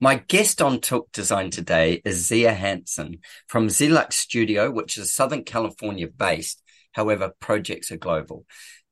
My 0.00 0.14
guest 0.26 0.62
on 0.62 0.80
Talk 0.80 1.12
Design 1.12 1.50
today 1.50 2.00
is 2.02 2.28
Zia 2.28 2.54
Hanson 2.54 3.18
from 3.46 3.68
Zelux 3.68 4.14
Studio, 4.14 4.70
which 4.70 4.96
is 4.96 5.12
Southern 5.12 5.44
California 5.44 6.08
based. 6.08 6.62
However, 6.92 7.34
projects 7.40 7.90
are 7.92 7.98
global. 7.98 8.46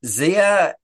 Zia 0.04 0.74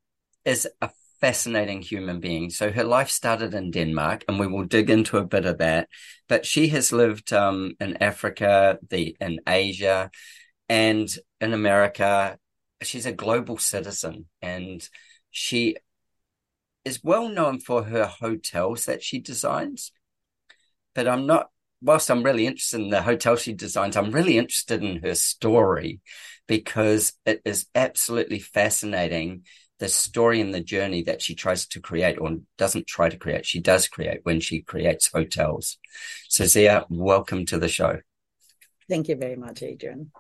is 0.45 0.67
a 0.81 0.91
fascinating 1.21 1.83
human 1.83 2.19
being. 2.19 2.49
So 2.49 2.73
her 2.73 2.85
life 2.85 3.11
started 3.11 3.53
in 3.53 3.73
Denmark, 3.73 4.25
and 4.27 4.41
we 4.41 4.47
will 4.47 4.65
dig 4.65 4.91
into 4.91 5.19
a 5.19 5.27
bit 5.27 5.45
of 5.45 5.59
that. 5.59 5.89
But 6.29 6.47
she 6.47 6.69
has 6.69 6.93
lived 6.93 7.33
um, 7.33 7.75
in 7.79 8.03
Africa, 8.03 8.79
the 8.89 9.17
in 9.21 9.41
Asia, 9.47 10.11
and 10.69 11.15
in 11.41 11.53
America. 11.53 12.39
She's 12.83 13.07
a 13.07 13.13
global 13.13 13.59
citizen, 13.59 14.27
and 14.41 14.87
she 15.31 15.77
is 16.85 17.03
well 17.03 17.29
known 17.29 17.61
for 17.61 17.85
her 17.85 18.07
hotels 18.07 18.87
that 18.87 19.03
she 19.03 19.21
designs 19.21 19.93
but 20.95 21.09
I'm 21.09 21.27
not. 21.27 21.51
Whilst 21.85 22.13
I'm 22.13 22.23
really 22.23 22.47
interested 22.47 22.81
in 22.81 22.91
the 22.91 23.03
hotel 23.03 23.35
she 23.35 23.55
designs, 23.55 23.97
I'm 23.97 24.13
really 24.13 24.39
interested 24.39 24.85
in 24.85 25.03
her 25.03 25.17
story 25.17 26.01
because 26.47 27.15
it 27.27 27.43
is 27.45 27.67
absolutely 27.75 28.39
fascinating. 28.39 29.43
The 29.81 29.89
story 29.89 30.41
and 30.41 30.55
the 30.55 30.61
journey 30.61 31.03
that 31.05 31.21
she 31.21 31.35
tries 31.35 31.67
to 31.67 31.81
create 31.81 32.21
or 32.21 32.37
doesn't 32.57 32.87
try 32.87 33.09
to 33.09 33.17
create, 33.17 33.47
she 33.47 33.59
does 33.59 33.89
create 33.89 34.21
when 34.23 34.39
she 34.39 34.63
creates 34.63 35.11
hotels. 35.13 35.77
So, 36.29 36.45
Zia, 36.45 36.87
welcome 36.89 37.47
to 37.47 37.59
the 37.59 37.69
show. 37.69 37.99
Thank 38.89 39.09
you 39.09 39.17
very 39.17 39.35
much, 39.35 39.65
Adrian. 39.65 40.13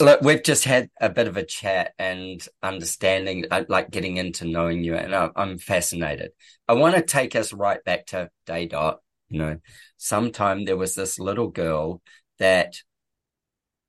Look, 0.00 0.22
we've 0.22 0.42
just 0.42 0.64
had 0.64 0.90
a 1.00 1.10
bit 1.10 1.28
of 1.28 1.36
a 1.36 1.44
chat 1.44 1.92
and 1.98 2.46
understanding, 2.62 3.44
uh, 3.50 3.64
like 3.68 3.90
getting 3.90 4.16
into 4.16 4.44
knowing 4.46 4.82
you, 4.82 4.94
and 4.94 5.14
I'm 5.36 5.58
fascinated. 5.58 6.30
I 6.66 6.72
want 6.72 6.96
to 6.96 7.02
take 7.02 7.36
us 7.36 7.52
right 7.52 7.82
back 7.84 8.06
to 8.06 8.30
day 8.46 8.66
dot 8.66 9.00
you 9.28 9.40
know, 9.40 9.58
sometime 9.96 10.64
there 10.64 10.76
was 10.76 10.94
this 10.94 11.18
little 11.18 11.48
girl 11.48 12.02
that 12.38 12.76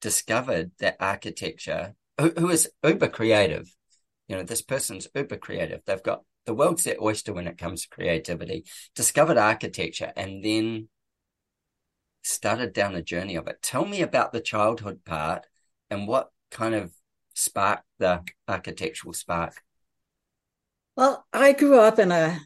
discovered 0.02 0.72
that 0.80 0.98
architecture, 1.00 1.94
who, 2.20 2.32
who 2.38 2.50
is 2.50 2.70
uber 2.84 3.08
creative. 3.08 3.72
You 4.28 4.38
know, 4.38 4.44
this 4.44 4.64
person's 4.64 5.08
uber 5.14 5.38
creative. 5.38 5.82
They've 5.86 6.02
got 6.02 6.24
the 6.46 6.56
world's 6.56 6.84
their 6.84 7.02
oyster 7.02 7.32
when 7.32 7.48
it 7.48 7.60
comes 7.60 7.84
to 7.84 7.90
creativity, 7.90 8.66
discovered 8.96 9.38
architecture, 9.38 10.12
and 10.16 10.44
then 10.44 10.90
started 12.24 12.74
down 12.74 12.96
a 12.96 13.04
journey 13.04 13.36
of 13.36 13.48
it. 13.48 13.62
Tell 13.62 13.86
me 13.86 14.02
about 14.02 14.32
the 14.32 14.42
childhood 14.42 15.06
part 15.06 15.46
and 15.96 16.08
what 16.08 16.30
kind 16.52 16.76
of 16.76 16.94
sparked 17.34 17.84
the 18.00 18.22
architectural 18.48 19.14
spark. 19.14 19.62
Well, 20.96 21.26
I 21.34 21.54
grew 21.54 21.80
up 21.80 22.00
in 22.00 22.12
a 22.12 22.40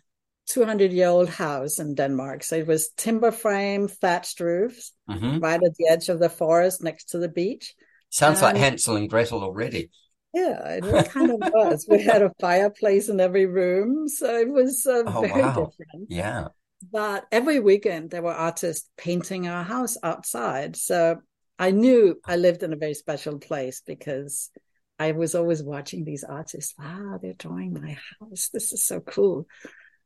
200 0.48 0.92
year 0.92 1.10
old 1.10 1.30
house 1.30 1.80
in 1.80 1.96
Denmark. 1.96 2.44
So 2.44 2.56
it 2.56 2.68
was 2.68 2.90
timber 2.98 3.32
frame, 3.32 3.88
thatched 3.88 4.40
roofs, 4.40 4.94
mm-hmm. 5.10 5.40
right 5.40 5.62
at 5.62 5.76
the 5.76 5.88
edge 5.88 6.10
of 6.10 6.20
the 6.20 6.30
forest 6.30 6.84
next 6.84 7.10
to 7.10 7.20
the 7.20 7.30
beach. 7.30 7.74
Sounds 8.10 8.42
like 8.42 8.56
Hansel 8.56 8.96
and 8.96 9.10
Gretel 9.10 9.44
already. 9.44 9.92
Yeah, 10.34 10.80
it 10.82 11.10
kind 11.10 11.32
of 11.32 11.38
was. 11.40 11.86
We 11.88 12.02
had 12.04 12.24
a 12.24 12.32
fireplace 12.42 13.10
in 13.10 13.20
every 13.20 13.46
room. 13.46 14.08
So 14.08 14.38
it 14.38 14.50
was 14.50 14.86
uh, 14.88 15.04
oh, 15.06 15.22
very 15.22 15.42
wow. 15.42 15.54
different. 15.54 16.10
Yeah. 16.10 16.48
But 16.92 17.26
every 17.32 17.60
weekend, 17.60 18.10
there 18.10 18.22
were 18.24 18.34
artists 18.34 18.90
painting 18.98 19.48
our 19.48 19.64
house 19.64 19.98
outside. 20.02 20.76
So 20.76 21.20
I 21.60 21.72
knew 21.72 22.20
I 22.26 22.38
lived 22.38 22.64
in 22.64 22.72
a 22.72 22.78
very 22.78 22.94
special 22.94 23.38
place 23.38 23.82
because 23.86 24.50
I 24.98 25.12
was 25.12 25.36
always 25.36 25.62
watching 25.62 26.06
these 26.06 26.24
artists. 26.24 26.74
Wow, 26.80 27.20
they're 27.22 27.34
drawing 27.34 27.74
my 27.74 27.98
house. 28.20 28.50
This 28.54 28.72
is 28.72 28.88
so 28.88 29.02
cool. 29.02 29.46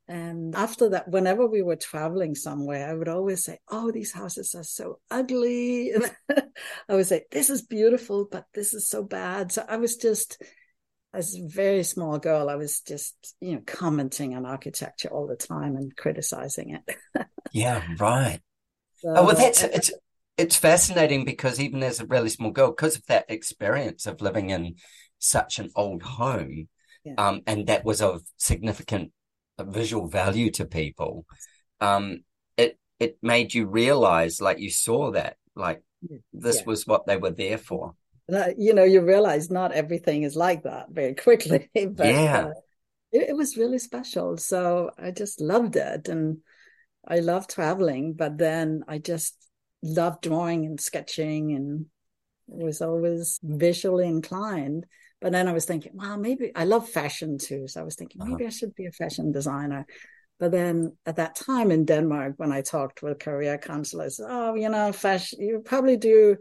And 0.08 0.56
after 0.56 0.90
that, 0.90 1.08
whenever 1.08 1.48
we 1.48 1.62
were 1.62 1.78
traveling 1.78 2.36
somewhere, 2.36 2.90
I 2.90 2.94
would 2.94 3.08
always 3.08 3.46
say, 3.46 3.60
Oh, 3.70 3.92
these 3.92 4.12
houses 4.12 4.54
are 4.56 4.64
so 4.64 5.00
ugly. 5.10 5.94
And 6.28 6.44
I 6.90 6.96
would 6.96 7.08
say, 7.08 7.24
This 7.32 7.50
is 7.50 7.62
beautiful, 7.62 8.28
but 8.30 8.46
this 8.54 8.74
is 8.74 8.90
so 8.90 9.04
bad. 9.04 9.52
So 9.52 9.64
I 9.68 9.78
was 9.78 9.96
just, 9.96 10.42
as 11.14 11.36
a 11.36 11.48
very 11.48 11.84
small 11.84 12.18
girl, 12.18 12.50
I 12.50 12.56
was 12.56 12.82
just, 12.82 13.36
you 13.40 13.54
know, 13.54 13.62
commenting 13.66 14.36
on 14.36 14.46
architecture 14.46 15.10
all 15.10 15.28
the 15.28 15.36
time 15.36 15.76
and 15.78 15.96
criticizing 15.96 16.76
it. 16.76 17.28
yeah, 17.52 17.82
right. 18.00 18.42
So, 18.98 19.14
oh, 19.16 19.26
well, 19.26 19.36
that's, 19.36 19.64
it's, 19.64 19.92
it's 20.38 20.56
fascinating 20.56 21.26
because 21.26 21.60
even 21.60 21.84
as 21.84 22.00
a 22.00 22.06
really 22.06 22.30
small 22.30 22.52
girl, 22.52 22.72
because 22.72 22.98
of 22.98 23.06
that 23.08 23.26
experience 23.30 24.06
of 24.06 24.22
living 24.22 24.50
in 24.50 24.76
such 25.20 25.60
an 25.60 25.70
old 25.76 26.02
home, 26.02 26.68
yeah. 27.06 27.14
um, 27.18 27.42
and 27.46 27.68
that 27.68 27.86
was 27.86 28.02
of 28.02 28.24
significant 28.38 29.12
visual 29.60 30.08
value 30.08 30.50
to 30.52 30.66
people, 30.66 31.26
um, 31.82 32.24
it 32.58 32.80
it 33.00 33.18
made 33.22 33.54
you 33.54 33.68
realize, 33.68 34.42
like 34.42 34.60
you 34.60 34.72
saw 34.72 35.12
that, 35.12 35.38
like 35.56 35.84
this 36.32 36.58
yeah. 36.58 36.64
was 36.66 36.88
what 36.88 37.06
they 37.06 37.18
were 37.18 37.32
there 37.32 37.58
for. 37.58 37.96
You 38.58 38.74
know, 38.74 38.84
you 38.84 39.02
realize 39.02 39.52
not 39.52 39.74
everything 39.74 40.24
is 40.24 40.36
like 40.36 40.64
that 40.64 40.88
very 40.90 41.14
quickly, 41.28 41.70
but 41.74 42.08
yeah. 42.08 42.48
Uh, 42.48 42.54
it, 43.12 43.30
it 43.30 43.38
was 43.38 43.58
really 43.58 43.80
special. 43.80 44.38
So 44.38 44.90
I 44.98 45.12
just 45.12 45.40
loved 45.40 45.76
it, 45.76 46.10
and 46.10 46.40
I 47.08 47.20
love 47.20 47.48
traveling. 47.48 48.14
But 48.14 48.40
then 48.40 48.84
I 48.88 48.98
just 48.98 49.36
loved 49.84 50.24
drawing 50.24 50.66
and 50.66 50.80
sketching, 50.80 51.52
and 51.52 51.86
was 52.48 52.82
always 52.82 53.40
visually 53.44 54.08
inclined. 54.08 54.86
But 55.22 55.32
then 55.32 55.48
I 55.48 55.54
was 55.54 55.66
thinking, 55.66 55.92
well, 55.96 56.18
maybe 56.18 56.52
I 56.56 56.66
love 56.66 56.90
fashion 56.90 57.38
too. 57.38 57.68
So 57.68 57.82
I 57.82 57.84
was 57.84 57.96
thinking, 57.96 58.22
maybe 58.24 58.44
uh-huh. 58.44 58.48
I 58.48 58.50
should 58.50 58.76
be 58.76 58.88
a 58.88 58.92
fashion 58.92 59.32
designer. 59.32 59.86
But 60.40 60.52
then 60.52 60.98
at 61.06 61.16
that 61.18 61.36
time 61.36 61.72
in 61.72 61.86
Denmark, 61.86 62.34
when 62.38 62.52
I 62.52 62.62
talked 62.62 63.02
with 63.02 63.20
career 63.20 63.58
counselors, 63.58 64.20
oh, 64.20 64.56
you 64.56 64.68
know, 64.68 64.92
fashion, 64.92 65.40
you 65.42 65.62
probably 65.64 65.96
do 65.96 66.38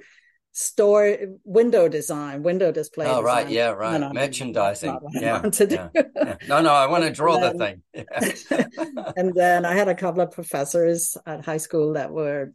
store 0.51 1.17
window 1.45 1.89
design, 1.89 2.43
window 2.43 2.73
display. 2.73 3.07
Oh, 3.07 3.21
design. 3.21 3.25
right. 3.25 3.49
Yeah, 3.49 3.71
right. 3.71 4.01
No, 4.01 4.13
Merchandising. 4.13 4.99
Yeah, 5.13 5.43
yeah, 5.45 5.89
yeah, 5.95 6.37
No, 6.49 6.61
no, 6.61 6.73
I 6.73 6.87
want 6.87 7.05
to 7.05 7.11
draw 7.21 7.39
then, 7.39 7.57
the 7.57 8.33
thing. 8.51 8.65
and 9.17 9.35
then 9.35 9.65
I 9.65 9.75
had 9.75 9.89
a 9.89 9.95
couple 9.95 10.21
of 10.23 10.33
professors 10.33 11.17
at 11.25 11.45
high 11.45 11.59
school 11.59 11.93
that 11.93 12.11
were 12.11 12.53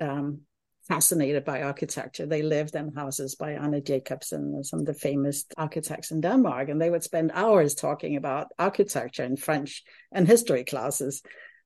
um, 0.00 0.40
fascinated 0.88 1.44
by 1.44 1.62
architecture. 1.62 2.26
They 2.26 2.42
lived 2.42 2.74
in 2.74 2.94
houses 2.94 3.34
by 3.34 3.56
Arne 3.56 3.82
Jacobsen, 3.84 4.62
some 4.64 4.80
of 4.80 4.86
the 4.86 4.94
famous 4.94 5.44
architects 5.56 6.10
in 6.10 6.20
Denmark, 6.20 6.68
and 6.68 6.80
they 6.80 6.90
would 6.90 7.02
spend 7.02 7.32
hours 7.34 7.74
talking 7.74 8.16
about 8.16 8.48
architecture 8.58 9.24
in 9.24 9.36
French 9.36 9.82
and 10.12 10.26
history 10.26 10.64
classes. 10.64 11.22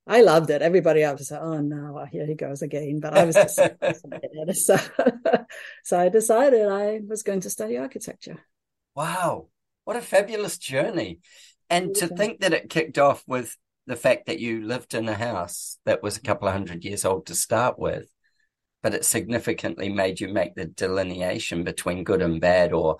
I 0.07 0.23
loved 0.23 0.51
it. 0.51 0.63
Everybody 0.63 1.03
else 1.03 1.29
said, 1.29 1.41
"Oh 1.43 1.61
no, 1.61 2.05
here 2.11 2.27
he 2.27 2.35
goes 2.35 2.63
again," 2.63 3.01
but 3.01 3.17
I 3.17 3.25
was 3.25 3.35
just 3.35 3.57
fascinated. 3.81 4.57
So, 4.57 4.77
so 5.85 5.99
I 5.99 6.09
decided 6.09 6.69
I 6.69 7.01
was 7.07 7.23
going 7.23 7.41
to 7.41 7.51
study 7.51 7.77
architecture. 7.77 8.39
Wow, 8.95 9.49
what 9.85 9.97
a 9.97 10.01
fabulous 10.01 10.57
journey! 10.57 11.21
And 11.69 11.95
to 11.97 12.09
think 12.09 12.41
that 12.41 12.55
it 12.55 12.71
kicked 12.71 12.99
off 12.99 13.23
with 13.27 13.57
the 13.87 13.97
fact 13.97 14.27
that 14.27 14.41
you 14.41 14.65
lived 14.65 14.95
in 14.95 15.09
a 15.09 15.15
house 15.15 15.79
that 15.85 16.03
was 16.03 16.17
a 16.17 16.23
couple 16.23 16.49
of 16.49 16.55
hundred 16.55 16.85
years 16.85 17.05
old 17.05 17.27
to 17.27 17.35
start 17.35 17.79
with 17.79 18.09
but 18.83 18.95
it 18.95 19.05
significantly 19.05 19.89
made 19.89 20.21
you 20.21 20.29
make 20.29 20.55
the 20.55 20.65
delineation 20.65 21.65
between 21.65 22.05
good 22.05 22.23
and 22.23 22.41
bad 22.41 22.73
or 22.73 22.99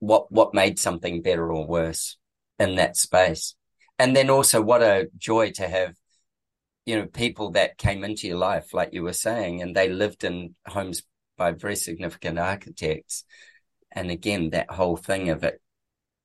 what 0.00 0.30
what 0.30 0.54
made 0.54 0.78
something 0.78 1.22
better 1.22 1.52
or 1.52 1.66
worse 1.66 2.16
in 2.58 2.76
that 2.76 2.96
space. 2.96 3.54
And 3.98 4.14
then 4.14 4.30
also 4.30 4.60
what 4.60 4.82
a 4.82 5.08
joy 5.16 5.50
to 5.52 5.68
have 5.68 5.94
you 6.86 6.96
know 6.96 7.06
people 7.06 7.52
that 7.52 7.78
came 7.78 8.04
into 8.04 8.28
your 8.28 8.38
life 8.38 8.72
like 8.72 8.90
you 8.92 9.02
were 9.02 9.12
saying 9.12 9.62
and 9.62 9.74
they 9.74 9.88
lived 9.88 10.24
in 10.24 10.54
homes 10.66 11.02
by 11.36 11.52
very 11.52 11.76
significant 11.76 12.38
architects. 12.38 13.24
And 13.92 14.10
again 14.10 14.50
that 14.50 14.70
whole 14.70 14.96
thing 14.96 15.30
of 15.30 15.44
it 15.44 15.60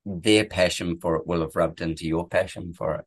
their 0.06 0.46
passion 0.46 1.00
for 1.00 1.16
it 1.16 1.26
will 1.26 1.42
have 1.42 1.56
rubbed 1.56 1.82
into 1.82 2.06
your 2.06 2.28
passion 2.28 2.74
for 2.74 2.96
it 2.96 3.06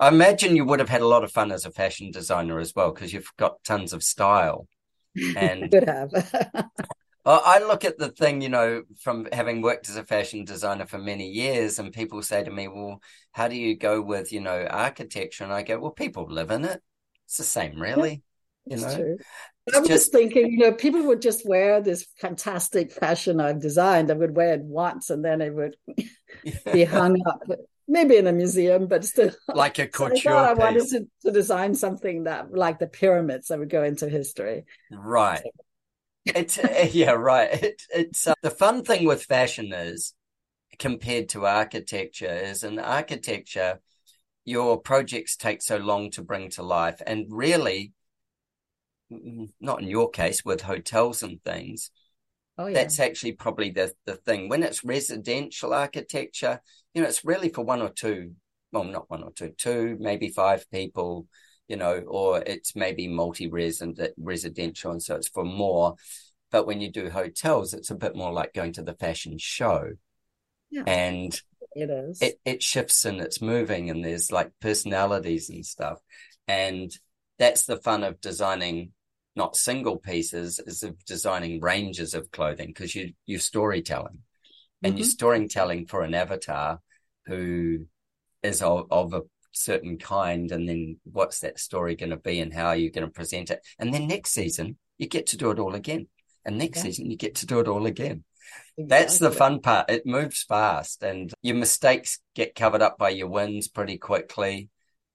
I 0.00 0.08
imagine 0.08 0.56
you 0.56 0.64
would 0.64 0.80
have 0.80 0.88
had 0.88 1.02
a 1.02 1.06
lot 1.06 1.24
of 1.24 1.30
fun 1.30 1.52
as 1.52 1.66
a 1.66 1.70
fashion 1.70 2.10
designer 2.10 2.58
as 2.58 2.74
well 2.74 2.90
because 2.90 3.12
you've 3.12 3.30
got 3.36 3.62
tons 3.64 3.92
of 3.92 4.02
style. 4.02 4.66
And 5.36 5.70
could 5.70 5.88
have. 5.88 6.10
I 7.26 7.58
look 7.58 7.84
at 7.84 7.98
the 7.98 8.08
thing, 8.08 8.40
you 8.40 8.48
know, 8.48 8.82
from 8.98 9.28
having 9.32 9.60
worked 9.60 9.88
as 9.88 9.96
a 9.96 10.04
fashion 10.04 10.44
designer 10.44 10.86
for 10.86 10.98
many 10.98 11.28
years, 11.28 11.78
and 11.78 11.92
people 11.92 12.22
say 12.22 12.42
to 12.42 12.50
me, 12.50 12.66
"Well, 12.66 13.00
how 13.32 13.48
do 13.48 13.56
you 13.56 13.76
go 13.76 14.00
with, 14.00 14.32
you 14.32 14.40
know, 14.40 14.66
architecture?" 14.66 15.44
And 15.44 15.52
I 15.52 15.62
go, 15.62 15.78
"Well, 15.78 15.90
people 15.90 16.26
live 16.28 16.50
in 16.50 16.64
it. 16.64 16.80
It's 17.26 17.36
the 17.36 17.44
same, 17.44 17.80
really." 17.80 18.22
Yeah, 18.66 18.76
you 18.76 18.82
know, 18.82 18.94
true. 18.94 19.18
I 19.74 19.78
was 19.80 19.88
just 19.88 20.12
thinking, 20.12 20.50
you 20.52 20.58
know, 20.58 20.72
people 20.72 21.02
would 21.04 21.22
just 21.22 21.46
wear 21.46 21.80
this 21.80 22.06
fantastic 22.18 22.90
fashion 22.90 23.40
I've 23.40 23.60
designed. 23.60 24.10
I 24.10 24.14
would 24.14 24.34
wear 24.34 24.54
it 24.54 24.62
once, 24.62 25.10
and 25.10 25.24
then 25.24 25.40
it 25.42 25.54
would 25.54 25.76
be 26.72 26.84
hung 26.84 27.20
up 27.26 27.42
maybe 27.90 28.16
in 28.16 28.26
a 28.26 28.32
museum, 28.32 28.86
but 28.86 29.04
still 29.04 29.32
like 29.54 29.78
a 29.78 29.86
couture. 29.86 30.16
so 30.22 30.36
I, 30.36 30.50
I 30.50 30.54
wanted 30.54 30.86
to, 30.88 31.06
to, 31.24 31.32
design 31.32 31.74
something 31.74 32.24
that, 32.24 32.52
like 32.52 32.78
the 32.78 32.86
pyramids, 32.86 33.48
that 33.48 33.58
would 33.58 33.68
go 33.68 33.82
into 33.82 34.08
history. 34.08 34.64
Right. 34.90 35.42
So. 35.42 35.50
it's 36.26 36.58
uh, 36.58 36.88
yeah, 36.92 37.12
right. 37.12 37.62
It, 37.62 37.82
it's 37.90 38.26
uh, 38.26 38.34
the 38.42 38.50
fun 38.50 38.84
thing 38.84 39.06
with 39.06 39.24
fashion 39.24 39.72
is 39.72 40.14
compared 40.78 41.28
to 41.30 41.44
architecture 41.44 42.32
is 42.32 42.64
in 42.64 42.78
architecture 42.78 43.80
your 44.46 44.80
projects 44.80 45.36
take 45.36 45.60
so 45.60 45.76
long 45.76 46.10
to 46.10 46.22
bring 46.22 46.48
to 46.48 46.62
life 46.62 47.02
and 47.06 47.26
really 47.28 47.92
not 49.60 49.82
in 49.82 49.88
your 49.88 50.08
case 50.08 50.42
with 50.42 50.62
hotels 50.62 51.22
and 51.22 51.42
things 51.44 51.90
oh, 52.60 52.66
yeah. 52.68 52.74
that's 52.74 53.00
actually 53.00 53.32
probably 53.32 53.70
the, 53.70 53.92
the 54.06 54.16
thing 54.16 54.48
when 54.48 54.62
it's 54.62 54.84
residential 54.84 55.74
architecture 55.74 56.60
you 56.94 57.02
know, 57.02 57.08
it's 57.08 57.24
really 57.24 57.48
for 57.48 57.64
one 57.64 57.82
or 57.82 57.90
two, 57.90 58.34
well, 58.72 58.84
not 58.84 59.10
one 59.10 59.22
or 59.22 59.32
two, 59.32 59.50
two, 59.56 59.96
maybe 60.00 60.28
five 60.28 60.68
people, 60.70 61.26
you 61.68 61.76
know, 61.76 61.98
or 61.98 62.42
it's 62.44 62.74
maybe 62.74 63.06
multi-resident 63.06 64.00
residential. 64.18 64.90
And 64.90 65.02
so 65.02 65.16
it's 65.16 65.28
for 65.28 65.44
more. 65.44 65.94
But 66.50 66.66
when 66.66 66.80
you 66.80 66.90
do 66.90 67.10
hotels, 67.10 67.74
it's 67.74 67.90
a 67.90 67.96
bit 67.96 68.16
more 68.16 68.32
like 68.32 68.52
going 68.52 68.72
to 68.72 68.82
the 68.82 68.94
fashion 68.94 69.38
show. 69.38 69.92
Yeah. 70.70 70.82
And 70.86 71.40
it 71.74 71.90
is. 71.90 72.20
It, 72.22 72.40
it 72.44 72.62
shifts 72.62 73.04
and 73.04 73.20
it's 73.20 73.40
moving 73.40 73.90
and 73.90 74.04
there's 74.04 74.32
like 74.32 74.50
personalities 74.60 75.48
and 75.48 75.64
stuff. 75.64 76.00
And 76.48 76.90
that's 77.38 77.66
the 77.66 77.76
fun 77.76 78.02
of 78.02 78.20
designing 78.20 78.92
not 79.36 79.56
single 79.56 79.96
pieces, 79.96 80.58
is 80.58 80.82
of 80.82 81.04
designing 81.04 81.60
ranges 81.60 82.14
of 82.14 82.30
clothing 82.30 82.68
because 82.68 82.94
you 82.94 83.12
you're 83.26 83.38
storytelling 83.38 84.18
and 84.82 84.92
mm-hmm. 84.92 84.98
you're 84.98 85.06
storytelling 85.06 85.86
for 85.86 86.02
an 86.02 86.14
avatar 86.14 86.80
who 87.26 87.86
is 88.42 88.62
of, 88.62 88.86
of 88.90 89.12
a 89.12 89.22
certain 89.52 89.98
kind 89.98 90.52
and 90.52 90.68
then 90.68 90.96
what's 91.04 91.40
that 91.40 91.58
story 91.58 91.96
going 91.96 92.10
to 92.10 92.16
be 92.16 92.40
and 92.40 92.54
how 92.54 92.66
are 92.66 92.76
you 92.76 92.90
going 92.90 93.06
to 93.06 93.12
present 93.12 93.50
it 93.50 93.60
and 93.78 93.92
then 93.92 94.06
next 94.06 94.30
season 94.30 94.76
you 94.96 95.08
get 95.08 95.26
to 95.26 95.36
do 95.36 95.50
it 95.50 95.58
all 95.58 95.74
again 95.74 96.06
and 96.44 96.56
next 96.56 96.78
yeah. 96.78 96.84
season 96.84 97.10
you 97.10 97.16
get 97.16 97.34
to 97.34 97.46
do 97.46 97.58
it 97.58 97.66
all 97.66 97.86
again 97.86 98.22
exactly. 98.76 98.84
that's 98.86 99.18
the 99.18 99.30
fun 99.30 99.60
part 99.60 99.90
it 99.90 100.06
moves 100.06 100.44
fast 100.44 101.02
and 101.02 101.32
your 101.42 101.56
mistakes 101.56 102.20
get 102.34 102.54
covered 102.54 102.80
up 102.80 102.96
by 102.96 103.08
your 103.08 103.28
wins 103.28 103.66
pretty 103.66 103.98
quickly 103.98 104.68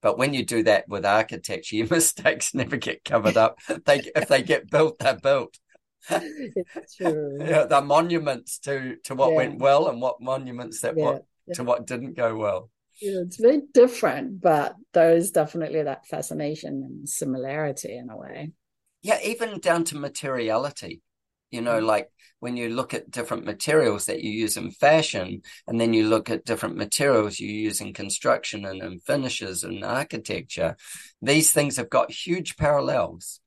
but 0.06 0.20
when 0.20 0.36
you 0.36 0.46
do 0.46 0.62
that 0.62 0.88
with 0.88 1.04
architecture 1.04 1.76
your 1.76 1.88
mistakes 1.92 2.54
never 2.54 2.78
get 2.78 3.04
covered 3.04 3.36
up 3.36 3.60
they 3.86 4.00
if 4.16 4.28
they 4.28 4.44
get 4.44 4.70
built 4.70 5.00
they're 5.00 5.16
built 5.18 5.58
it's 6.10 6.96
true. 6.98 7.38
Yeah, 7.40 7.66
the 7.66 7.82
monuments 7.82 8.60
to 8.60 8.98
to 9.06 9.16
what 9.16 9.32
yeah. 9.32 9.36
went 9.38 9.60
well 9.60 9.88
and 9.88 10.02
what 10.02 10.22
monuments 10.22 10.82
that 10.82 10.98
yeah. 10.98 11.04
what 11.04 11.26
to 11.56 11.64
what 11.64 11.88
didn't 11.88 12.16
go 12.16 12.36
well. 12.36 12.70
Yeah, 13.02 13.22
it's 13.22 13.38
very 13.38 13.62
different, 13.74 14.42
but 14.42 14.76
there 14.94 15.16
is 15.16 15.32
definitely 15.32 15.84
that 15.84 16.08
fascination 16.08 16.84
and 16.84 17.10
similarity 17.10 17.98
in 17.98 18.10
a 18.10 18.18
way. 18.18 18.52
Yeah, 19.02 19.20
even 19.24 19.60
down 19.60 19.84
to 19.86 19.98
materiality. 19.98 21.02
You 21.52 21.62
know, 21.62 21.80
like 21.80 22.10
when 22.40 22.58
you 22.58 22.70
look 22.70 22.94
at 22.94 23.10
different 23.10 23.46
materials 23.46 24.06
that 24.06 24.22
you 24.22 24.32
use 24.32 24.58
in 24.58 24.72
fashion, 24.72 25.42
and 25.68 25.80
then 25.80 25.94
you 25.94 26.08
look 26.08 26.30
at 26.30 26.46
different 26.46 26.75
materials 26.75 27.40
you 27.40 27.50
use 27.50 27.82
in 27.82 27.94
construction 27.94 28.66
and 28.66 28.82
in 28.82 29.00
finishes 29.00 29.64
and 29.64 29.84
architecture, 29.84 30.75
these 31.22 31.52
things 31.52 31.78
have 31.78 31.90
got 31.90 32.12
huge 32.12 32.58
parallels. 32.58 33.40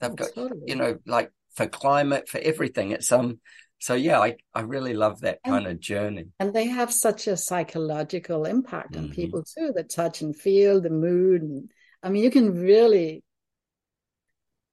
They've 0.00 0.10
oh, 0.10 0.14
got, 0.14 0.52
you 0.66 0.76
know, 0.76 0.98
like 1.06 1.32
for 1.54 1.66
climate, 1.66 2.28
for 2.28 2.38
everything. 2.38 2.92
It's 2.92 3.10
um 3.10 3.40
so 3.80 3.94
yeah, 3.94 4.18
I, 4.18 4.36
I 4.54 4.62
really 4.62 4.94
love 4.94 5.20
that 5.20 5.38
kind 5.44 5.66
and, 5.66 5.76
of 5.76 5.80
journey. 5.80 6.26
And 6.40 6.52
they 6.52 6.66
have 6.66 6.92
such 6.92 7.28
a 7.28 7.36
psychological 7.36 8.44
impact 8.44 8.96
on 8.96 9.04
mm-hmm. 9.04 9.12
people 9.12 9.44
too, 9.44 9.72
the 9.74 9.84
touch 9.84 10.20
and 10.20 10.34
feel, 10.34 10.80
the 10.80 10.90
mood. 10.90 11.42
And, 11.42 11.70
I 12.02 12.10
mean, 12.10 12.24
you 12.24 12.30
can 12.30 12.60
really 12.60 13.22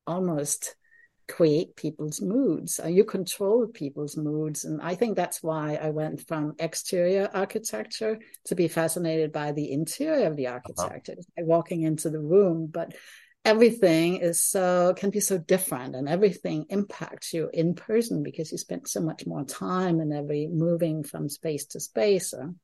almost 0.07 0.75
create 1.27 1.75
people's 1.75 2.21
moods. 2.21 2.79
Uh, 2.83 2.87
you 2.87 3.03
control 3.03 3.67
people's 3.67 4.15
moods. 4.15 4.65
And 4.65 4.81
I 4.81 4.95
think 4.95 5.15
that's 5.15 5.41
why 5.41 5.75
I 5.75 5.89
went 5.89 6.27
from 6.27 6.55
exterior 6.59 7.29
architecture 7.33 8.19
to 8.45 8.55
be 8.55 8.67
fascinated 8.67 9.31
by 9.31 9.51
the 9.51 9.71
interior 9.71 10.27
of 10.27 10.35
the 10.35 10.47
uh-huh. 10.47 10.59
architecture, 10.63 11.13
uh-huh. 11.19 11.45
walking 11.45 11.81
into 11.81 12.09
the 12.09 12.21
room. 12.21 12.67
But 12.71 12.95
everything 13.43 14.17
is 14.17 14.41
so 14.41 14.93
can 14.97 15.11
be 15.11 15.19
so 15.19 15.37
different 15.37 15.95
and 15.95 16.09
everything 16.09 16.65
impacts 16.69 17.31
you 17.31 17.47
in 17.53 17.75
person 17.75 18.23
because 18.23 18.51
you 18.51 18.57
spend 18.57 18.87
so 18.87 18.99
much 18.99 19.27
more 19.27 19.43
time 19.43 20.01
in 20.01 20.11
every 20.11 20.47
moving 20.47 21.03
from 21.03 21.29
space 21.29 21.65
to 21.67 21.79
space. 21.79 22.31
So 22.31 22.55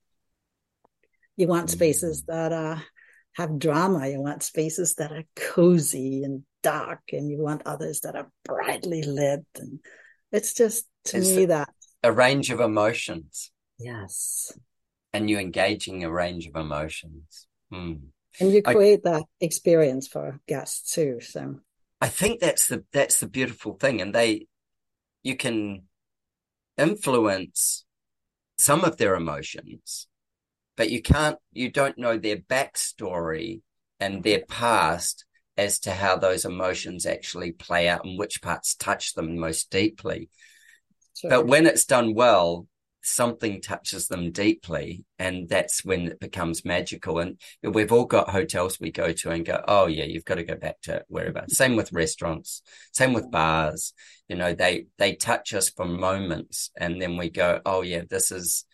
you 1.38 1.48
want 1.48 1.70
spaces 1.70 2.24
mm-hmm. 2.24 2.32
that 2.32 2.54
are 2.54 2.84
have 3.34 3.60
drama. 3.60 4.08
You 4.08 4.22
want 4.22 4.44
spaces 4.44 4.96
that 4.96 5.12
are 5.12 5.24
cozy 5.36 6.24
and 6.24 6.44
dark, 6.64 7.02
and 7.12 7.30
you 7.30 7.40
want 7.40 7.64
others 7.66 8.02
that 8.02 8.16
are 8.16 8.30
brightly 8.44 9.04
lit. 9.04 9.46
And 9.56 9.80
it's 10.32 10.54
just 10.54 10.86
to 11.06 11.18
it's 11.18 11.30
me 11.30 11.46
that 11.46 11.70
a 12.04 12.12
range 12.12 12.50
of 12.50 12.60
emotions. 12.60 13.52
Yes. 13.78 14.52
And 15.14 15.30
you're 15.30 15.42
engaging 15.42 16.04
a 16.04 16.12
range 16.12 16.48
of 16.48 16.56
emotions. 16.56 17.48
Hmm. 17.72 17.94
And 18.40 18.52
you 18.52 18.62
create 18.62 19.02
I, 19.06 19.12
that 19.12 19.24
experience 19.40 20.08
for 20.08 20.40
guests 20.48 20.94
too. 20.94 21.20
So 21.22 21.60
I 22.00 22.08
think 22.08 22.40
that's 22.40 22.68
the 22.68 22.86
that's 22.92 23.20
the 23.20 23.28
beautiful 23.28 23.74
thing. 23.74 24.02
And 24.02 24.16
they 24.16 24.48
you 25.24 25.36
can 25.36 25.84
influence 26.78 27.86
some 28.58 28.84
of 28.84 28.98
their 28.98 29.16
emotions 29.16 30.08
but 30.78 30.90
you 30.90 31.02
can't, 31.02 31.38
you 31.52 31.70
don't 31.70 31.98
know 31.98 32.18
their 32.18 32.38
backstory 32.38 33.62
and 34.00 34.24
their 34.24 34.44
past 34.48 35.26
as 35.58 35.80
to 35.80 35.92
how 35.92 36.18
those 36.18 36.46
emotions 36.46 37.06
actually 37.06 37.52
play 37.52 37.88
out 37.88 38.06
and 38.06 38.18
which 38.18 38.42
parts 38.42 38.76
touch 38.76 39.14
them 39.14 39.38
most 39.38 39.70
deeply. 39.70 40.30
Sure. 41.16 41.30
But 41.30 41.48
when 41.48 41.68
it's 41.68 41.86
done 41.86 42.16
well, 42.16 42.68
something 43.04 43.62
touches 43.62 44.08
them 44.08 44.32
deeply 44.32 45.04
and 45.18 45.50
that's 45.50 45.84
when 45.84 46.08
it 46.08 46.20
becomes 46.20 46.64
magical 46.64 47.20
and 47.20 47.40
we've 47.64 47.92
all 47.92 48.06
got 48.06 48.30
hotels 48.30 48.80
we 48.80 48.92
go 48.92 49.12
to 49.12 49.32
and 49.32 49.46
go 49.46 49.64
oh 49.68 49.88
yeah 49.88 50.04
you've 50.04 50.26
got 50.26 50.36
to 50.36 50.44
go 50.44 50.56
back 50.56 50.80
to 50.82 51.04
wherever 51.08 51.44
same 51.48 51.76
with 51.76 51.92
restaurants 51.92 52.62
same 52.92 53.14
with 53.14 53.32
bars 53.32 53.94
you 54.28 54.36
know 54.36 54.54
they 54.54 54.86
they 55.00 55.16
touch 55.16 55.54
us 55.54 55.70
for 55.70 55.86
moments 55.86 56.70
and 56.78 57.02
then 57.02 57.18
we 57.18 57.30
go 57.30 57.60
oh 57.66 57.82
yeah 57.82 58.04
this 58.08 58.32
is 58.32 58.66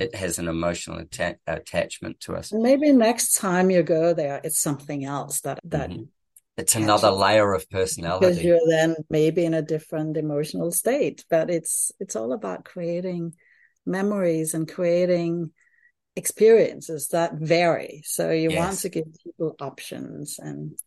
it 0.00 0.14
has 0.14 0.38
an 0.38 0.48
emotional 0.48 0.98
atta- 0.98 1.38
attachment 1.46 2.20
to 2.20 2.34
us. 2.34 2.52
Maybe 2.52 2.90
next 2.90 3.34
time 3.34 3.70
you 3.70 3.82
go 3.82 4.14
there, 4.14 4.40
it's 4.42 4.58
something 4.58 5.04
else 5.04 5.42
that 5.42 5.60
that. 5.64 5.90
Mm-hmm. 5.90 6.04
It's 6.56 6.74
another 6.74 7.10
layer 7.10 7.54
of 7.54 7.70
personality 7.70 8.26
because 8.26 8.42
you're 8.42 8.68
then 8.68 8.94
maybe 9.08 9.46
in 9.46 9.54
a 9.54 9.62
different 9.62 10.18
emotional 10.18 10.72
state. 10.72 11.24
But 11.30 11.48
it's 11.48 11.92
it's 12.00 12.16
all 12.16 12.32
about 12.32 12.64
creating 12.64 13.34
memories 13.86 14.52
and 14.52 14.70
creating 14.70 15.52
experiences 16.16 17.08
that 17.08 17.34
vary. 17.34 18.02
So 18.04 18.30
you 18.30 18.50
yes. 18.50 18.58
want 18.58 18.78
to 18.80 18.88
give 18.90 19.04
people 19.24 19.56
options 19.60 20.38
and 20.38 20.78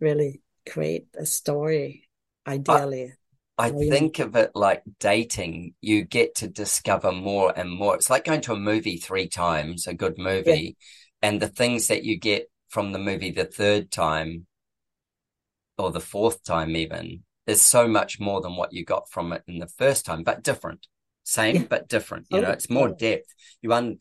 really 0.00 0.40
create 0.68 1.08
a 1.18 1.26
story 1.26 2.08
ideally. 2.46 3.12
I 3.12 3.21
Oh, 3.70 3.78
think 3.90 4.18
of 4.18 4.34
it 4.36 4.52
like 4.54 4.82
dating. 4.98 5.74
You 5.80 6.04
get 6.04 6.36
to 6.36 6.48
discover 6.48 7.12
more 7.12 7.52
and 7.56 7.70
more. 7.70 7.94
It's 7.94 8.10
like 8.10 8.24
going 8.24 8.40
to 8.42 8.52
a 8.52 8.58
movie 8.58 8.96
three 8.96 9.28
times, 9.28 9.86
a 9.86 9.94
good 9.94 10.18
movie, 10.18 10.76
yeah. 11.22 11.28
and 11.28 11.40
the 11.40 11.48
things 11.48 11.88
that 11.88 12.04
you 12.04 12.18
get 12.18 12.50
from 12.68 12.92
the 12.92 12.98
movie 12.98 13.30
the 13.30 13.44
third 13.44 13.90
time 13.90 14.46
or 15.78 15.90
the 15.90 16.00
fourth 16.00 16.42
time, 16.44 16.76
even, 16.76 17.22
is 17.46 17.60
so 17.60 17.86
much 17.86 18.18
more 18.18 18.40
than 18.40 18.56
what 18.56 18.72
you 18.72 18.84
got 18.84 19.10
from 19.10 19.32
it 19.32 19.42
in 19.46 19.58
the 19.58 19.68
first 19.68 20.04
time, 20.04 20.22
but 20.22 20.42
different. 20.42 20.86
Same, 21.24 21.56
yeah. 21.56 21.66
but 21.68 21.88
different. 21.88 22.26
You 22.30 22.38
oh, 22.38 22.40
know, 22.42 22.50
it's 22.50 22.70
more 22.70 22.88
depth. 22.88 23.32
You 23.60 23.72
un 23.72 23.98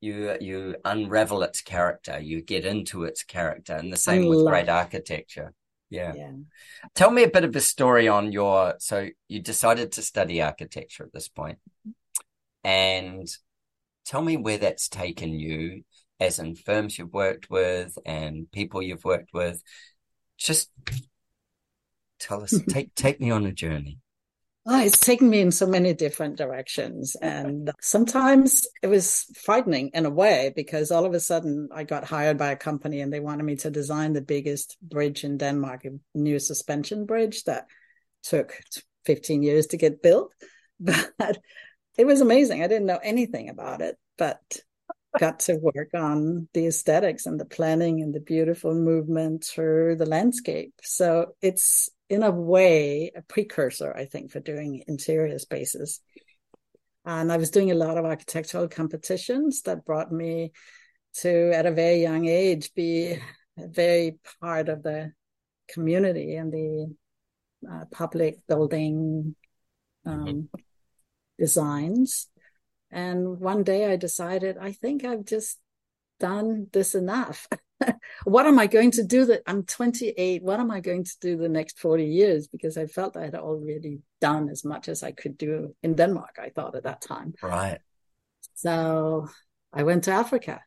you 0.00 0.36
you 0.40 0.76
unravel 0.84 1.42
its 1.42 1.60
character. 1.60 2.18
You 2.18 2.42
get 2.42 2.64
into 2.64 3.04
its 3.04 3.22
character, 3.22 3.74
and 3.74 3.92
the 3.92 3.96
same 3.96 4.26
with 4.26 4.46
great 4.46 4.68
architecture. 4.68 5.52
Yeah. 5.92 6.14
yeah. 6.16 6.30
Tell 6.94 7.10
me 7.10 7.22
a 7.22 7.30
bit 7.30 7.44
of 7.44 7.54
a 7.54 7.60
story 7.60 8.08
on 8.08 8.32
your. 8.32 8.76
So 8.78 9.08
you 9.28 9.42
decided 9.42 9.92
to 9.92 10.02
study 10.02 10.40
architecture 10.40 11.04
at 11.04 11.12
this 11.12 11.28
point, 11.28 11.58
and 12.64 13.28
tell 14.06 14.22
me 14.22 14.38
where 14.38 14.56
that's 14.56 14.88
taken 14.88 15.38
you, 15.38 15.84
as 16.18 16.38
in 16.38 16.54
firms 16.54 16.98
you've 16.98 17.12
worked 17.12 17.50
with 17.50 17.98
and 18.06 18.50
people 18.50 18.80
you've 18.80 19.04
worked 19.04 19.34
with. 19.34 19.62
Just 20.38 20.70
tell 22.18 22.42
us, 22.42 22.58
take 22.70 22.94
take 22.94 23.20
me 23.20 23.30
on 23.30 23.44
a 23.44 23.52
journey. 23.52 23.98
Oh, 24.64 24.80
it's 24.80 24.98
taken 24.98 25.28
me 25.28 25.40
in 25.40 25.50
so 25.50 25.66
many 25.66 25.92
different 25.92 26.36
directions. 26.36 27.16
And 27.16 27.72
sometimes 27.80 28.64
it 28.80 28.86
was 28.86 29.26
frightening 29.34 29.90
in 29.92 30.06
a 30.06 30.10
way 30.10 30.52
because 30.54 30.92
all 30.92 31.04
of 31.04 31.14
a 31.14 31.20
sudden 31.20 31.68
I 31.74 31.82
got 31.82 32.04
hired 32.04 32.38
by 32.38 32.52
a 32.52 32.56
company 32.56 33.00
and 33.00 33.12
they 33.12 33.18
wanted 33.18 33.42
me 33.42 33.56
to 33.56 33.70
design 33.70 34.12
the 34.12 34.22
biggest 34.22 34.76
bridge 34.80 35.24
in 35.24 35.36
Denmark, 35.36 35.84
a 35.84 35.90
new 36.14 36.38
suspension 36.38 37.06
bridge 37.06 37.42
that 37.44 37.66
took 38.22 38.60
15 39.04 39.42
years 39.42 39.66
to 39.68 39.76
get 39.76 40.02
built. 40.02 40.32
But 40.78 41.38
it 41.96 42.06
was 42.06 42.20
amazing. 42.20 42.62
I 42.62 42.66
didn't 42.66 42.86
know 42.86 42.98
anything 43.02 43.48
about 43.48 43.80
it, 43.82 43.96
but 44.16 44.40
got 45.18 45.40
to 45.40 45.54
work 45.56 45.90
on 45.94 46.48
the 46.54 46.66
aesthetics 46.66 47.26
and 47.26 47.38
the 47.38 47.44
planning 47.44 48.00
and 48.00 48.14
the 48.14 48.20
beautiful 48.20 48.74
movement 48.74 49.44
through 49.44 49.96
the 49.96 50.06
landscape. 50.06 50.72
So 50.82 51.34
it's 51.42 51.90
in 52.12 52.22
a 52.22 52.30
way 52.30 53.10
a 53.16 53.22
precursor, 53.22 53.90
I 53.96 54.04
think, 54.04 54.30
for 54.30 54.38
doing 54.38 54.84
interior 54.86 55.38
spaces. 55.38 56.00
And 57.06 57.32
I 57.32 57.38
was 57.38 57.50
doing 57.50 57.70
a 57.70 57.74
lot 57.74 57.96
of 57.96 58.04
architectural 58.04 58.68
competitions 58.68 59.62
that 59.62 59.86
brought 59.86 60.12
me 60.12 60.52
to, 61.20 61.52
at 61.54 61.64
a 61.64 61.72
very 61.72 62.02
young 62.02 62.26
age, 62.26 62.74
be 62.74 63.18
a 63.58 63.66
very 63.66 64.18
part 64.42 64.68
of 64.68 64.82
the 64.82 65.12
community 65.70 66.36
and 66.36 66.52
the 66.52 66.94
uh, 67.70 67.84
public 67.90 68.46
building 68.46 69.34
um, 70.04 70.26
mm-hmm. 70.26 70.60
designs. 71.38 72.28
And 72.90 73.40
one 73.40 73.62
day 73.62 73.90
I 73.90 73.96
decided, 73.96 74.58
I 74.58 74.72
think 74.72 75.02
I've 75.02 75.24
just 75.24 75.58
done 76.20 76.66
this 76.74 76.94
enough. 76.94 77.48
what 78.24 78.46
am 78.46 78.58
I 78.58 78.66
going 78.66 78.90
to 78.92 79.04
do 79.04 79.26
that 79.26 79.42
I'm 79.46 79.64
28? 79.64 80.42
What 80.42 80.60
am 80.60 80.70
I 80.70 80.80
going 80.80 81.04
to 81.04 81.16
do 81.20 81.36
the 81.36 81.48
next 81.48 81.78
40 81.78 82.04
years? 82.04 82.48
Because 82.48 82.76
I 82.76 82.86
felt 82.86 83.16
I 83.16 83.24
had 83.24 83.34
already 83.34 84.00
done 84.20 84.48
as 84.48 84.64
much 84.64 84.88
as 84.88 85.02
I 85.02 85.12
could 85.12 85.38
do 85.38 85.74
in 85.82 85.94
Denmark, 85.94 86.38
I 86.40 86.50
thought 86.50 86.74
at 86.74 86.84
that 86.84 87.00
time. 87.00 87.34
Right. 87.42 87.78
So 88.54 89.28
I 89.72 89.82
went 89.82 90.04
to 90.04 90.12
Africa 90.12 90.60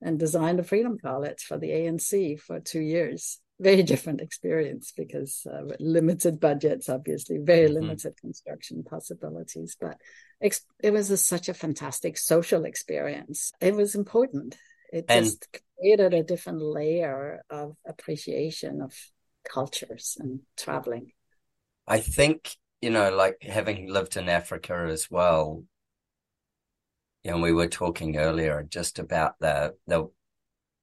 and 0.00 0.18
designed 0.18 0.60
a 0.60 0.64
Freedom 0.64 0.98
College 0.98 1.42
for 1.44 1.58
the 1.58 1.70
ANC 1.70 2.40
for 2.40 2.60
two 2.60 2.80
years. 2.80 3.38
Very 3.60 3.82
different 3.82 4.20
experience 4.20 4.92
because 4.96 5.44
uh, 5.50 5.74
limited 5.80 6.38
budgets, 6.38 6.88
obviously, 6.88 7.38
very 7.38 7.66
mm-hmm. 7.66 7.80
limited 7.80 8.16
construction 8.16 8.84
possibilities. 8.84 9.76
But 9.80 9.96
it 10.40 10.92
was 10.92 11.10
a, 11.10 11.16
such 11.16 11.48
a 11.48 11.54
fantastic 11.54 12.16
social 12.18 12.64
experience. 12.64 13.52
It 13.60 13.74
was 13.74 13.96
important. 13.96 14.56
It 14.92 15.04
and, 15.08 15.24
just 15.24 15.46
created 15.78 16.14
a 16.14 16.22
different 16.22 16.62
layer 16.62 17.42
of 17.50 17.76
appreciation 17.86 18.80
of 18.80 18.94
cultures 19.48 20.16
and 20.18 20.40
traveling. 20.56 21.12
I 21.86 22.00
think, 22.00 22.56
you 22.80 22.90
know, 22.90 23.14
like 23.14 23.36
having 23.42 23.88
lived 23.90 24.16
in 24.16 24.28
Africa 24.28 24.88
as 24.90 25.10
well, 25.10 25.64
you 27.24 27.30
know, 27.30 27.38
we 27.38 27.52
were 27.52 27.68
talking 27.68 28.16
earlier 28.16 28.62
just 28.68 28.98
about 28.98 29.38
the 29.40 29.74
the 29.86 30.08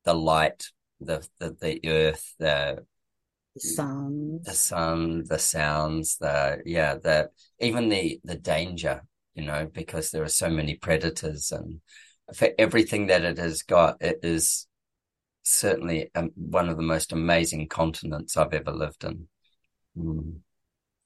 the 0.04 0.14
light, 0.14 0.68
the 1.00 1.28
the, 1.40 1.56
the 1.60 1.80
earth, 1.88 2.36
the 2.40 2.86
sounds, 3.58 4.46
the 4.46 4.54
sun, 4.54 5.24
the 5.28 5.40
sounds, 5.40 6.18
the 6.18 6.62
yeah, 6.66 6.96
the 6.96 7.30
even 7.60 7.90
the 7.90 8.20
the 8.24 8.36
danger, 8.36 9.04
you 9.34 9.46
know, 9.46 9.68
because 9.72 10.12
there 10.12 10.24
are 10.24 10.30
so 10.30 10.50
many 10.50 10.76
predators 10.76 11.52
and 11.52 11.82
for 12.34 12.50
everything 12.58 13.08
that 13.08 13.24
it 13.24 13.38
has 13.38 13.62
got, 13.64 14.02
it 14.02 14.20
is 14.24 14.68
certainly 15.44 16.10
um, 16.16 16.32
one 16.36 16.70
of 16.70 16.78
the 16.78 16.84
most 16.84 17.12
amazing 17.12 17.68
continents 17.68 18.36
I've 18.36 18.54
ever 18.54 18.72
lived 18.72 19.04
in. 19.04 19.28
Mm. 19.98 20.40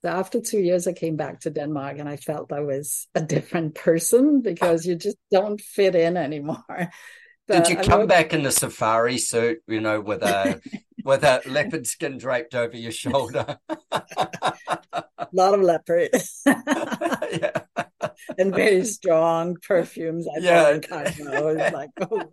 So 0.02 0.08
after 0.10 0.40
two 0.40 0.60
years, 0.60 0.88
I 0.88 0.94
came 0.94 1.18
back 1.18 1.42
to 1.42 1.50
Denmark 1.50 2.00
and 2.00 2.08
I 2.08 2.16
felt 2.16 2.54
I 2.54 2.62
was 2.62 3.08
a 3.16 3.22
different 3.22 3.76
person 3.76 4.42
because 4.42 4.86
you 4.86 4.96
just 4.96 5.18
don't 5.30 5.60
fit 5.60 5.96
in 5.96 6.18
anymore. 6.18 6.64
But 7.50 7.66
Did 7.66 7.80
you 7.80 7.84
come 7.84 8.06
back 8.06 8.32
in 8.32 8.46
a 8.46 8.52
safari 8.52 9.18
suit, 9.18 9.64
you 9.68 9.82
know, 9.82 10.00
with 10.00 10.22
a 10.22 10.62
with 11.04 11.24
a 11.24 11.42
leopard 11.48 11.88
skin 11.88 12.20
draped 12.20 12.54
over 12.54 12.78
your 12.78 12.92
shoulder? 12.92 13.58
a 13.90 14.04
lot 15.34 15.56
of 15.56 15.62
leopard. 15.62 16.12
yeah. 16.46 17.62
And 18.38 18.54
very 18.54 18.86
strong 18.86 19.56
perfumes. 19.66 20.28
I 20.28 20.40
yeah. 20.40 20.68
Of, 20.70 21.72
like, 21.72 21.90
oh 22.02 22.24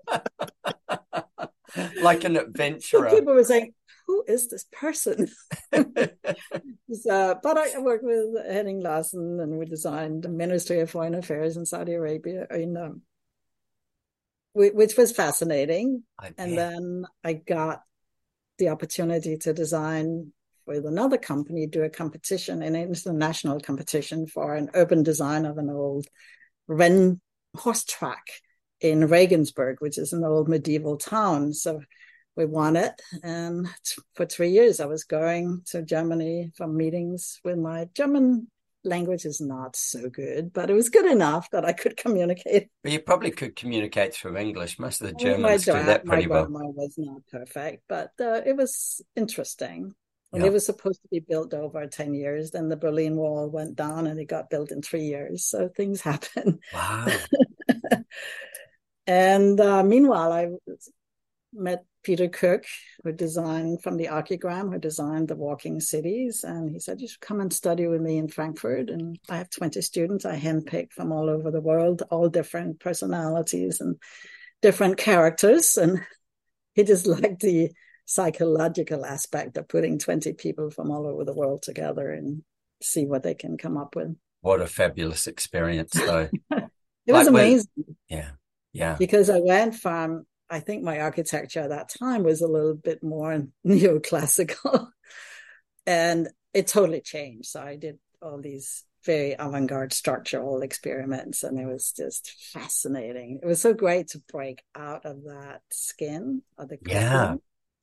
like 2.03 2.25
an 2.25 2.37
adventurer. 2.37 3.11
People 3.11 3.35
were 3.35 3.45
saying, 3.45 3.73
who 4.07 4.25
is 4.29 4.49
this 4.49 4.65
person? 4.73 5.29
so, 5.73 7.39
but 7.43 7.59
I 7.59 7.79
worked 7.79 8.05
with 8.05 8.47
Henning 8.47 8.81
Larsen 8.81 9.41
and 9.41 9.59
we 9.59 9.67
designed 9.67 10.23
the 10.23 10.29
Ministry 10.29 10.81
of 10.81 10.91
Foreign 10.91 11.15
Affairs 11.15 11.57
in 11.57 11.67
Saudi 11.67 11.95
Arabia 11.95 12.47
in 12.51 12.77
um, 12.77 13.03
which 14.55 14.97
was 14.97 15.13
fascinating. 15.13 16.03
And 16.39 16.57
then 16.57 17.05
I 17.23 17.35
got 17.35 17.83
the 18.59 18.71
opportunity 18.71 19.37
to 19.39 19.53
design 19.53 20.33
with 20.67 20.87
another 20.87 21.19
company, 21.19 21.67
do 21.67 21.83
a 21.83 21.91
competition, 21.91 22.63
an 22.63 22.77
international 22.77 23.61
competition 23.61 24.27
for 24.27 24.55
an 24.55 24.71
urban 24.75 25.03
design 25.03 25.47
of 25.47 25.59
an 25.59 25.71
old 25.71 26.07
Ren 26.69 27.21
horse 27.55 27.85
track 27.85 28.27
in 28.81 29.07
Regensburg, 29.07 29.81
which 29.81 29.99
is 29.99 30.13
an 30.13 30.25
old 30.25 30.49
medieval 30.49 30.97
town. 30.97 31.53
So 31.53 31.81
we 32.37 32.45
won 32.45 32.77
it. 32.77 33.01
And 33.23 33.69
for 34.15 34.27
three 34.27 34.51
years, 34.51 34.81
I 34.81 34.87
was 34.87 35.05
going 35.05 35.63
to 35.67 35.83
Germany 35.83 36.53
for 36.57 36.67
meetings 36.67 37.41
with 37.45 37.59
my 37.59 37.89
German 37.95 38.49
language 38.87 39.25
is 39.25 39.41
not 39.41 39.77
so 39.77 40.09
good, 40.09 40.53
but 40.53 40.71
it 40.71 40.75
was 40.75 40.89
good 40.89 41.11
enough 41.11 41.51
that 41.51 41.65
I 41.65 41.73
could 41.73 41.97
communicate. 41.97 42.69
But 42.83 42.93
you 42.93 43.01
probably 43.01 43.33
could 43.33 43.57
communicate 43.57 44.15
through 44.15 44.37
English. 44.37 44.79
Most 44.79 45.01
of 45.01 45.09
the 45.09 45.15
Germans 45.15 45.65
do 45.65 45.73
that 45.73 46.05
pretty 46.05 46.27
my 46.27 46.35
well. 46.35 46.49
My 46.49 46.65
was 46.65 46.95
not 46.97 47.27
perfect, 47.31 47.83
but 47.89 48.13
uh, 48.21 48.43
it 48.47 48.57
was 48.57 49.03
interesting. 49.17 49.95
And 50.37 50.45
yeah. 50.45 50.51
it 50.51 50.53
was 50.53 50.67
supposed 50.67 51.01
to 51.01 51.09
be 51.09 51.21
built 51.21 51.55
over 51.55 51.87
10 51.87 52.13
years. 52.13 52.51
Then 52.51 52.69
the 52.69 52.77
Berlin 52.77 53.17
Wall 53.17 53.49
went 53.49 53.75
down 53.75 54.07
and 54.07 54.21
it 54.21 54.27
got 54.27 54.51
built 54.51 54.71
in 54.71 54.83
three 54.83 55.05
years. 55.05 55.47
So 55.47 55.71
things 55.71 56.01
happen. 56.03 56.59
Wow. 56.75 57.07
and 59.07 59.59
uh, 59.59 59.83
meanwhile, 59.83 60.31
I 60.31 60.49
met 61.55 61.87
Peter 62.03 62.29
Cook, 62.29 62.65
who 63.03 63.13
designed 63.13 63.83
from 63.83 63.97
the 63.97 64.09
Archigram, 64.09 64.71
who 64.71 64.79
designed 64.79 65.29
the 65.29 65.37
walking 65.37 65.81
cities. 65.81 66.45
And 66.45 66.71
he 66.71 66.81
said, 66.81 67.01
You 67.01 67.09
should 67.09 67.21
come 67.21 67.41
and 67.41 67.51
study 67.51 67.87
with 67.87 68.03
me 68.03 68.19
in 68.19 68.29
Frankfurt. 68.29 68.91
And 68.91 69.19
I 69.31 69.39
have 69.39 69.49
20 69.49 69.81
students 69.81 70.27
I 70.27 70.39
handpicked 70.39 70.93
from 70.93 71.13
all 71.13 71.31
over 71.31 71.51
the 71.51 71.63
world, 71.63 72.03
all 72.11 72.29
different 72.29 72.79
personalities 72.79 73.81
and 73.81 73.97
different 74.61 74.99
characters. 74.99 75.79
And 75.79 76.03
he 76.75 76.85
just 76.85 77.07
liked 77.07 77.41
the 77.41 77.71
psychological 78.07 79.05
aspect 79.05 79.57
of 79.59 79.69
putting 79.69 79.99
20 79.99 80.33
people 80.35 80.71
from 80.71 80.91
all 80.91 81.07
over 81.07 81.25
the 81.25 81.35
world 81.35 81.63
together 81.63 82.11
and 82.11 82.43
see 82.83 83.05
what 83.05 83.23
they 83.23 83.35
can 83.35 83.59
come 83.59 83.77
up 83.77 83.95
with. 83.95 84.17
What 84.41 84.61
a 84.63 84.67
fabulous 84.67 85.27
experience, 85.27 85.93
though. 85.93 86.29
it 86.51 86.51
like 86.51 86.71
was 87.09 87.27
amazing. 87.27 87.69
yeah. 88.09 88.31
Yeah. 88.73 88.97
Because 88.99 89.31
I 89.31 89.41
went 89.41 89.75
from 89.75 90.27
I 90.49 90.61
think 90.61 90.85
my 90.85 91.01
architecture 91.01 91.61
at 91.61 91.71
that 91.71 91.89
time 91.89 92.23
was 92.23 92.41
a 92.41 92.47
little 92.47 92.75
bit 92.75 93.03
more 93.03 93.47
neoclassical 93.67 94.89
and 95.87 96.29
it 96.55 96.69
totally 96.69 97.01
changed. 97.01 97.49
So 97.49 97.61
I 97.61 97.77
did 97.77 97.99
all 98.23 98.41
these 98.41 98.85
very 99.05 99.35
avant-garde 99.39 99.93
structural 99.93 100.63
experiments 100.63 101.43
and 101.43 101.59
it 101.59 101.67
was 101.67 101.93
just 101.93 102.33
fascinating. 102.53 103.41
It 103.43 103.47
was 103.47 103.61
so 103.61 103.73
great 103.73 104.09
to 104.09 104.23
break 104.33 104.63
out 104.75 105.05
of 105.05 105.25
that 105.25 105.63
skin 105.73 106.43
of 106.59 106.69
the 106.69 106.79
Yeah. 106.87 107.37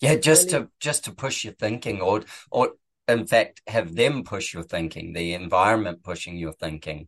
Yeah, 0.03 0.15
just 0.15 0.51
really... 0.51 0.65
to 0.65 0.72
just 0.79 1.05
to 1.05 1.12
push 1.12 1.43
your 1.43 1.53
thinking 1.53 2.01
or 2.01 2.24
or 2.51 2.74
in 3.07 3.25
fact 3.25 3.62
have 3.67 3.95
them 3.95 4.24
push 4.24 4.53
your 4.53 4.63
thinking, 4.63 5.13
the 5.13 5.33
environment 5.33 6.03
pushing 6.03 6.38
your 6.38 6.53
thinking. 6.53 7.07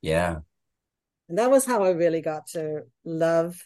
Yeah. 0.00 0.38
And 1.28 1.38
that 1.38 1.50
was 1.50 1.64
how 1.64 1.82
I 1.82 1.90
really 1.90 2.20
got 2.20 2.48
to 2.48 2.82
love 3.04 3.62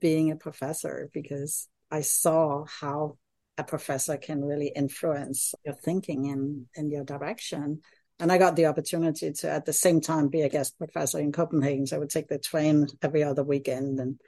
being 0.00 0.30
a 0.30 0.36
professor 0.36 1.10
because 1.12 1.68
I 1.90 2.00
saw 2.00 2.64
how 2.64 3.18
a 3.58 3.64
professor 3.64 4.16
can 4.16 4.42
really 4.42 4.72
influence 4.74 5.54
your 5.64 5.74
thinking 5.74 6.30
and, 6.30 6.66
and 6.74 6.90
your 6.90 7.04
direction. 7.04 7.82
And 8.18 8.32
I 8.32 8.38
got 8.38 8.56
the 8.56 8.66
opportunity 8.66 9.32
to, 9.32 9.50
at 9.50 9.66
the 9.66 9.72
same 9.72 10.00
time, 10.00 10.28
be 10.28 10.42
a 10.42 10.48
guest 10.48 10.78
professor 10.78 11.18
in 11.18 11.32
Copenhagen. 11.32 11.86
So 11.86 11.96
I 11.96 11.98
would 11.98 12.10
take 12.10 12.28
the 12.28 12.38
train 12.38 12.86
every 13.02 13.22
other 13.22 13.44
weekend 13.44 14.00
and 14.00 14.20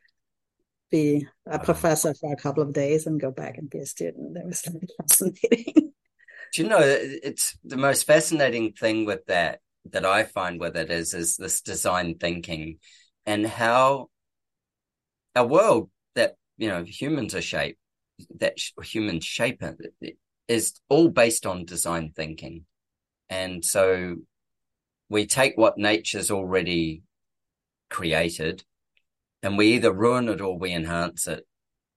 be 0.93 1.27
a 1.47 1.59
professor 1.59 2.15
for 2.15 2.33
a 2.33 2.37
couple 2.37 2.63
of 2.63 2.73
days 2.73 3.07
and 3.07 3.21
go 3.21 3.33
back 3.33 3.59
and 3.59 3.69
be 3.69 3.79
a 3.79 3.87
student. 3.87 4.37
It 4.37 4.47
was 4.47 4.63
really 4.69 4.89
fascinating. 5.01 5.93
Do 6.55 6.63
you 6.63 6.69
know, 6.69 6.81
it's 6.81 7.59
the 7.65 7.79
most 7.79 8.07
fascinating 8.07 8.75
thing 8.75 9.07
with 9.07 9.25
that, 9.27 9.61
that 9.91 10.05
I 10.05 10.23
find 10.23 10.61
with 10.61 10.77
it 10.77 10.91
is, 10.91 11.15
is 11.15 11.37
this 11.37 11.63
design 11.63 12.19
thinking 12.19 12.79
and 13.27 13.45
how 13.45 14.11
a 15.35 15.45
world 15.45 15.91
that 16.15 16.37
you 16.59 16.69
know 16.69 16.85
humans 16.85 17.35
are 17.35 17.43
shaped 17.43 17.79
that 18.39 18.57
humans 18.83 19.25
shape 19.25 19.63
it 20.01 20.19
is 20.49 20.75
all 20.89 21.09
based 21.09 21.47
on 21.47 21.65
design 21.65 22.13
thinking 22.15 22.65
and 23.31 23.65
so 23.65 24.17
we 25.09 25.27
take 25.27 25.57
what 25.57 25.79
nature's 25.79 26.31
already 26.31 27.03
created 27.89 28.63
and 29.43 29.57
we 29.57 29.75
either 29.75 29.93
ruin 29.93 30.29
it 30.29 30.41
or 30.41 30.59
we 30.59 30.73
enhance 30.73 31.27
it 31.27 31.47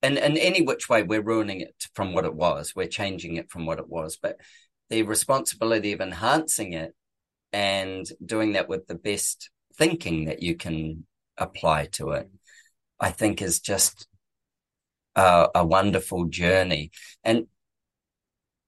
and 0.01 0.17
in 0.17 0.37
any 0.37 0.61
which 0.61 0.89
way 0.89 1.03
we're 1.03 1.21
ruining 1.21 1.61
it 1.61 1.75
from 1.93 2.13
what 2.13 2.25
it 2.25 2.35
was 2.35 2.73
we're 2.75 2.87
changing 2.87 3.35
it 3.35 3.49
from 3.49 3.65
what 3.65 3.79
it 3.79 3.87
was 3.87 4.17
but 4.21 4.37
the 4.89 5.03
responsibility 5.03 5.93
of 5.93 6.01
enhancing 6.01 6.73
it 6.73 6.93
and 7.53 8.07
doing 8.23 8.53
that 8.53 8.69
with 8.69 8.87
the 8.87 8.95
best 8.95 9.49
thinking 9.77 10.25
that 10.25 10.41
you 10.41 10.55
can 10.55 11.05
apply 11.37 11.85
to 11.85 12.11
it 12.11 12.29
I 12.99 13.11
think 13.11 13.41
is 13.41 13.59
just 13.59 14.07
a, 15.15 15.49
a 15.55 15.65
wonderful 15.65 16.25
journey. 16.25 16.91
And 17.23 17.47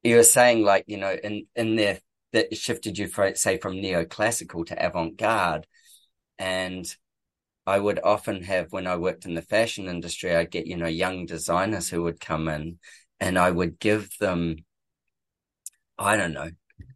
you 0.04 0.16
were 0.16 0.24
saying 0.24 0.64
like, 0.64 0.86
you 0.88 0.98
know, 0.98 1.16
in, 1.24 1.48
in 1.56 1.76
there 1.76 2.00
that 2.34 2.56
shifted 2.56 2.98
you 2.98 3.08
from, 3.08 3.36
say, 3.36 3.58
from 3.58 3.74
neoclassical 3.76 4.66
to 4.68 4.86
avant-garde. 4.86 5.68
And 6.40 6.86
I 7.68 7.78
would 7.78 8.00
often 8.02 8.44
have, 8.44 8.72
when 8.72 8.88
I 8.88 8.96
worked 8.96 9.26
in 9.26 9.34
the 9.36 9.42
fashion 9.42 9.88
industry, 9.90 10.34
I'd 10.34 10.50
get, 10.50 10.68
you 10.68 10.78
know, 10.78 10.88
young 10.88 11.26
designers 11.26 11.90
who 11.90 12.04
would 12.04 12.22
come 12.22 12.48
in 12.48 12.80
and 13.20 13.38
I 13.38 13.52
would 13.52 13.78
give 13.78 14.10
them, 14.22 14.56
I 16.00 16.16
don't 16.16 16.32
know, 16.32 16.50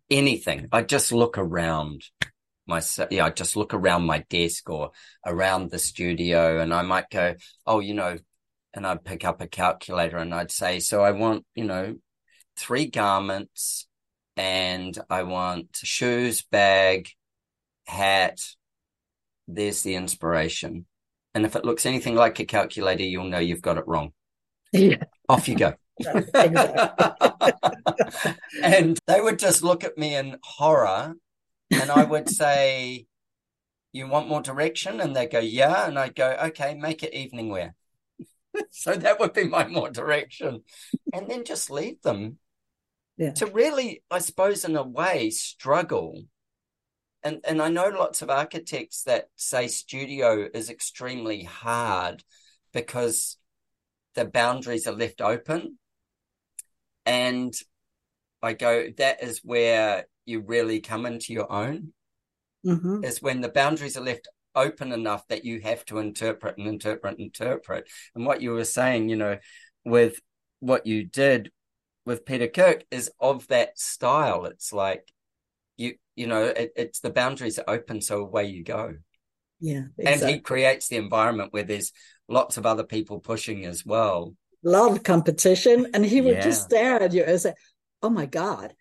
anything. 0.09 0.69
I'd 0.71 0.87
just 0.87 1.11
look 1.11 1.37
around 1.37 2.03
my 2.67 2.81
yeah, 3.09 3.25
I'd 3.25 3.35
just 3.35 3.57
look 3.57 3.73
around 3.73 4.05
my 4.05 4.19
desk 4.29 4.69
or 4.69 4.91
around 5.25 5.71
the 5.71 5.79
studio 5.79 6.61
and 6.61 6.73
I 6.73 6.83
might 6.83 7.09
go, 7.09 7.35
oh, 7.65 7.81
you 7.81 7.93
know, 7.93 8.17
and 8.73 8.87
I'd 8.87 9.03
pick 9.03 9.25
up 9.25 9.41
a 9.41 9.47
calculator 9.47 10.17
and 10.17 10.33
I'd 10.33 10.51
say, 10.51 10.79
so 10.79 11.01
I 11.03 11.11
want, 11.11 11.45
you 11.53 11.65
know, 11.65 11.95
three 12.55 12.85
garments 12.85 13.87
and 14.37 14.97
I 15.09 15.23
want 15.23 15.75
shoes, 15.75 16.43
bag, 16.43 17.09
hat. 17.85 18.39
There's 19.55 19.83
the 19.83 19.95
inspiration. 19.95 20.85
And 21.33 21.45
if 21.45 21.55
it 21.55 21.65
looks 21.65 21.85
anything 21.85 22.15
like 22.15 22.39
a 22.39 22.45
calculator, 22.45 23.03
you'll 23.03 23.25
know 23.25 23.39
you've 23.39 23.61
got 23.61 23.77
it 23.77 23.87
wrong. 23.87 24.11
Yeah. 24.73 25.03
Off 25.29 25.47
you 25.47 25.55
go. 25.55 25.73
and 28.63 28.99
they 29.07 29.21
would 29.21 29.39
just 29.39 29.63
look 29.63 29.83
at 29.83 29.97
me 29.97 30.15
in 30.15 30.37
horror 30.43 31.15
and 31.71 31.89
I 31.89 32.03
would 32.03 32.29
say, 32.29 33.05
"You 33.91 34.07
want 34.07 34.27
more 34.27 34.41
direction?" 34.41 34.99
And 34.99 35.15
they 35.15 35.27
go, 35.27 35.39
"Yeah," 35.39 35.87
and 35.87 35.97
I'd 35.97 36.15
go, 36.15 36.37
"Okay, 36.45 36.75
make 36.75 37.03
it 37.03 37.13
evening 37.13 37.49
wear." 37.49 37.75
so 38.69 38.95
that 38.95 39.19
would 39.19 39.33
be 39.33 39.45
my 39.45 39.67
more 39.67 39.89
direction, 39.89 40.63
and 41.13 41.29
then 41.29 41.45
just 41.45 41.69
leave 41.69 42.01
them 42.01 42.37
yeah. 43.17 43.31
to 43.33 43.45
really, 43.47 44.03
I 44.11 44.19
suppose, 44.19 44.65
in 44.65 44.75
a 44.75 44.83
way, 44.83 45.29
struggle. 45.29 46.23
And 47.23 47.39
and 47.47 47.61
I 47.61 47.69
know 47.69 47.89
lots 47.89 48.21
of 48.21 48.29
architects 48.29 49.03
that 49.03 49.29
say 49.35 49.67
studio 49.67 50.47
is 50.53 50.69
extremely 50.69 51.43
hard 51.43 52.23
because 52.73 53.37
the 54.15 54.25
boundaries 54.25 54.87
are 54.87 54.93
left 54.93 55.21
open. 55.21 55.77
And 57.05 57.53
I 58.41 58.53
go, 58.53 58.87
that 58.97 59.23
is 59.23 59.41
where 59.43 60.07
you 60.25 60.41
really 60.41 60.81
come 60.81 61.05
into 61.05 61.33
your 61.33 61.51
own 61.51 61.93
mm-hmm. 62.65 63.03
is 63.03 63.21
when 63.21 63.41
the 63.41 63.49
boundaries 63.49 63.97
are 63.97 64.03
left 64.03 64.27
open 64.55 64.91
enough 64.91 65.27
that 65.27 65.45
you 65.45 65.61
have 65.61 65.85
to 65.85 65.99
interpret 65.99 66.57
and 66.57 66.67
interpret 66.67 67.17
and 67.17 67.25
interpret. 67.25 67.89
And 68.15 68.25
what 68.25 68.41
you 68.41 68.51
were 68.51 68.65
saying, 68.65 69.09
you 69.09 69.15
know, 69.15 69.37
with 69.85 70.19
what 70.59 70.85
you 70.85 71.03
did 71.03 71.51
with 72.05 72.25
Peter 72.25 72.47
Cook 72.47 72.83
is 72.91 73.11
of 73.19 73.47
that 73.47 73.79
style. 73.79 74.45
It's 74.45 74.73
like 74.73 75.07
you, 75.77 75.95
you 76.15 76.27
know, 76.27 76.43
it, 76.43 76.71
it's 76.75 76.99
the 76.99 77.09
boundaries 77.09 77.59
are 77.59 77.69
open, 77.69 78.01
so 78.01 78.19
away 78.19 78.45
you 78.45 78.63
go. 78.63 78.95
Yeah, 79.59 79.83
exactly. 79.97 80.27
and 80.27 80.35
he 80.35 80.41
creates 80.41 80.87
the 80.87 80.97
environment 80.97 81.53
where 81.53 81.63
there's 81.63 81.91
lots 82.27 82.57
of 82.57 82.65
other 82.65 82.83
people 82.83 83.19
pushing 83.19 83.65
as 83.65 83.85
well. 83.85 84.35
A 84.65 84.69
lot 84.69 84.91
of 84.91 85.03
competition, 85.03 85.87
and 85.93 86.05
he 86.05 86.21
would 86.21 86.35
yeah. 86.35 86.43
just 86.43 86.63
stare 86.63 87.01
at 87.01 87.13
you 87.13 87.23
and 87.23 87.39
say, 87.39 87.53
"Oh 88.01 88.09
my 88.09 88.25
god, 88.25 88.73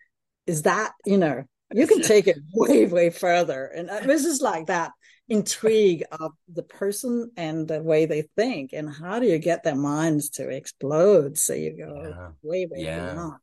is 0.47 0.63
that 0.63 0.93
you 1.05 1.17
know 1.17 1.43
you 1.73 1.87
can 1.87 2.01
take 2.03 2.27
it 2.27 2.37
way, 2.53 2.85
way 2.85 3.09
further. 3.09 3.65
And 3.65 3.89
uh, 3.89 4.01
this 4.01 4.25
is 4.25 4.41
like 4.41 4.67
that 4.67 4.91
intrigue 5.29 6.03
of 6.11 6.31
the 6.51 6.63
person 6.63 7.31
and 7.37 7.67
the 7.67 7.81
way 7.81 8.05
they 8.05 8.23
think. 8.35 8.73
And 8.73 8.89
how 8.89 9.19
do 9.19 9.27
you 9.27 9.37
get 9.39 9.63
their 9.63 9.75
minds 9.75 10.29
to 10.31 10.49
explode? 10.49 11.37
So 11.37 11.53
you 11.53 11.77
go 11.77 12.03
yeah. 12.03 12.29
way, 12.41 12.67
way 12.69 12.83
yeah. 12.83 13.13
beyond. 13.13 13.35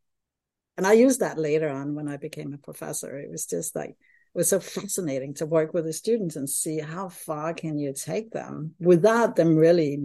And 0.79 0.87
I 0.87 0.93
used 0.93 1.19
that 1.21 1.39
later 1.39 1.69
on 1.69 1.97
when 1.97 2.07
I 2.07 2.17
became 2.17 2.55
a 2.55 2.59
professor. 2.59 3.19
It 3.19 3.31
was 3.31 3.47
just 3.47 3.75
like, 3.75 3.91
it 3.91 3.97
was 4.33 4.49
so 4.49 4.61
fascinating 4.61 5.35
to 5.35 5.47
work 5.47 5.75
with 5.75 5.85
the 5.85 5.93
students 5.93 6.37
and 6.37 6.49
see 6.49 6.79
how 6.79 7.09
far 7.09 7.53
can 7.53 7.79
you 7.79 7.93
take 7.93 8.31
them 8.31 8.75
without 8.79 9.35
them 9.35 9.57
really 9.57 9.99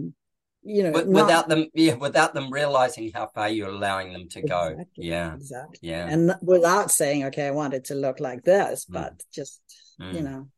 you 0.66 0.82
know 0.82 0.90
not... 0.90 1.06
without 1.06 1.48
them 1.48 1.66
yeah 1.74 1.94
without 1.94 2.32
them 2.32 2.50
realizing 2.50 3.12
how 3.14 3.26
far 3.26 3.50
you're 3.50 3.68
allowing 3.68 4.14
them 4.14 4.26
to 4.30 4.38
exactly, 4.38 4.74
go 4.76 4.84
yeah 4.96 5.34
exactly 5.34 5.78
yeah 5.82 6.06
and 6.08 6.34
without 6.40 6.90
saying 6.90 7.24
okay 7.24 7.46
i 7.46 7.50
want 7.50 7.74
it 7.74 7.84
to 7.84 7.94
look 7.94 8.18
like 8.18 8.42
this 8.44 8.86
mm. 8.86 8.94
but 8.94 9.22
just 9.30 9.60
mm. 10.00 10.14
you 10.14 10.22
know 10.22 10.48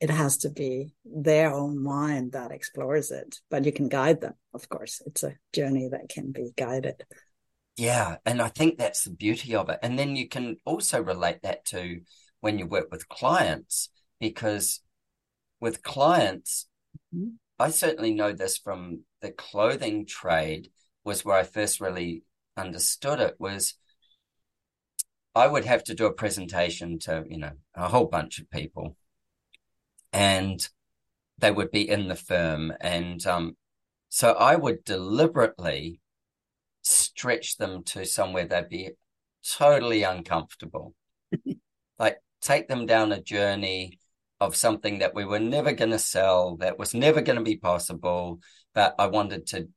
it 0.00 0.08
has 0.08 0.38
to 0.38 0.48
be 0.48 0.94
their 1.04 1.52
own 1.52 1.78
mind 1.78 2.32
that 2.32 2.52
explores 2.52 3.10
it 3.10 3.36
but 3.50 3.66
you 3.66 3.72
can 3.72 3.88
guide 3.88 4.22
them 4.22 4.34
of 4.54 4.66
course 4.70 5.02
it's 5.04 5.22
a 5.22 5.36
journey 5.52 5.88
that 5.88 6.08
can 6.08 6.32
be 6.32 6.50
guided 6.56 7.04
yeah 7.76 8.16
and 8.24 8.40
i 8.40 8.48
think 8.48 8.78
that's 8.78 9.04
the 9.04 9.10
beauty 9.10 9.54
of 9.54 9.68
it 9.68 9.78
and 9.82 9.98
then 9.98 10.16
you 10.16 10.28
can 10.28 10.56
also 10.64 11.02
relate 11.02 11.42
that 11.42 11.64
to 11.64 12.00
when 12.40 12.58
you 12.58 12.66
work 12.66 12.88
with 12.90 13.08
clients 13.08 13.88
because 14.20 14.80
with 15.60 15.82
clients 15.82 16.68
mm-hmm. 17.14 17.30
i 17.58 17.70
certainly 17.70 18.14
know 18.14 18.32
this 18.32 18.58
from 18.58 19.00
the 19.20 19.30
clothing 19.32 20.06
trade 20.06 20.68
was 21.04 21.24
where 21.24 21.36
I 21.36 21.44
first 21.44 21.80
really 21.80 22.24
understood 22.56 23.20
it 23.20 23.36
was 23.38 23.74
I 25.34 25.46
would 25.46 25.64
have 25.64 25.82
to 25.84 25.94
do 25.94 26.06
a 26.06 26.12
presentation 26.12 26.98
to, 27.00 27.24
you 27.28 27.38
know, 27.38 27.52
a 27.74 27.88
whole 27.88 28.06
bunch 28.06 28.38
of 28.38 28.50
people 28.50 28.96
and 30.12 30.66
they 31.38 31.50
would 31.50 31.72
be 31.72 31.88
in 31.88 32.06
the 32.06 32.14
firm. 32.14 32.72
And 32.80 33.24
um, 33.26 33.56
so 34.08 34.32
I 34.32 34.54
would 34.54 34.84
deliberately 34.84 36.00
stretch 36.84 37.56
them 37.56 37.82
to 37.84 38.04
somewhere 38.04 38.46
they'd 38.46 38.68
be 38.68 38.90
totally 39.58 40.02
uncomfortable. 40.02 40.94
like 41.98 42.18
take 42.40 42.68
them 42.68 42.86
down 42.86 43.12
a 43.12 43.22
journey 43.22 43.98
of 44.40 44.56
something 44.56 44.98
that 44.98 45.14
we 45.14 45.24
were 45.24 45.40
never 45.40 45.72
going 45.72 45.90
to 45.90 45.98
sell, 45.98 46.56
that 46.56 46.78
was 46.78 46.94
never 46.94 47.22
going 47.22 47.38
to 47.38 47.44
be 47.44 47.56
possible, 47.56 48.40
but 48.74 48.94
I 48.98 49.06
wanted 49.06 49.46
to 49.48 49.68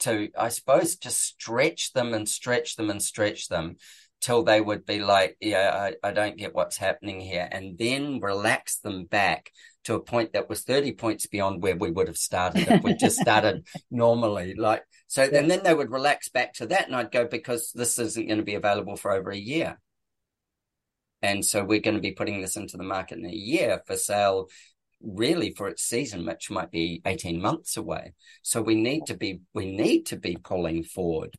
to 0.00 0.28
I 0.36 0.48
suppose 0.48 0.96
just 0.96 1.20
stretch 1.20 1.92
them 1.92 2.12
and 2.12 2.28
stretch 2.28 2.76
them 2.76 2.90
and 2.90 3.00
stretch 3.00 3.48
them 3.48 3.76
till 4.20 4.44
they 4.44 4.60
would 4.60 4.86
be 4.86 5.00
like, 5.00 5.36
yeah, 5.40 5.90
I, 6.04 6.08
I 6.08 6.12
don't 6.12 6.36
get 6.36 6.54
what's 6.54 6.76
happening 6.76 7.20
here, 7.20 7.48
and 7.50 7.76
then 7.76 8.20
relax 8.20 8.78
them 8.78 9.04
back 9.04 9.50
to 9.84 9.94
a 9.94 10.00
point 10.00 10.32
that 10.32 10.48
was 10.48 10.62
30 10.62 10.92
points 10.92 11.26
beyond 11.26 11.62
where 11.62 11.76
we 11.76 11.90
would 11.90 12.08
have 12.08 12.16
started 12.16 12.68
if 12.68 12.82
we 12.82 12.94
just 12.94 13.18
started 13.18 13.66
normally. 13.90 14.54
Like 14.54 14.84
so, 15.06 15.22
and 15.22 15.50
then 15.50 15.62
they 15.62 15.74
would 15.74 15.90
relax 15.90 16.28
back 16.28 16.54
to 16.54 16.66
that, 16.66 16.86
and 16.86 16.96
I'd 16.96 17.12
go 17.12 17.26
because 17.26 17.72
this 17.74 17.98
isn't 17.98 18.26
going 18.26 18.38
to 18.38 18.44
be 18.44 18.54
available 18.54 18.96
for 18.96 19.12
over 19.12 19.30
a 19.30 19.36
year. 19.36 19.78
And 21.20 21.44
so 21.44 21.62
we're 21.62 21.80
going 21.80 21.94
to 21.94 22.00
be 22.00 22.12
putting 22.12 22.40
this 22.40 22.56
into 22.56 22.76
the 22.76 22.82
market 22.82 23.18
in 23.18 23.26
a 23.26 23.32
year 23.32 23.80
for 23.86 23.96
sale 23.96 24.48
really 25.02 25.52
for 25.52 25.68
its 25.68 25.82
season, 25.82 26.26
which 26.26 26.50
might 26.50 26.70
be 26.70 27.02
18 27.04 27.40
months 27.40 27.76
away. 27.76 28.14
So 28.42 28.62
we 28.62 28.74
need 28.74 29.06
to 29.06 29.14
be 29.14 29.40
we 29.54 29.74
need 29.74 30.06
to 30.06 30.16
be 30.16 30.36
pulling 30.36 30.84
forward. 30.84 31.34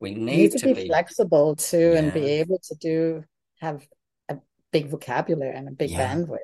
We 0.00 0.14
need, 0.14 0.24
need 0.24 0.52
to, 0.52 0.58
to, 0.58 0.66
be, 0.66 0.74
be 0.74 0.86
flexible 0.88 1.56
too 1.56 1.92
yeah. 1.92 1.98
and 1.98 2.12
be 2.12 2.26
able 2.26 2.60
to 2.64 2.74
do 2.74 3.24
have 3.60 3.86
a 4.28 4.36
big 4.70 4.88
vocabulary 4.88 5.56
and 5.56 5.68
a 5.68 5.72
big 5.72 5.90
yeah. 5.90 6.14
bandwidth. 6.14 6.38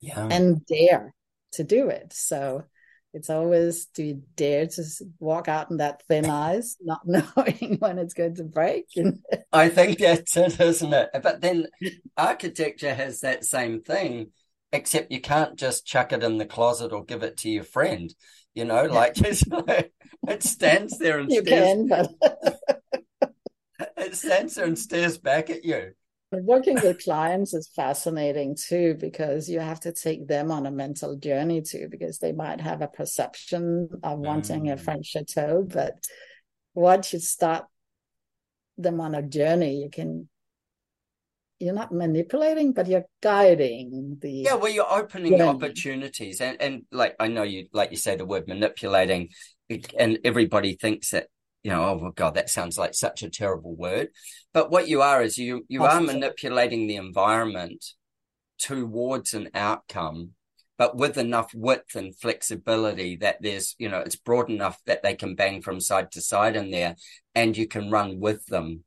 Yeah. 0.00 0.28
And 0.30 0.64
dare 0.66 1.14
to 1.52 1.64
do 1.64 1.88
it. 1.88 2.12
So 2.12 2.64
it's 3.12 3.30
always 3.30 3.86
do 3.86 4.02
you 4.02 4.22
dare 4.36 4.66
to 4.66 4.84
walk 5.18 5.48
out 5.48 5.70
in 5.70 5.78
that 5.78 6.02
thin 6.08 6.26
ice, 6.30 6.76
not 6.80 7.00
knowing 7.06 7.76
when 7.78 7.98
it's 7.98 8.14
going 8.14 8.34
to 8.36 8.44
break? 8.44 8.86
I 9.52 9.68
think 9.68 9.98
that's 9.98 10.36
it, 10.36 10.60
isn't 10.60 10.92
it? 10.92 11.10
But 11.22 11.40
then 11.40 11.66
architecture 12.16 12.94
has 12.94 13.20
that 13.20 13.44
same 13.44 13.82
thing 13.82 14.32
except 14.72 15.12
you 15.12 15.20
can't 15.20 15.56
just 15.56 15.86
chuck 15.86 16.12
it 16.12 16.22
in 16.22 16.38
the 16.38 16.46
closet 16.46 16.92
or 16.92 17.04
give 17.04 17.22
it 17.22 17.38
to 17.38 17.48
your 17.48 17.64
friend. 17.64 18.14
You 18.54 18.64
know, 18.64 18.84
like 18.90 19.16
it 19.18 20.42
stands 20.42 20.98
there 20.98 21.18
and 21.18 21.30
you 21.30 21.42
stares, 21.42 21.88
can, 21.88 21.88
but 21.88 23.30
it 23.96 24.16
stands 24.16 24.54
there 24.54 24.66
and 24.66 24.78
stares 24.78 25.18
back 25.18 25.50
at 25.50 25.64
you. 25.64 25.92
Working 26.32 26.80
with 26.82 27.04
clients 27.04 27.54
is 27.54 27.68
fascinating 27.68 28.56
too 28.56 28.96
because 28.98 29.48
you 29.48 29.60
have 29.60 29.80
to 29.80 29.92
take 29.92 30.26
them 30.26 30.50
on 30.50 30.66
a 30.66 30.72
mental 30.72 31.16
journey 31.16 31.62
too 31.62 31.86
because 31.88 32.18
they 32.18 32.32
might 32.32 32.60
have 32.60 32.82
a 32.82 32.88
perception 32.88 33.88
of 34.02 34.18
wanting 34.18 34.64
mm. 34.64 34.72
a 34.72 34.76
French 34.76 35.06
chateau, 35.06 35.62
but 35.62 35.94
once 36.74 37.12
you 37.12 37.20
start 37.20 37.66
them 38.76 39.00
on 39.00 39.14
a 39.14 39.22
journey, 39.22 39.76
you 39.76 39.88
can 39.88 40.28
you're 41.58 41.74
not 41.74 41.92
manipulating, 41.92 42.72
but 42.72 42.86
you're 42.86 43.06
guiding 43.22 44.18
the 44.20 44.30
yeah. 44.30 44.54
Well, 44.54 44.70
you're 44.70 44.92
opening 44.92 45.38
journey. 45.38 45.44
opportunities, 45.44 46.40
and 46.40 46.60
and 46.60 46.82
like 46.92 47.16
I 47.18 47.28
know 47.28 47.44
you 47.44 47.68
like 47.72 47.92
you 47.92 47.96
say 47.96 48.16
the 48.16 48.26
word 48.26 48.46
manipulating, 48.46 49.30
and 49.98 50.18
everybody 50.24 50.74
thinks 50.74 51.10
that 51.10 51.28
you 51.66 51.72
know 51.72 51.82
oh 51.82 52.12
god 52.14 52.34
that 52.34 52.48
sounds 52.48 52.78
like 52.78 52.94
such 52.94 53.24
a 53.24 53.28
terrible 53.28 53.74
word, 53.74 54.10
but 54.54 54.70
what 54.70 54.86
you 54.86 55.02
are 55.02 55.20
is 55.20 55.36
you 55.36 55.64
you 55.66 55.82
are 55.82 56.00
manipulating 56.00 56.86
the 56.86 56.94
environment 56.94 57.84
towards 58.56 59.34
an 59.34 59.50
outcome 59.52 60.30
but 60.78 60.96
with 60.96 61.18
enough 61.18 61.52
width 61.54 61.96
and 61.96 62.14
flexibility 62.14 63.16
that 63.16 63.38
there's, 63.40 63.74
you 63.78 63.88
know, 63.88 64.00
it's 64.00 64.14
broad 64.14 64.50
enough 64.50 64.78
that 64.84 65.02
they 65.02 65.14
can 65.14 65.34
bang 65.34 65.62
from 65.62 65.80
side 65.80 66.12
to 66.12 66.20
side 66.20 66.54
in 66.54 66.70
there 66.70 66.94
and 67.34 67.56
you 67.56 67.66
can 67.66 67.90
run 67.90 68.20
with 68.20 68.44
them 68.46 68.84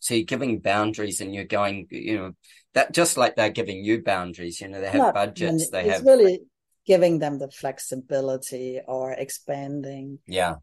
so 0.00 0.14
you're 0.14 0.24
giving 0.24 0.58
boundaries 0.58 1.20
and 1.20 1.34
you're 1.34 1.44
going, 1.44 1.86
you 1.90 2.16
know, 2.16 2.32
that 2.74 2.92
just 2.92 3.16
like 3.16 3.36
they're 3.36 3.50
giving 3.50 3.84
you 3.84 4.02
boundaries, 4.02 4.60
you 4.60 4.68
know, 4.68 4.80
they 4.80 4.90
have 4.90 5.14
budgets, 5.14 5.70
they 5.70 5.88
have 5.88 6.04
really 6.04 6.40
giving 6.86 7.18
them 7.18 7.38
the 7.38 7.50
flexibility 7.50 8.80
or 8.86 9.12
expanding. 9.12 10.18
Yeah. 10.26 10.56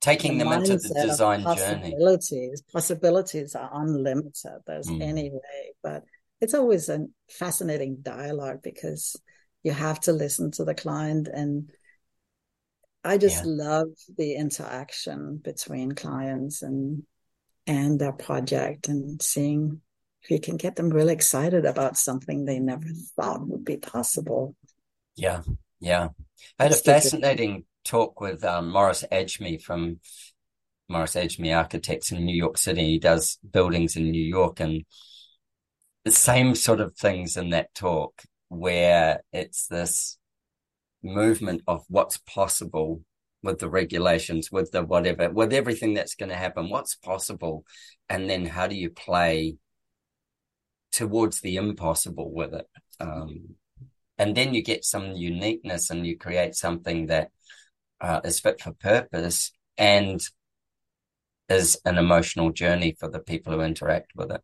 Taking 0.00 0.38
the 0.38 0.44
them 0.44 0.52
into 0.54 0.78
the 0.78 1.06
design 1.06 1.42
possibilities. 1.42 2.30
journey. 2.30 2.62
Possibilities 2.72 3.54
are 3.54 3.70
unlimited. 3.72 4.60
There's 4.66 4.86
mm. 4.86 5.02
any 5.02 5.30
way, 5.30 5.74
but 5.82 6.04
it's 6.40 6.54
always 6.54 6.88
a 6.88 7.06
fascinating 7.28 7.98
dialogue 8.00 8.60
because 8.62 9.16
you 9.62 9.72
have 9.72 10.00
to 10.00 10.12
listen 10.12 10.50
to 10.52 10.64
the 10.64 10.74
client 10.74 11.28
and 11.32 11.70
I 13.04 13.18
just 13.18 13.44
yeah. 13.44 13.52
love 13.52 13.88
the 14.16 14.34
interaction 14.34 15.40
between 15.42 15.92
clients 15.92 16.62
and 16.62 17.04
and 17.66 17.98
their 17.98 18.12
project 18.12 18.88
and 18.88 19.20
seeing 19.22 19.80
if 20.22 20.30
you 20.30 20.40
can 20.40 20.56
get 20.56 20.76
them 20.76 20.90
really 20.90 21.14
excited 21.14 21.64
about 21.64 21.96
something 21.96 22.44
they 22.44 22.58
never 22.58 22.86
thought 23.16 23.46
would 23.46 23.64
be 23.64 23.78
possible. 23.78 24.54
Yeah, 25.16 25.42
yeah. 25.78 26.08
I 26.58 26.64
had 26.64 26.72
a 26.72 26.76
fascinating 26.76 27.64
talk 27.90 28.20
with 28.20 28.44
um, 28.44 28.70
Maurice 28.70 29.04
Adjmi 29.10 29.60
from 29.60 29.98
Maurice 30.88 31.16
Adjmi 31.16 31.56
Architects 31.56 32.12
in 32.12 32.24
New 32.24 32.36
York 32.36 32.56
City. 32.56 32.86
He 32.86 32.98
does 33.00 33.38
buildings 33.50 33.96
in 33.96 34.12
New 34.12 34.24
York 34.24 34.60
and 34.60 34.84
the 36.04 36.12
same 36.12 36.54
sort 36.54 36.80
of 36.80 36.94
things 36.94 37.36
in 37.36 37.50
that 37.50 37.74
talk 37.74 38.22
where 38.48 39.22
it's 39.32 39.66
this 39.66 40.18
movement 41.02 41.62
of 41.66 41.84
what's 41.88 42.18
possible 42.18 43.02
with 43.42 43.58
the 43.58 43.68
regulations, 43.68 44.52
with 44.52 44.70
the 44.70 44.84
whatever, 44.84 45.28
with 45.30 45.52
everything 45.52 45.94
that's 45.94 46.14
going 46.14 46.28
to 46.28 46.36
happen, 46.36 46.70
what's 46.70 46.94
possible, 46.94 47.64
and 48.08 48.30
then 48.30 48.46
how 48.46 48.68
do 48.68 48.76
you 48.76 48.90
play 48.90 49.56
towards 50.92 51.40
the 51.40 51.56
impossible 51.56 52.32
with 52.32 52.54
it? 52.54 52.66
Um, 53.00 53.56
and 54.16 54.36
then 54.36 54.54
you 54.54 54.62
get 54.62 54.84
some 54.84 55.12
uniqueness 55.12 55.90
and 55.90 56.06
you 56.06 56.16
create 56.16 56.54
something 56.54 57.06
that 57.06 57.30
uh, 58.00 58.20
is 58.24 58.40
fit 58.40 58.60
for 58.60 58.72
purpose 58.72 59.52
and 59.76 60.20
is 61.48 61.78
an 61.84 61.98
emotional 61.98 62.50
journey 62.50 62.96
for 62.98 63.08
the 63.08 63.18
people 63.18 63.52
who 63.52 63.60
interact 63.60 64.12
with 64.14 64.30
it. 64.30 64.40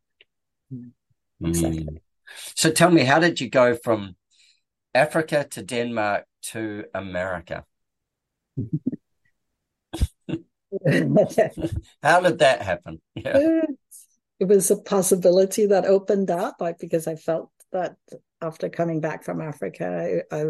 Mm. 0.73 0.91
Exactly. 1.45 1.85
Mm. 1.85 2.01
So 2.55 2.71
tell 2.71 2.91
me, 2.91 3.05
how 3.05 3.19
did 3.21 3.41
you 3.41 3.49
go 3.49 3.77
from 3.77 4.17
Africa 4.95 5.47
to 5.51 5.63
Denmark 5.63 6.25
to 6.51 6.85
America? 6.95 7.65
How 12.03 12.21
did 12.21 12.39
that 12.39 12.63
happen? 12.63 13.01
Yeah. 13.15 13.63
It 14.39 14.49
was 14.49 14.71
a 14.71 14.77
possibility 14.77 15.65
that 15.65 15.87
opened 15.87 16.31
up 16.31 16.61
because 16.79 17.07
I 17.07 17.17
felt 17.17 17.51
that 17.73 17.97
after 18.43 18.69
coming 18.69 19.01
back 19.01 19.25
from 19.25 19.41
Africa, 19.41 20.23
I, 20.31 20.37
I 20.37 20.45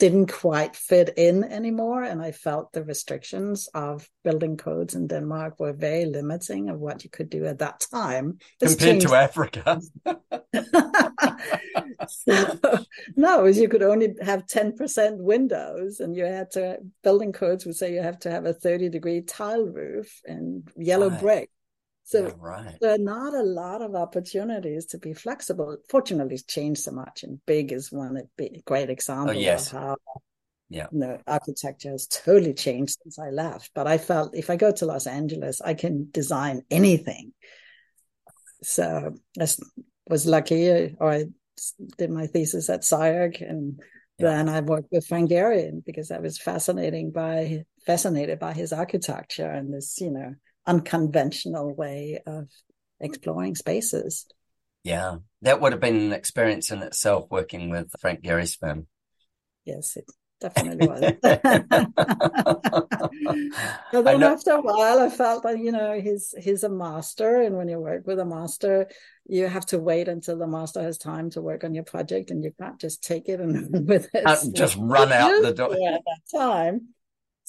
didn't 0.00 0.32
quite 0.32 0.74
fit 0.74 1.12
in 1.18 1.44
anymore. 1.44 2.02
And 2.02 2.22
I 2.22 2.32
felt 2.32 2.72
the 2.72 2.82
restrictions 2.82 3.68
of 3.74 4.08
building 4.24 4.56
codes 4.56 4.94
in 4.94 5.06
Denmark 5.06 5.60
were 5.60 5.74
very 5.74 6.06
limiting 6.06 6.70
of 6.70 6.80
what 6.80 7.04
you 7.04 7.10
could 7.10 7.28
do 7.28 7.44
at 7.44 7.58
that 7.58 7.86
time. 7.92 8.38
This 8.58 8.74
Compared 8.74 9.02
to 9.02 9.14
Africa. 9.14 9.80
so, 12.08 12.58
no, 13.14 13.44
you 13.44 13.68
could 13.68 13.82
only 13.82 14.14
have 14.22 14.46
10% 14.46 15.18
windows 15.18 16.00
and 16.00 16.16
you 16.16 16.24
had 16.24 16.50
to, 16.52 16.78
building 17.04 17.32
codes 17.32 17.66
would 17.66 17.76
say 17.76 17.92
you 17.92 18.02
have 18.02 18.20
to 18.20 18.30
have 18.30 18.46
a 18.46 18.54
30 18.54 18.88
degree 18.88 19.20
tile 19.20 19.66
roof 19.66 20.22
and 20.24 20.66
yellow 20.76 21.10
right. 21.10 21.20
brick. 21.20 21.50
So 22.10 22.26
yeah, 22.26 22.32
right. 22.40 22.76
there 22.80 22.92
are 22.92 22.98
not 22.98 23.34
a 23.34 23.42
lot 23.44 23.82
of 23.82 23.94
opportunities 23.94 24.86
to 24.86 24.98
be 24.98 25.14
flexible. 25.14 25.76
Fortunately, 25.88 26.34
it's 26.34 26.42
changed 26.42 26.80
so 26.80 26.90
much, 26.90 27.22
and 27.22 27.38
big 27.46 27.70
is 27.70 27.92
one 27.92 28.16
a 28.16 28.62
great 28.66 28.90
example 28.90 29.30
oh, 29.30 29.38
yes. 29.38 29.68
of 29.68 29.78
how 29.78 29.96
yeah. 30.68 30.88
you 30.90 30.98
know, 30.98 31.18
architecture 31.28 31.92
has 31.92 32.08
totally 32.08 32.52
changed 32.52 32.98
since 33.00 33.16
I 33.20 33.30
left. 33.30 33.70
But 33.76 33.86
I 33.86 33.98
felt 33.98 34.34
if 34.34 34.50
I 34.50 34.56
go 34.56 34.72
to 34.72 34.86
Los 34.86 35.06
Angeles, 35.06 35.60
I 35.60 35.74
can 35.74 36.08
design 36.10 36.62
anything. 36.68 37.32
So 38.64 39.14
I 39.38 39.48
was 40.08 40.26
lucky, 40.26 40.96
or 40.98 41.12
I 41.12 41.26
did 41.96 42.10
my 42.10 42.26
thesis 42.26 42.68
at 42.70 42.80
SCI-Arc, 42.80 43.40
and 43.40 43.78
yeah. 44.18 44.30
then 44.30 44.48
I 44.48 44.62
worked 44.62 44.88
with 44.90 45.06
Frank 45.06 45.30
Gehry 45.30 45.70
because 45.86 46.10
I 46.10 46.18
was 46.18 46.38
fascinating 46.38 47.12
by 47.12 47.66
fascinated 47.86 48.40
by 48.40 48.52
his 48.52 48.72
architecture 48.72 49.48
and 49.48 49.72
this, 49.72 50.00
you 50.00 50.10
know, 50.10 50.34
unconventional 50.66 51.74
way 51.74 52.20
of 52.26 52.48
exploring 53.00 53.54
spaces. 53.54 54.26
Yeah, 54.82 55.16
that 55.42 55.60
would 55.60 55.72
have 55.72 55.80
been 55.80 55.96
an 55.96 56.12
experience 56.12 56.70
in 56.70 56.82
itself 56.82 57.26
working 57.30 57.70
with 57.70 57.90
Frank 58.00 58.22
Gehry's 58.22 58.54
firm. 58.54 58.86
Yes, 59.64 59.96
it 59.96 60.06
definitely 60.40 60.88
was. 60.88 61.00
but 63.92 64.04
then 64.04 64.22
after 64.22 64.52
a 64.52 64.60
while, 64.60 65.00
I 65.00 65.10
felt 65.10 65.42
that 65.42 65.58
you 65.58 65.70
know 65.70 66.00
he's 66.00 66.34
he's 66.38 66.64
a 66.64 66.70
master, 66.70 67.42
and 67.42 67.56
when 67.56 67.68
you 67.68 67.78
work 67.78 68.06
with 68.06 68.18
a 68.18 68.24
master, 68.24 68.88
you 69.26 69.46
have 69.48 69.66
to 69.66 69.78
wait 69.78 70.08
until 70.08 70.38
the 70.38 70.46
master 70.46 70.82
has 70.82 70.96
time 70.96 71.28
to 71.30 71.42
work 71.42 71.62
on 71.62 71.74
your 71.74 71.84
project, 71.84 72.30
and 72.30 72.42
you 72.42 72.52
can't 72.58 72.80
just 72.80 73.04
take 73.04 73.28
it 73.28 73.40
and 73.40 73.86
with 73.88 74.08
it 74.14 74.52
just 74.54 74.76
run 74.78 75.12
out 75.12 75.42
the 75.42 75.52
door 75.52 75.74
at 75.74 76.00
that 76.04 76.38
time. 76.38 76.88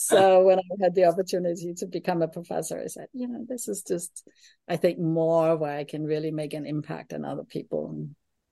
So 0.11 0.43
when 0.43 0.57
I 0.59 0.63
had 0.81 0.95
the 0.95 1.05
opportunity 1.05 1.73
to 1.75 1.85
become 1.85 2.21
a 2.21 2.27
professor, 2.27 2.79
I 2.79 2.87
said, 2.87 3.07
you 3.13 3.27
know, 3.27 3.45
this 3.47 3.67
is 3.67 3.83
just, 3.83 4.27
I 4.67 4.75
think, 4.77 4.97
more 4.97 5.55
where 5.55 5.77
I 5.77 5.83
can 5.83 6.05
really 6.05 6.31
make 6.31 6.53
an 6.53 6.65
impact 6.65 7.13
on 7.13 7.23
other 7.23 7.43
people. 7.43 8.07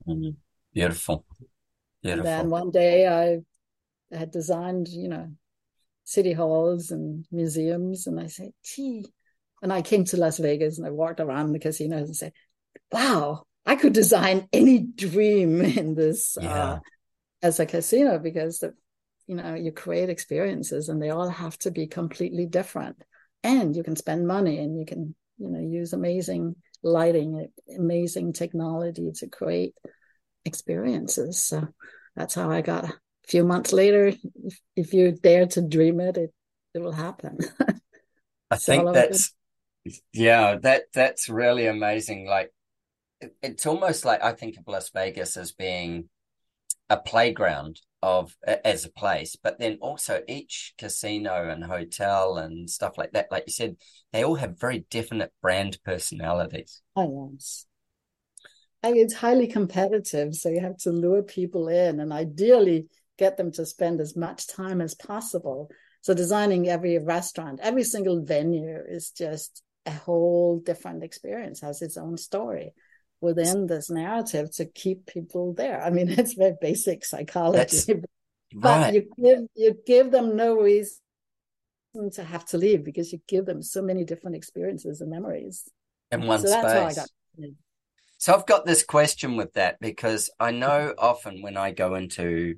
Mm-hmm. 0.07 0.29
Beautiful. 0.73 1.25
Beautiful. 2.03 2.23
then 2.23 2.49
one 2.49 2.71
day 2.71 3.07
I 3.07 3.39
had 4.15 4.31
designed, 4.31 4.87
you 4.89 5.09
know, 5.09 5.31
city 6.03 6.33
halls 6.33 6.91
and 6.91 7.25
museums, 7.31 8.07
and 8.07 8.19
I 8.19 8.27
said, 8.27 8.51
gee, 8.63 9.05
and 9.61 9.73
I 9.73 9.81
came 9.81 10.05
to 10.05 10.17
Las 10.17 10.37
Vegas 10.37 10.77
and 10.77 10.87
I 10.87 10.91
walked 10.91 11.19
around 11.19 11.51
the 11.51 11.59
casinos 11.59 12.07
and 12.07 12.15
said, 12.15 12.33
wow, 12.91 13.43
I 13.65 13.75
could 13.75 13.93
design 13.93 14.47
any 14.53 14.79
dream 14.79 15.61
in 15.61 15.95
this 15.95 16.37
yeah. 16.39 16.53
uh, 16.53 16.79
as 17.41 17.59
a 17.59 17.65
casino 17.65 18.19
because 18.19 18.59
the 18.59 18.73
you 19.29 19.35
know 19.35 19.53
you 19.53 19.71
create 19.71 20.09
experiences 20.09 20.89
and 20.89 20.99
they 20.99 21.11
all 21.11 21.29
have 21.29 21.55
to 21.59 21.69
be 21.69 21.85
completely 21.85 22.47
different. 22.47 22.97
And 23.43 23.75
you 23.75 23.83
can 23.83 23.95
spend 23.95 24.27
money 24.27 24.57
and 24.57 24.77
you 24.77 24.85
can 24.85 25.13
you 25.37 25.49
know 25.49 25.59
use 25.59 25.93
amazing 25.93 26.55
lighting 26.81 27.47
amazing 27.77 28.33
technology 28.33 29.11
to 29.17 29.27
create 29.27 29.75
experiences. 30.45 31.43
So 31.43 31.67
that's 32.15 32.33
how 32.33 32.49
i 32.49 32.61
got 32.61 32.85
a 32.85 32.93
few 33.27 33.43
months 33.45 33.71
later 33.71 34.07
if, 34.07 34.59
if 34.75 34.93
you 34.93 35.11
dare 35.11 35.45
to 35.45 35.61
dream 35.61 35.99
it 36.01 36.17
it, 36.17 36.33
it 36.73 36.81
will 36.81 36.91
happen. 36.91 37.37
I 38.51 38.57
think 38.57 38.91
that's 38.93 39.35
yeah 40.11 40.57
that 40.63 40.85
that's 40.91 41.29
really 41.29 41.67
amazing. 41.67 42.25
Like 42.25 42.51
it, 43.21 43.35
it's 43.43 43.65
almost 43.67 44.05
like 44.05 44.23
i 44.23 44.31
think 44.31 44.57
of 44.57 44.67
las 44.67 44.89
vegas 44.89 45.37
as 45.37 45.51
being 45.51 46.09
a 46.89 46.97
playground 46.97 47.79
of 48.01 48.35
as 48.65 48.85
a 48.85 48.91
place, 48.91 49.35
but 49.35 49.59
then 49.59 49.77
also 49.81 50.21
each 50.27 50.73
casino 50.77 51.49
and 51.49 51.63
hotel 51.63 52.37
and 52.37 52.69
stuff 52.69 52.97
like 52.97 53.11
that, 53.11 53.31
like 53.31 53.43
you 53.47 53.53
said, 53.53 53.75
they 54.13 54.23
all 54.23 54.35
have 54.35 54.59
very 54.59 54.85
definite 54.89 55.31
brand 55.41 55.79
personalities. 55.83 56.81
Oh 56.95 57.31
yes. 57.33 57.65
Mean, 58.83 58.97
it's 58.97 59.13
highly 59.13 59.47
competitive, 59.47 60.33
so 60.35 60.49
you 60.49 60.61
have 60.61 60.77
to 60.77 60.91
lure 60.91 61.21
people 61.21 61.67
in 61.67 61.99
and 61.99 62.13
ideally 62.13 62.87
get 63.17 63.35
them 63.35 63.51
to 63.51 63.65
spend 63.65 63.99
as 63.99 64.15
much 64.15 64.47
time 64.47 64.79
as 64.79 64.95
possible. 64.95 65.69
So 66.01 66.13
designing 66.13 66.69
every 66.69 66.97
restaurant, 66.97 67.59
every 67.61 67.83
single 67.83 68.23
venue 68.23 68.77
is 68.87 69.11
just 69.11 69.61
a 69.85 69.91
whole 69.91 70.59
different 70.59 71.03
experience, 71.03 71.59
has 71.59 71.81
its 71.81 71.97
own 71.97 72.17
story 72.17 72.73
within 73.21 73.67
this 73.67 73.89
narrative 73.89 74.51
to 74.55 74.65
keep 74.65 75.05
people 75.05 75.53
there. 75.53 75.81
I 75.81 75.89
mean, 75.89 76.09
it's 76.19 76.33
very 76.33 76.55
basic 76.59 77.05
psychology. 77.05 78.01
but 78.53 78.81
right. 78.81 78.93
you 78.93 79.09
give 79.21 79.39
you 79.55 79.75
give 79.85 80.11
them 80.11 80.35
no 80.35 80.59
reason 80.59 80.99
to 82.13 82.23
have 82.23 82.45
to 82.45 82.57
leave 82.57 82.83
because 82.83 83.11
you 83.11 83.19
give 83.27 83.45
them 83.45 83.61
so 83.61 83.81
many 83.81 84.03
different 84.03 84.35
experiences 84.35 85.01
and 85.01 85.09
memories. 85.09 85.67
In 86.11 86.25
one 86.25 86.39
so 86.39 86.47
space. 86.47 87.05
So 88.17 88.33
I've 88.33 88.45
got 88.45 88.65
this 88.65 88.83
question 88.83 89.37
with 89.37 89.53
that 89.53 89.79
because 89.79 90.29
I 90.39 90.51
know 90.51 90.93
often 90.97 91.41
when 91.41 91.55
I 91.55 91.71
go 91.71 91.95
into 91.95 92.55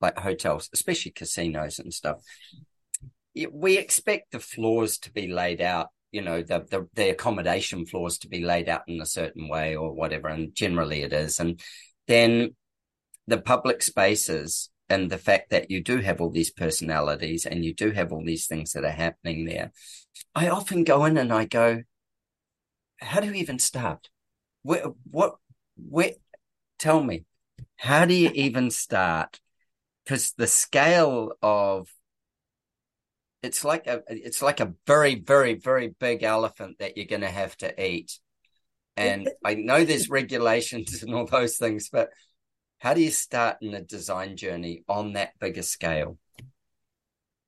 like 0.00 0.18
hotels, 0.18 0.68
especially 0.74 1.12
casinos 1.12 1.78
and 1.78 1.94
stuff, 1.94 2.18
we 3.50 3.78
expect 3.78 4.32
the 4.32 4.40
floors 4.40 4.98
to 4.98 5.12
be 5.12 5.28
laid 5.28 5.60
out 5.60 5.88
you 6.16 6.22
know 6.22 6.42
the, 6.42 6.58
the, 6.70 6.88
the 6.94 7.10
accommodation 7.10 7.86
floors 7.86 8.18
to 8.18 8.28
be 8.28 8.42
laid 8.42 8.68
out 8.68 8.82
in 8.88 9.00
a 9.00 9.06
certain 9.06 9.48
way 9.48 9.76
or 9.76 9.92
whatever 9.92 10.28
and 10.28 10.54
generally 10.54 11.02
it 11.02 11.12
is. 11.12 11.38
And 11.38 11.60
then 12.08 12.56
the 13.26 13.38
public 13.38 13.82
spaces 13.82 14.70
and 14.88 15.10
the 15.10 15.18
fact 15.18 15.50
that 15.50 15.70
you 15.70 15.82
do 15.82 15.98
have 15.98 16.20
all 16.20 16.30
these 16.30 16.50
personalities 16.50 17.44
and 17.44 17.64
you 17.64 17.74
do 17.74 17.90
have 17.90 18.12
all 18.12 18.24
these 18.24 18.46
things 18.46 18.72
that 18.72 18.84
are 18.84 19.00
happening 19.04 19.44
there 19.44 19.72
i 20.32 20.48
often 20.48 20.84
go 20.84 21.04
in 21.04 21.18
and 21.18 21.32
i 21.32 21.44
go 21.44 21.82
how 22.98 23.20
do 23.20 23.26
you 23.26 23.34
even 23.34 23.58
start? 23.58 24.08
Where, 24.62 24.84
what 25.10 25.36
where 25.76 26.12
tell 26.78 27.02
me 27.02 27.24
how 27.76 28.04
do 28.04 28.14
you 28.14 28.30
even 28.34 28.70
start? 28.70 29.40
Because 30.04 30.32
the 30.32 30.46
scale 30.46 31.32
of 31.42 31.88
it's 33.42 33.64
like 33.64 33.86
a 33.86 34.02
it's 34.08 34.42
like 34.42 34.60
a 34.60 34.74
very 34.86 35.16
very 35.16 35.54
very 35.54 35.94
big 35.98 36.22
elephant 36.22 36.78
that 36.78 36.96
you're 36.96 37.06
going 37.06 37.22
to 37.22 37.28
have 37.28 37.56
to 37.58 37.84
eat. 37.84 38.18
And 38.98 39.28
i 39.44 39.54
know 39.54 39.84
there's 39.84 40.08
regulations 40.08 41.02
and 41.02 41.14
all 41.14 41.26
those 41.26 41.58
things 41.58 41.90
but 41.90 42.10
how 42.78 42.94
do 42.94 43.00
you 43.00 43.10
start 43.10 43.58
in 43.62 43.74
a 43.74 43.82
design 43.82 44.36
journey 44.36 44.84
on 44.88 45.14
that 45.14 45.30
bigger 45.40 45.62
scale? 45.62 46.18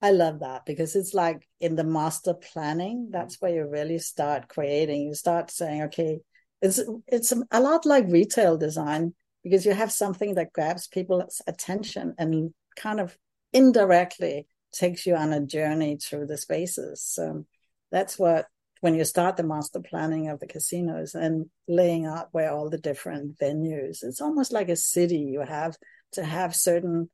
I 0.01 0.13
love 0.13 0.41
that 0.41 0.65
because 0.65 0.95
it's 0.97 1.13
like 1.13 1.47
in 1.61 1.75
the 1.75 1.85
master 1.85 2.35
planning 2.35 3.09
that's 3.11 3.41
where 3.41 3.53
you 3.53 3.67
really 3.67 3.99
start 3.99 4.49
creating. 4.49 5.03
You 5.03 5.15
start 5.15 5.51
saying 5.51 5.83
okay 5.85 6.21
it's 6.61 6.81
it's 7.07 7.33
a 7.51 7.61
lot 7.61 7.87
like 7.87 8.07
retail 8.09 8.57
design 8.57 9.15
because 9.43 9.65
you 9.65 9.73
have 9.73 9.93
something 9.93 10.35
that 10.35 10.53
grabs 10.53 10.89
people's 10.89 11.41
attention 11.47 12.15
and 12.19 12.53
kind 12.77 13.01
of 13.01 13.17
indirectly 13.53 14.47
takes 14.79 15.07
you 15.07 15.15
on 15.15 15.33
a 15.33 15.45
journey 15.45 15.97
through 15.97 16.27
the 16.27 16.39
spaces. 16.39 17.03
So 17.03 17.45
that's 17.91 18.19
what 18.19 18.47
when 18.81 18.95
you 18.95 19.05
start 19.05 19.37
the 19.37 19.43
master 19.43 19.81
planning 19.81 20.29
of 20.29 20.39
the 20.39 20.47
casinos 20.47 21.15
and 21.15 21.47
laying 21.67 22.07
out 22.07 22.29
where 22.33 22.53
all 22.53 22.71
the 22.71 22.79
different 22.79 23.39
venues, 23.39 23.99
it's 24.03 24.21
almost 24.21 24.53
like 24.53 24.69
a 24.69 24.77
city. 24.77 25.19
You 25.19 25.41
have 25.41 25.77
to 26.13 26.25
have 26.25 26.55
certain 26.55 27.11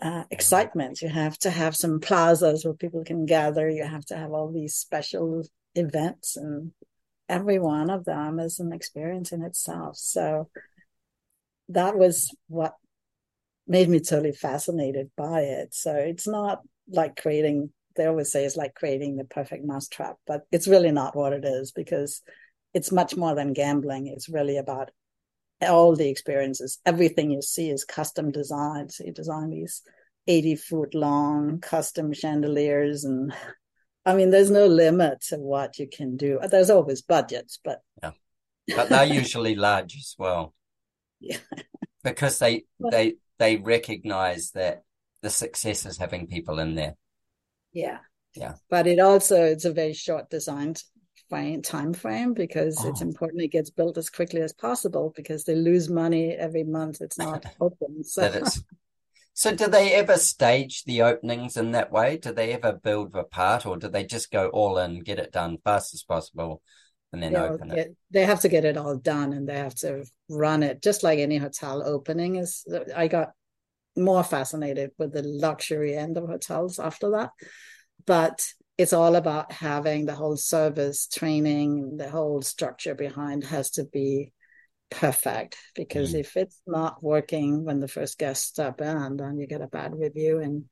uh, 0.00 0.24
excitement. 0.30 1.00
You 1.00 1.08
have 1.08 1.38
to 1.38 1.50
have 1.50 1.76
some 1.76 2.00
plazas 2.00 2.64
where 2.64 2.74
people 2.74 3.04
can 3.04 3.24
gather. 3.24 3.70
You 3.70 3.84
have 3.84 4.04
to 4.06 4.16
have 4.16 4.32
all 4.32 4.52
these 4.52 4.74
special 4.74 5.44
events, 5.74 6.36
and 6.36 6.72
every 7.28 7.58
one 7.58 7.88
of 7.88 8.04
them 8.04 8.38
is 8.38 8.58
an 8.60 8.72
experience 8.72 9.32
in 9.32 9.42
itself. 9.42 9.96
So 9.96 10.50
that 11.68 11.96
was 11.96 12.34
what 12.48 12.74
made 13.66 13.88
me 13.88 14.00
totally 14.00 14.32
fascinated 14.32 15.10
by 15.16 15.40
it. 15.40 15.74
So 15.74 15.94
it's 15.94 16.28
not 16.28 16.60
like 16.88 17.20
creating 17.20 17.70
they 17.96 18.06
always 18.06 18.32
say 18.32 18.44
it's 18.44 18.56
like 18.56 18.74
creating 18.74 19.16
the 19.16 19.24
perfect 19.24 19.64
mousetrap, 19.64 20.16
but 20.26 20.42
it's 20.50 20.68
really 20.68 20.90
not 20.90 21.14
what 21.16 21.32
it 21.32 21.44
is 21.44 21.72
because 21.72 22.22
it's 22.74 22.92
much 22.92 23.16
more 23.16 23.34
than 23.34 23.52
gambling. 23.52 24.06
It's 24.06 24.28
really 24.28 24.56
about 24.56 24.90
all 25.60 25.94
the 25.94 26.08
experiences. 26.08 26.78
Everything 26.86 27.30
you 27.30 27.42
see 27.42 27.70
is 27.70 27.84
custom 27.84 28.30
designed. 28.30 28.92
So 28.92 29.04
you 29.04 29.12
design 29.12 29.50
these 29.50 29.82
80 30.26 30.56
foot 30.56 30.94
long 30.94 31.60
custom 31.60 32.12
chandeliers 32.12 33.04
and 33.04 33.34
I 34.06 34.14
mean 34.14 34.30
there's 34.30 34.50
no 34.50 34.66
limit 34.66 35.20
to 35.28 35.36
what 35.36 35.78
you 35.78 35.88
can 35.88 36.16
do. 36.16 36.38
There's 36.50 36.70
always 36.70 37.02
budgets, 37.02 37.58
but 37.62 37.80
yeah. 38.02 38.12
But 38.74 38.88
they're 38.88 39.04
usually 39.04 39.54
large 39.54 39.96
as 39.96 40.14
well. 40.18 40.54
Yeah. 41.24 41.36
Because 42.02 42.40
they 42.40 42.64
they 42.90 43.14
they 43.38 43.54
recognize 43.54 44.50
that 44.56 44.82
the 45.22 45.30
success 45.30 45.86
is 45.86 45.98
having 45.98 46.26
people 46.26 46.58
in 46.58 46.74
there. 46.74 46.94
Yeah. 47.72 47.98
Yeah. 48.34 48.54
But 48.70 48.86
it 48.86 48.98
also 48.98 49.42
it's 49.42 49.64
a 49.64 49.72
very 49.72 49.94
short 49.94 50.30
designed 50.30 50.82
time 51.62 51.94
frame 51.94 52.34
because 52.34 52.76
oh. 52.80 52.90
it's 52.90 53.00
important 53.00 53.42
it 53.42 53.48
gets 53.48 53.70
built 53.70 53.96
as 53.96 54.10
quickly 54.10 54.42
as 54.42 54.52
possible 54.52 55.14
because 55.16 55.44
they 55.44 55.54
lose 55.54 55.88
money 55.88 56.32
every 56.32 56.62
month 56.62 57.00
it's 57.00 57.16
not 57.16 57.46
open. 57.60 58.04
So 58.04 58.42
so 59.34 59.54
do 59.54 59.66
they 59.66 59.94
ever 59.94 60.18
stage 60.18 60.84
the 60.84 61.02
openings 61.02 61.56
in 61.56 61.72
that 61.72 61.90
way? 61.90 62.18
Do 62.18 62.32
they 62.32 62.52
ever 62.52 62.72
build 62.72 63.14
a 63.14 63.24
part 63.24 63.64
or 63.64 63.78
do 63.78 63.88
they 63.88 64.04
just 64.04 64.30
go 64.30 64.48
all 64.48 64.76
in, 64.76 65.00
get 65.00 65.18
it 65.18 65.32
done 65.32 65.56
fast 65.64 65.94
as 65.94 66.02
possible 66.02 66.60
and 67.14 67.22
then 67.22 67.32
They'll 67.32 67.54
open 67.54 67.68
get, 67.68 67.78
it? 67.78 67.96
They 68.10 68.26
have 68.26 68.40
to 68.40 68.50
get 68.50 68.66
it 68.66 68.76
all 68.76 68.96
done 68.96 69.32
and 69.32 69.48
they 69.48 69.56
have 69.56 69.74
to 69.76 70.04
run 70.28 70.62
it 70.62 70.82
just 70.82 71.02
like 71.02 71.18
any 71.18 71.38
hotel 71.38 71.82
opening 71.82 72.36
is 72.36 72.66
I 72.94 73.08
got 73.08 73.30
more 73.96 74.24
fascinated 74.24 74.90
with 74.98 75.12
the 75.12 75.22
luxury 75.22 75.96
end 75.96 76.16
of 76.16 76.28
hotels 76.28 76.78
after 76.78 77.10
that. 77.10 77.30
But 78.06 78.46
it's 78.78 78.92
all 78.92 79.16
about 79.16 79.52
having 79.52 80.06
the 80.06 80.14
whole 80.14 80.36
service 80.36 81.06
training, 81.06 81.96
the 81.98 82.08
whole 82.08 82.42
structure 82.42 82.94
behind 82.94 83.44
has 83.44 83.70
to 83.72 83.84
be 83.84 84.32
perfect 84.90 85.56
because 85.74 86.14
mm. 86.14 86.20
if 86.20 86.36
it's 86.36 86.60
not 86.66 87.02
working 87.02 87.64
when 87.64 87.80
the 87.80 87.88
first 87.88 88.18
guests 88.18 88.48
step 88.48 88.80
in, 88.80 89.16
then 89.16 89.38
you 89.38 89.46
get 89.46 89.60
a 89.60 89.66
bad 89.66 89.94
review 89.94 90.40
and 90.40 90.64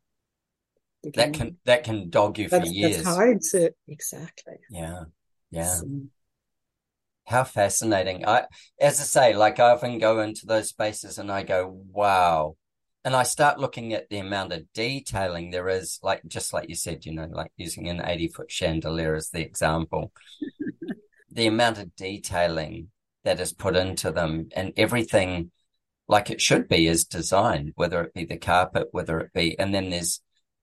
can, 1.02 1.12
that 1.14 1.32
can 1.32 1.56
that 1.64 1.84
can 1.84 2.10
dog 2.10 2.38
you 2.38 2.48
for 2.48 2.62
years. 2.62 2.98
It's 2.98 3.04
hard 3.04 3.40
to 3.52 3.72
exactly. 3.88 4.56
Yeah, 4.70 5.04
yeah. 5.50 5.76
So, 5.76 5.86
How 7.24 7.44
fascinating! 7.44 8.26
I, 8.26 8.44
as 8.78 9.00
I 9.00 9.04
say, 9.04 9.34
like 9.34 9.58
I 9.58 9.70
often 9.70 9.98
go 9.98 10.20
into 10.20 10.44
those 10.44 10.68
spaces 10.68 11.16
and 11.16 11.32
I 11.32 11.42
go, 11.42 11.84
"Wow!" 11.90 12.56
And 13.04 13.16
I 13.16 13.22
start 13.22 13.58
looking 13.58 13.92
at 13.94 14.08
the 14.10 14.18
amount 14.18 14.52
of 14.52 14.72
detailing 14.74 15.50
there 15.50 15.68
is, 15.68 15.98
like 16.02 16.22
just 16.26 16.52
like 16.52 16.68
you 16.68 16.74
said, 16.74 17.06
you 17.06 17.12
know, 17.12 17.28
like 17.30 17.52
using 17.56 17.88
an 17.88 18.02
eighty 18.04 18.28
foot 18.28 18.50
chandelier 18.50 19.14
as 19.14 19.30
the 19.30 19.40
example, 19.40 20.12
the 21.30 21.46
amount 21.46 21.78
of 21.78 21.94
detailing 21.96 22.88
that 23.24 23.40
is 23.40 23.52
put 23.52 23.76
into 23.76 24.10
them 24.10 24.48
and 24.54 24.72
everything 24.76 25.50
like 26.08 26.30
it 26.30 26.40
should 26.40 26.68
be 26.68 26.86
is 26.86 27.04
designed, 27.04 27.72
whether 27.76 28.02
it 28.02 28.12
be 28.12 28.24
the 28.24 28.36
carpet, 28.36 28.88
whether 28.90 29.20
it 29.20 29.32
be, 29.32 29.58
and 29.58 29.72
then 29.72 29.90
there's, 29.90 30.20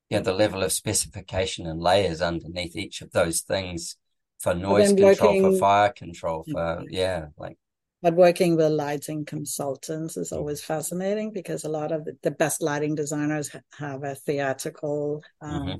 you 0.10 0.17
know, 0.17 0.23
the 0.23 0.34
level 0.34 0.62
of 0.62 0.73
specification 0.73 1.65
and 1.65 1.80
layers 1.80 2.21
underneath 2.21 2.76
each 2.76 3.02
of 3.02 3.12
those 3.12 3.41
things 3.41 3.95
for 4.39 4.54
noise 4.54 4.93
control, 4.93 5.54
for 5.54 5.58
fire 5.58 5.93
control, 5.93 6.45
for, 6.52 6.84
yeah, 6.89 7.28
like. 7.38 7.58
But 8.01 8.13
working 8.13 8.55
with 8.55 8.71
lighting 8.71 9.25
consultants 9.25 10.17
is 10.17 10.31
always 10.31 10.63
fascinating 10.63 11.33
because 11.33 11.63
a 11.63 11.69
lot 11.69 11.91
of 11.91 12.07
the 12.21 12.31
best 12.31 12.62
lighting 12.62 12.93
designers 12.93 13.49
have 13.77 14.03
a 14.03 14.13
theatrical 14.13 15.23
um, 15.41 15.51
mm-hmm. 15.51 15.77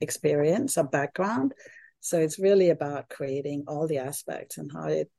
experience 0.00 0.76
or 0.76 0.84
background. 0.84 1.54
So 2.00 2.18
it's 2.18 2.38
really 2.38 2.68
about 2.68 3.08
creating 3.08 3.64
all 3.66 3.88
the 3.88 3.98
aspects 3.98 4.58
and 4.58 4.70
how 4.70 4.88
it 4.88 5.10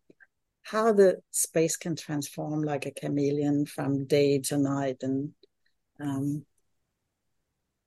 how 0.61 0.93
the 0.93 1.17
space 1.31 1.77
can 1.77 1.95
transform 1.95 2.63
like 2.63 2.85
a 2.87 2.91
chameleon 2.91 3.67
from 3.67 4.05
day 4.05 4.39
to 4.39 4.57
night 4.57 4.97
and 5.01 5.31
um, 5.99 6.43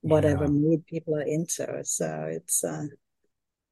whatever 0.01 0.45
yeah. 0.45 0.51
mood 0.51 0.87
people 0.87 1.17
are 1.17 1.23
into. 1.23 1.85
So 1.85 2.29
it's 2.31 2.63
uh, 2.65 2.87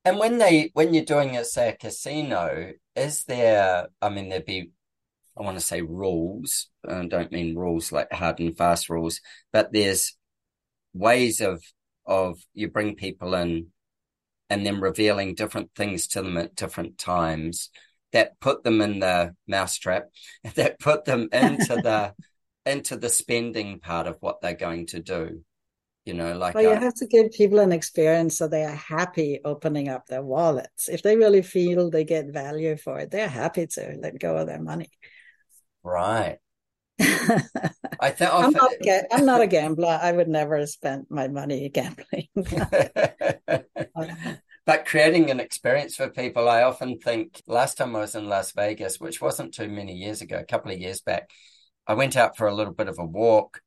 and 0.04 0.18
when 0.18 0.38
they 0.38 0.70
when 0.74 0.94
you're 0.94 1.04
doing 1.04 1.34
it, 1.34 1.46
say 1.46 1.70
a 1.70 1.76
casino, 1.76 2.72
is 2.96 3.24
there? 3.24 3.88
I 4.00 4.08
mean, 4.08 4.28
there'd 4.28 4.44
be 4.44 4.70
I 5.36 5.42
want 5.42 5.58
to 5.58 5.64
say 5.64 5.82
rules. 5.82 6.68
I 6.88 7.04
don't 7.06 7.32
mean 7.32 7.56
rules 7.56 7.92
like 7.92 8.10
hard 8.12 8.40
and 8.40 8.56
fast 8.56 8.88
rules, 8.88 9.20
but 9.52 9.72
there's 9.72 10.16
ways 10.94 11.40
of 11.40 11.62
of 12.06 12.38
you 12.54 12.68
bring 12.68 12.94
people 12.94 13.34
in 13.34 13.68
and 14.48 14.64
then 14.64 14.80
revealing 14.80 15.34
different 15.34 15.70
things 15.74 16.06
to 16.08 16.22
them 16.22 16.36
at 16.38 16.54
different 16.54 16.98
times 16.98 17.70
that 18.12 18.38
put 18.40 18.62
them 18.62 18.80
in 18.80 19.00
the 19.00 19.34
mousetrap, 19.46 20.04
that 20.54 20.78
put 20.78 21.04
them 21.04 21.28
into 21.32 21.76
the 21.82 22.14
into 22.64 22.96
the 22.96 23.10
spending 23.10 23.78
part 23.78 24.06
of 24.06 24.16
what 24.20 24.40
they're 24.40 24.54
going 24.54 24.86
to 24.86 25.00
do. 25.00 25.42
You 26.06 26.14
know, 26.14 26.38
like 26.38 26.54
well, 26.54 26.62
you 26.62 26.70
have 26.70 26.94
to 26.94 27.06
give 27.06 27.32
people 27.32 27.58
an 27.58 27.72
experience 27.72 28.38
so 28.38 28.46
they 28.46 28.62
are 28.62 28.76
happy 28.76 29.40
opening 29.44 29.88
up 29.88 30.06
their 30.06 30.22
wallets. 30.22 30.88
If 30.88 31.02
they 31.02 31.16
really 31.16 31.42
feel 31.42 31.90
they 31.90 32.04
get 32.04 32.32
value 32.32 32.76
for 32.76 33.00
it, 33.00 33.10
they're 33.10 33.28
happy 33.28 33.66
to 33.66 33.96
let 34.00 34.20
go 34.20 34.36
of 34.36 34.46
their 34.46 34.62
money. 34.62 34.88
Right. 35.82 36.38
I 37.00 38.14
I'm 38.20 38.52
not, 38.52 38.70
I'm 39.12 39.26
not 39.26 39.40
a 39.40 39.48
gambler. 39.48 39.98
I 40.00 40.12
would 40.12 40.28
never 40.28 40.64
spend 40.66 41.06
my 41.10 41.26
money 41.26 41.68
gambling. 41.68 42.28
but 44.64 44.86
creating 44.86 45.30
an 45.30 45.40
experience 45.40 45.96
for 45.96 46.08
people, 46.08 46.48
I 46.48 46.62
often 46.62 47.00
think 47.00 47.42
last 47.48 47.78
time 47.78 47.96
I 47.96 48.00
was 48.00 48.14
in 48.14 48.28
Las 48.28 48.52
Vegas, 48.52 49.00
which 49.00 49.20
wasn't 49.20 49.54
too 49.54 49.68
many 49.68 49.94
years 49.94 50.22
ago, 50.22 50.38
a 50.38 50.44
couple 50.44 50.70
of 50.70 50.78
years 50.78 51.00
back, 51.00 51.30
I 51.86 51.94
went 51.94 52.16
out 52.16 52.36
for 52.36 52.46
a 52.46 52.54
little 52.54 52.72
bit 52.72 52.88
of 52.88 53.00
a 53.00 53.04
walk 53.04 53.60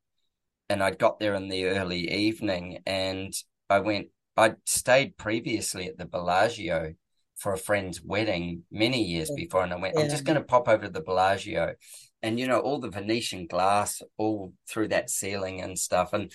and 0.69 0.83
I 0.83 0.91
got 0.91 1.19
there 1.19 1.33
in 1.33 1.49
the 1.49 1.65
early 1.65 2.11
evening 2.11 2.79
and 2.85 3.33
I 3.69 3.79
went, 3.79 4.07
I'd 4.37 4.55
stayed 4.65 5.17
previously 5.17 5.87
at 5.87 5.97
the 5.97 6.05
Bellagio 6.05 6.93
for 7.37 7.53
a 7.53 7.57
friend's 7.57 8.01
wedding 8.01 8.63
many 8.71 9.03
years 9.03 9.31
before. 9.35 9.63
And 9.63 9.73
I 9.73 9.77
went, 9.77 9.95
yeah. 9.95 10.03
I'm 10.03 10.09
just 10.09 10.25
going 10.25 10.37
to 10.37 10.43
pop 10.43 10.67
over 10.67 10.85
to 10.85 10.91
the 10.91 11.01
Bellagio 11.01 11.73
and, 12.21 12.39
you 12.39 12.47
know, 12.47 12.59
all 12.59 12.79
the 12.79 12.89
Venetian 12.89 13.47
glass 13.47 14.01
all 14.17 14.53
through 14.69 14.89
that 14.89 15.09
ceiling 15.09 15.61
and 15.61 15.77
stuff. 15.77 16.13
And 16.13 16.31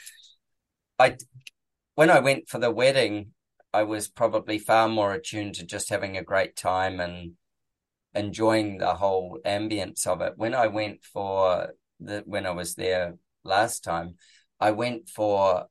I, 0.99 1.17
when 1.95 2.11
I 2.11 2.21
went 2.21 2.49
for 2.49 2.59
the 2.59 2.71
wedding, 2.71 3.33
I 3.73 3.85
was 3.85 4.09
probably 4.09 4.59
far 4.59 4.89
more 4.89 5.13
attuned 5.13 5.57
to 5.57 5.67
just 5.67 5.91
having 5.91 6.17
a 6.17 6.23
great 6.23 6.57
time 6.57 7.01
and 7.01 7.33
enjoying 8.15 8.79
the 8.79 8.95
whole 8.95 9.39
ambience 9.45 10.07
of 10.07 10.21
it. 10.21 10.35
When 10.37 10.55
I 10.55 10.69
went 10.69 11.05
for 11.05 11.75
the 12.01 12.23
when 12.27 12.47
I 12.47 12.51
was 12.51 12.75
there 12.75 13.15
last 13.45 13.85
time, 13.85 14.17
I 14.61 14.71
went 14.71 15.09
for 15.09 15.67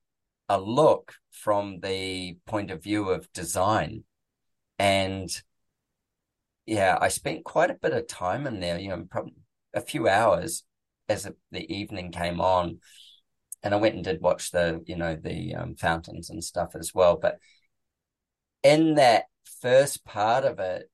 a 0.49 0.59
look 0.59 1.15
from 1.31 1.79
the 1.79 2.37
point 2.45 2.71
of 2.71 2.83
view 2.83 3.09
of 3.09 3.31
design. 3.33 4.03
And 4.77 5.29
yeah, 6.65 6.97
I 6.99 7.09
spent 7.09 7.43
quite 7.43 7.71
a 7.71 7.75
bit 7.75 7.93
of 7.93 8.07
time 8.07 8.47
in 8.47 8.59
there, 8.59 8.79
you 8.79 8.89
know, 8.89 9.05
probably 9.09 9.33
a 9.73 9.81
few 9.81 10.07
hours 10.07 10.63
as 11.09 11.29
the 11.51 11.73
evening 11.73 12.11
came 12.11 12.39
on. 12.39 12.79
And 13.61 13.73
I 13.73 13.77
went 13.77 13.95
and 13.95 14.03
did 14.03 14.21
watch 14.21 14.51
the, 14.51 14.83
you 14.85 14.97
know, 14.97 15.15
the 15.15 15.55
um, 15.55 15.75
fountains 15.75 16.29
and 16.29 16.43
stuff 16.43 16.75
as 16.75 16.93
well. 16.93 17.17
But 17.17 17.39
in 18.61 18.95
that 18.95 19.25
first 19.61 20.03
part 20.05 20.45
of 20.45 20.59
it, 20.59 20.89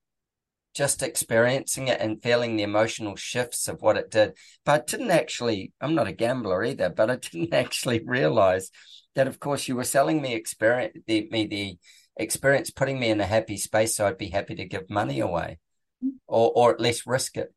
just 0.74 1.02
experiencing 1.02 1.88
it 1.88 2.00
and 2.00 2.22
feeling 2.22 2.56
the 2.56 2.62
emotional 2.62 3.16
shifts 3.16 3.68
of 3.68 3.82
what 3.82 3.96
it 3.96 4.10
did. 4.10 4.34
But 4.64 4.72
I 4.72 4.84
didn't 4.84 5.10
actually, 5.10 5.72
I'm 5.80 5.94
not 5.94 6.06
a 6.06 6.12
gambler 6.12 6.64
either, 6.64 6.90
but 6.90 7.10
I 7.10 7.16
didn't 7.32 7.52
actually 7.54 8.02
realize 8.04 8.70
that, 9.14 9.26
of 9.26 9.40
course, 9.40 9.66
you 9.66 9.76
were 9.76 9.84
selling 9.84 10.22
me 10.22 10.34
experience, 10.34 10.96
the, 11.06 11.28
me 11.30 11.46
the 11.46 11.78
experience, 12.16 12.70
putting 12.70 13.00
me 13.00 13.10
in 13.10 13.20
a 13.20 13.26
happy 13.26 13.56
space. 13.56 13.96
So 13.96 14.06
I'd 14.06 14.18
be 14.18 14.30
happy 14.30 14.54
to 14.54 14.64
give 14.64 14.88
money 14.88 15.20
away 15.20 15.58
mm-hmm. 16.04 16.16
or, 16.28 16.52
or 16.54 16.72
at 16.72 16.80
least 16.80 17.06
risk 17.06 17.36
it. 17.36 17.52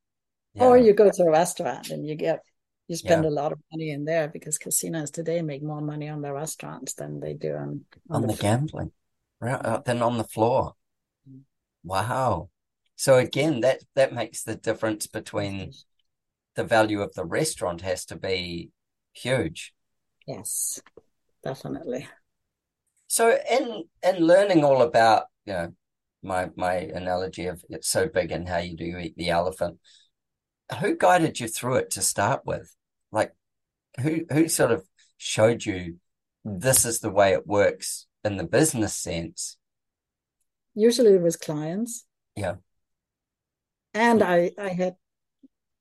Yeah. 0.56 0.65
Or 0.65 0.78
you 0.78 0.93
go 0.93 1.10
to 1.12 1.23
a 1.23 1.32
restaurant 1.32 1.89
and 1.89 2.08
you 2.08 2.15
get, 2.15 2.41
you 2.88 2.95
spend 2.95 3.23
yeah. 3.23 3.30
a 3.30 3.32
lot 3.32 3.52
of 3.52 3.60
money 3.71 3.91
in 3.91 4.06
there 4.06 4.28
because 4.28 4.58
casinos 4.58 5.12
today 5.12 5.41
make 5.41 5.63
more 5.63 5.82
money 5.82 6.10
on 6.10 6.21
the 6.21 6.34
restaurants 6.34 6.93
than 6.93 7.19
they 7.19 7.34
do 7.34 7.54
on, 7.54 7.86
on, 8.10 8.17
on 8.17 8.21
the, 8.23 8.28
the 8.30 8.41
gambling 8.41 8.91
right, 9.39 9.63
uh, 9.63 9.82
than 9.86 10.02
on 10.02 10.17
the 10.17 10.23
floor. 10.23 10.73
Mm. 11.30 11.41
Wow. 11.84 12.49
So 12.95 13.17
again, 13.17 13.62
that 13.62 13.84
that 13.95 14.13
makes 14.13 14.43
the 14.43 14.56
difference 14.56 15.08
between 15.08 15.73
the 16.56 16.63
value 16.63 17.01
of 17.01 17.13
the 17.13 17.25
restaurant 17.25 17.82
has 17.82 18.06
to 18.06 18.15
be 18.15 18.69
huge. 19.13 19.73
Yes, 20.27 20.82
definitely. 21.43 22.08
So 23.08 23.38
in 23.49 23.84
in 24.01 24.15
learning 24.25 24.63
all 24.63 24.82
about 24.82 25.25
you 25.45 25.53
know 25.53 25.75
my 26.21 26.49
my 26.56 26.75
analogy 26.75 27.47
of 27.47 27.63
it's 27.69 27.89
so 27.89 28.08
big 28.08 28.32
and 28.32 28.47
how 28.47 28.60
you 28.60 28.75
do 28.75 28.86
you 28.86 28.97
eat 28.97 29.17
the 29.17 29.29
elephant, 29.29 29.79
who 30.79 30.95
guided 30.95 31.39
you 31.39 31.47
through 31.47 31.75
it 31.75 31.91
to 31.91 32.01
start 32.01 32.41
with? 32.45 32.73
Like 33.12 33.34
who 33.99 34.25
who 34.32 34.47
sort 34.47 34.71
of 34.71 34.86
showed 35.17 35.65
you 35.65 35.97
this 36.45 36.86
is 36.86 36.99
the 36.99 37.12
way 37.12 37.34
it 37.34 37.47
works 37.47 38.08
in 38.23 38.38
the 38.38 38.43
business 38.43 38.95
sense? 38.95 39.58
Usually 40.75 41.13
it 41.13 41.21
was 41.21 41.38
clients. 41.38 42.06
Yeah. 42.36 42.56
And 43.93 44.23
I, 44.23 44.51
I 44.58 44.69
had 44.69 44.95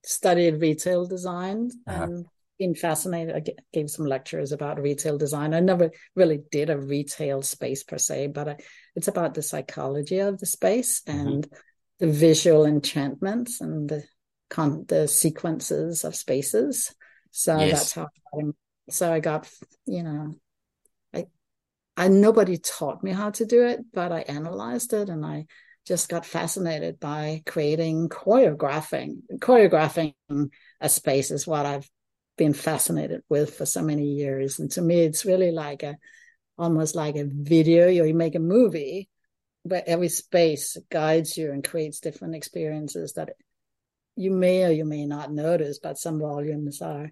studied 0.05 0.61
retail 0.61 1.07
design 1.07 1.71
uh-huh. 1.87 2.03
and 2.03 2.27
been 2.59 2.75
fascinated. 2.75 3.35
I 3.35 3.43
gave 3.73 3.91
some 3.91 4.07
lectures 4.07 4.53
about 4.53 4.81
retail 4.81 5.19
design. 5.19 5.55
I 5.55 5.61
never 5.61 5.91
really 6.15 6.43
did 6.51 6.71
a 6.71 6.79
retail 6.79 7.43
space 7.43 7.83
per 7.83 7.99
se, 7.99 8.29
but 8.29 8.49
I, 8.49 8.57
it's 8.95 9.09
about 9.09 9.35
the 9.35 9.43
psychology 9.43 10.19
of 10.19 10.39
the 10.39 10.47
space 10.47 11.03
mm-hmm. 11.03 11.19
and 11.19 11.49
the 11.99 12.09
visual 12.09 12.67
enchantments 12.67 13.61
and 13.61 13.89
the 13.89 14.05
con- 14.51 14.85
the 14.87 15.09
sequences 15.09 16.05
of 16.05 16.15
spaces. 16.15 16.95
So 17.31 17.59
yes. 17.59 17.71
that's 17.71 17.93
how 17.95 18.09
I 18.35 18.53
so 18.91 19.13
I 19.13 19.21
got, 19.21 19.49
you 19.87 20.03
know, 20.03 20.35
I, 21.15 21.27
I 21.97 22.09
nobody 22.09 22.59
taught 22.59 23.03
me 23.03 23.13
how 23.13 23.31
to 23.31 23.47
do 23.47 23.65
it, 23.67 23.81
but 23.93 24.13
I 24.13 24.21
analyzed 24.21 24.93
it 24.93 25.09
and 25.09 25.25
I 25.25 25.47
just 25.87 26.09
got 26.09 26.25
fascinated 26.25 27.01
by 27.01 27.43
creating 27.47 28.09
choreographing. 28.09 29.17
Choreographing 29.39 30.15
a 30.81 30.89
space 30.89 31.31
is 31.31 31.47
what 31.47 31.67
I've 31.67 31.89
been 32.39 32.55
fascinated 32.55 33.23
with 33.29 33.55
for 33.55 33.67
so 33.67 33.83
many 33.83 34.05
years. 34.05 34.59
And 34.59 34.71
to 34.73 34.83
me, 34.83 35.01
it's 35.01 35.25
really 35.25 35.51
like 35.51 35.83
a 35.83 35.97
almost 36.57 36.95
like 36.95 37.17
a 37.17 37.27
video. 37.27 37.89
You 37.89 38.15
make 38.15 38.35
a 38.35 38.41
movie, 38.41 39.09
but 39.65 39.85
every 39.87 40.09
space 40.09 40.77
guides 40.91 41.37
you 41.37 41.53
and 41.53 41.65
creates 41.65 42.01
different 42.01 42.35
experiences 42.35 43.15
that 43.15 43.31
you 44.17 44.31
may 44.31 44.65
or 44.65 44.71
you 44.71 44.85
may 44.85 45.07
not 45.07 45.33
notice, 45.33 45.79
but 45.79 45.99
some 45.99 46.21
volumes 46.21 46.83
are 46.83 47.11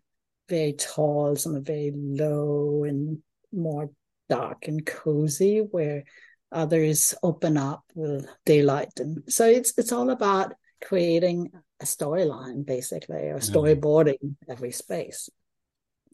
very 0.48 0.74
tall, 0.74 1.36
some 1.36 1.56
are 1.56 1.60
very 1.60 1.92
low 1.94 2.84
and 2.84 3.18
more 3.52 3.90
dark 4.28 4.68
and 4.68 4.84
cozy, 4.84 5.58
where 5.58 6.04
others 6.52 7.14
open 7.22 7.56
up 7.56 7.84
with 7.94 8.26
daylight. 8.44 8.92
And 8.98 9.22
so 9.28 9.46
it's 9.46 9.72
it's 9.78 9.92
all 9.92 10.10
about 10.10 10.54
creating 10.82 11.50
a 11.80 11.84
storyline 11.84 12.64
basically 12.64 13.28
or 13.28 13.38
mm-hmm. 13.38 13.56
storyboarding 13.56 14.36
every 14.48 14.72
space. 14.72 15.28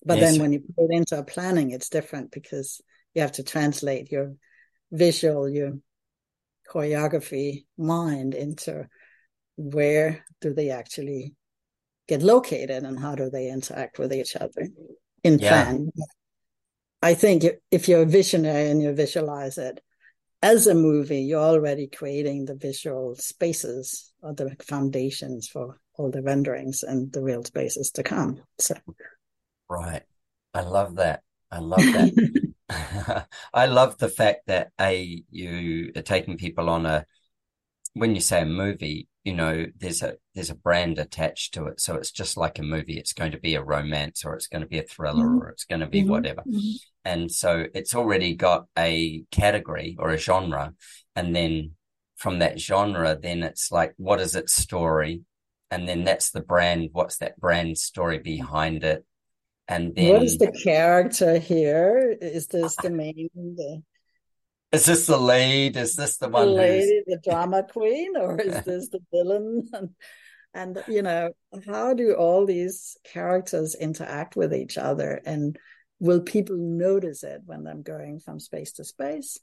But 0.05 0.19
yes. 0.19 0.33
then 0.33 0.41
when 0.41 0.53
you 0.53 0.61
put 0.61 0.91
it 0.91 0.97
into 0.97 1.19
a 1.19 1.25
planning, 1.25 1.71
it's 1.71 1.89
different 1.89 2.31
because 2.31 2.81
you 3.15 3.23
have 3.23 3.33
to 3.33 3.43
translate 3.43 4.13
your 4.13 4.35
visual, 4.93 5.49
your 5.49 5.79
choreography 6.71 7.65
mind 7.79 8.35
into 8.35 8.89
where 9.57 10.25
do 10.41 10.53
they 10.53 10.71
actually 10.71 11.35
get 12.09 12.23
located 12.23 12.85
and 12.85 12.99
how 12.99 13.15
do 13.15 13.31
they 13.31 13.49
interact 13.49 13.99
with 13.99 14.13
each 14.13 14.37
other 14.37 14.69
in 15.25 15.39
yeah. 15.39 15.65
plan. 15.65 15.91
I 17.03 17.15
think 17.15 17.45
if 17.71 17.89
you're 17.89 18.03
a 18.03 18.07
visionary 18.07 18.71
and 18.71 18.83
you 18.83 18.93
visualize 18.93 19.59
it 19.59 19.81
as 20.43 20.67
a 20.67 20.75
movie, 20.75 21.23
you're 21.23 21.41
already 21.41 21.87
creating 21.87 22.45
the 22.45 22.55
visual 22.55 23.15
spaces 23.17 24.13
or 24.23 24.35
the 24.35 24.55
foundations 24.61 25.49
for 25.49 25.81
all 25.95 26.11
the 26.11 26.23
renderings 26.23 26.83
and 26.83 27.13
the 27.13 27.23
real 27.23 27.45
spaces 27.45 27.91
to 27.93 28.03
come. 28.03 28.43
So, 28.59 28.75
right. 29.69 30.03
I 30.55 30.61
love 30.61 30.97
that. 30.97 31.23
I 31.51 31.59
love 31.59 31.81
that. 31.81 32.13
I 33.55 33.67
love 33.67 33.97
the 33.99 34.09
fact 34.09 34.47
that 34.49 34.71
a 34.81 35.23
you 35.31 35.93
are 35.95 36.03
taking 36.03 36.37
people 36.37 36.69
on 36.69 36.85
a 36.85 37.07
when 37.97 38.15
you 38.15 38.21
say 38.21 38.43
a 38.43 38.47
movie, 38.47 39.09
you 39.25 39.33
know, 39.33 39.65
there's 39.79 40.03
a 40.03 40.17
there's 40.35 40.51
a 40.51 40.55
brand 40.55 40.99
attached 40.99 41.55
to 41.55 41.65
it. 41.65 41.81
So 41.81 41.95
it's 41.95 42.11
just 42.11 42.37
like 42.37 42.59
a 42.59 42.63
movie. 42.63 42.99
It's 42.99 43.15
going 43.15 43.33
to 43.33 43.39
be 43.39 43.55
a 43.55 43.63
romance 43.63 44.23
or 44.23 44.35
it's 44.35 44.49
going 44.49 44.61
to 44.61 44.69
be 44.69 44.79
a 44.79 44.83
thriller 44.83 45.25
mm-hmm. 45.25 45.43
or 45.43 45.49
it's 45.49 45.65
going 45.65 45.81
to 45.81 45.87
be 45.87 46.03
mm-hmm. 46.03 46.11
whatever. 46.11 46.43
Mm-hmm. 46.43 46.77
And 47.07 47.33
so 47.33 47.65
it's 47.73 47.95
already 47.95 48.35
got 48.35 48.67
a 48.77 49.25
category 49.31 49.97
or 49.99 50.11
a 50.11 50.19
genre. 50.19 50.75
And 51.15 51.35
then 51.35 51.71
from 52.17 52.41
that 52.41 52.61
genre, 52.61 53.19
then 53.21 53.43
it's 53.43 53.73
like, 53.73 53.95
what 53.97 54.21
is 54.21 54.35
its 54.35 54.53
story? 54.53 55.23
And 55.71 55.89
then 55.89 56.05
that's 56.05 56.31
the 56.33 56.43
brand. 56.43 56.91
What's 56.93 57.17
that 57.19 57.41
brand 57.41 57.79
story 57.79 58.19
behind 58.19 58.85
it? 58.85 59.07
And 59.69 59.95
then 59.97 60.13
what 60.13 60.23
is 60.23 60.37
the 60.37 60.53
character 60.53 61.39
here? 61.39 62.15
Is 62.21 62.47
this 62.49 62.77
the 62.77 62.91
main 62.91 63.31
the 63.35 63.83
is 64.73 64.87
this 64.87 65.07
the 65.07 65.19
lead? 65.19 65.77
Is 65.77 65.95
this 65.95 66.17
the 66.17 66.29
one? 66.29 66.49
The 66.49 66.53
lady, 66.53 67.03
the 67.07 67.21
drama 67.23 67.63
queen, 67.71 68.17
or 68.17 68.41
is 68.41 68.65
this 68.65 68.89
the 68.89 69.01
villain? 69.13 69.69
And, 70.55 70.79
and 70.79 70.85
you 70.89 71.03
know, 71.03 71.33
how 71.67 71.93
do 71.93 72.15
all 72.15 72.47
these 72.47 72.97
characters 73.05 73.75
interact 73.75 74.37
with 74.37 74.55
each 74.55 74.79
other? 74.79 75.21
And 75.25 75.59
will 76.01 76.21
people 76.21 76.57
notice 76.57 77.23
it 77.25 77.43
when 77.45 77.67
I'm 77.67 77.83
going 77.83 78.21
from 78.21 78.41
space 78.41 78.73
to 78.73 78.85
space? 78.85 79.39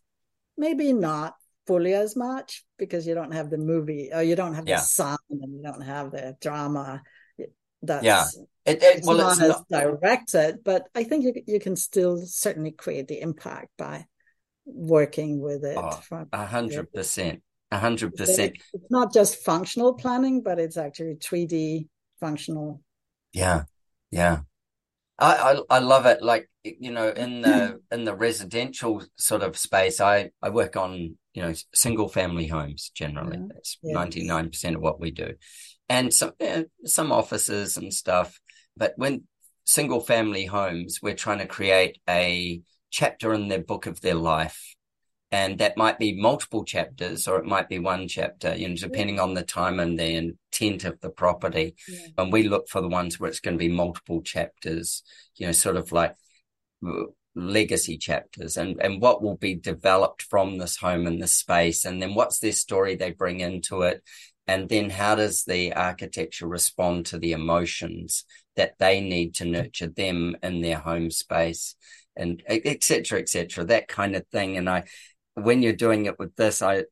Maybe 0.57 0.91
not 0.91 1.36
fully 1.67 1.93
as 1.93 2.15
much 2.15 2.65
because 2.78 3.05
you 3.07 3.13
don't 3.13 3.34
have 3.34 3.49
the 3.49 3.57
movie 3.57 4.09
or 4.11 4.24
you 4.24 4.36
don't 4.36 4.55
have 4.55 4.67
yeah. 4.67 4.78
the 4.78 4.86
sound 4.86 5.19
and 5.30 5.55
you 5.55 5.61
don't 5.63 5.82
have 5.82 6.11
the 6.11 6.36
drama. 6.41 7.01
That's 7.82 8.03
yeah. 8.03 8.26
It, 8.65 8.82
it, 8.82 8.97
it's 8.97 9.07
well, 9.07 9.17
not 9.17 9.34
it's 9.34 9.41
as 9.41 9.49
not... 9.49 9.67
directed, 9.69 10.63
but 10.63 10.88
I 10.95 11.03
think 11.03 11.26
you 11.26 11.34
you 11.45 11.59
can 11.59 11.76
still 11.76 12.26
certainly 12.26 12.71
create 12.71 13.07
the 13.07 13.19
impact 13.19 13.69
by 13.78 14.05
working 14.66 15.41
with 15.41 15.64
it. 15.64 15.78
Oh, 15.78 15.99
a 16.32 16.45
hundred 16.45 16.91
percent, 16.93 17.41
a 17.72 17.78
hundred 17.78 18.16
percent. 18.16 18.57
It's 18.74 18.91
not 18.91 19.14
just 19.14 19.43
functional 19.43 19.93
planning, 19.93 20.41
but 20.41 20.59
it's 20.59 20.78
actually 20.78 21.16
3D 21.16 21.88
functional. 22.20 22.82
Yeah, 23.34 23.64
yeah. 24.11 24.39
I, 25.20 25.55
I, 25.70 25.78
I 25.78 25.80
love 25.80 26.05
it. 26.05 26.22
Like 26.22 26.49
you 26.64 26.91
know, 26.91 27.09
in 27.09 27.41
the 27.41 27.80
in 27.91 28.03
the 28.03 28.16
residential 28.16 29.03
sort 29.18 29.43
of 29.43 29.57
space, 29.57 30.01
I 30.01 30.32
I 30.41 30.49
work 30.49 30.76
on 30.76 31.18
you 31.34 31.41
know 31.41 31.53
single 31.74 32.09
family 32.09 32.47
homes 32.47 32.91
generally. 32.93 33.38
Yeah. 33.38 33.47
That's 33.53 33.78
ninety 33.84 34.24
nine 34.24 34.49
percent 34.49 34.76
of 34.76 34.82
what 34.82 34.99
we 34.99 35.11
do, 35.11 35.34
and 35.89 36.14
some 36.14 36.32
uh, 36.39 36.64
some 36.86 37.11
offices 37.11 37.78
and 37.78 37.93
stuff. 37.93 38.39
But 38.76 38.93
when 38.97 39.24
single 39.66 39.99
family 39.99 40.45
homes, 40.45 40.99
we're 41.01 41.16
trying 41.16 41.39
to 41.39 41.47
create 41.47 41.99
a 42.09 42.61
chapter 42.94 43.34
in 43.34 43.48
their 43.48 43.62
book 43.62 43.88
of 43.88 44.00
their 44.02 44.16
life. 44.16 44.76
And 45.32 45.58
that 45.58 45.78
might 45.78 45.98
be 45.98 46.22
multiple 46.22 46.64
chapters 46.64 47.28
or 47.28 47.39
it 47.39 47.46
might 47.46 47.68
be 47.68 47.80
one 47.80 48.08
chapter, 48.08 48.56
you 48.56 48.70
know, 48.70 48.76
depending 48.76 49.16
yeah. 49.16 49.24
on 49.24 49.34
the 49.34 49.41
time 49.41 49.80
and 49.80 49.98
the 49.98 50.36
intent 50.54 50.86
of 50.86 51.02
the 51.02 51.10
property. 51.10 51.76
Yeah. 51.88 52.08
And 52.20 52.32
we 52.32 52.48
look 52.48 52.70
for 52.70 52.82
the 52.82 52.88
ones 52.88 53.20
where 53.20 53.32
it's 53.32 53.39
going 53.39 53.58
to 53.58 53.60
be 53.60 53.68
multiple 53.68 54.22
chapters, 54.22 55.02
you 55.36 55.48
know, 55.48 55.52
sort 55.52 55.76
of 55.76 55.91
like 55.91 56.16
legacy 57.36 57.98
chapters 57.98 58.58
and, 58.58 58.80
and 58.80 59.02
what 59.02 59.24
will 59.24 59.38
be 59.38 59.56
developed 59.56 60.22
from 60.22 60.60
this 60.60 60.78
home 60.78 61.08
and 61.08 61.20
this 61.20 61.36
space. 61.36 61.84
And 61.84 62.00
then 62.00 62.14
what's 62.14 62.38
their 62.38 62.52
story 62.52 62.96
they 62.96 63.10
bring 63.10 63.39
into 63.39 63.82
it. 63.82 64.04
And 64.46 64.70
then 64.70 64.91
how 64.91 65.16
does 65.16 65.46
the 65.46 65.74
architecture 65.74 66.48
respond 66.48 67.08
to 67.08 67.18
the 67.18 67.32
emotions 67.32 68.26
that 68.56 68.74
they 68.78 69.02
need 69.02 69.34
to 69.36 69.46
nurture 69.46 69.88
them 69.88 70.36
in 70.44 70.62
their 70.62 70.78
home 70.78 71.10
space? 71.10 71.76
And 72.16 72.43
etc 72.47 73.20
etc 73.20 73.66
that 73.66 73.88
kind 73.88 74.16
of 74.16 74.26
thing. 74.28 74.57
And 74.57 74.70
i 74.70 74.84
when 75.36 75.61
you're 75.64 75.74
doing 75.74 76.05
it 76.05 76.20
with 76.20 76.36
this 76.36 76.61
i 76.61 76.84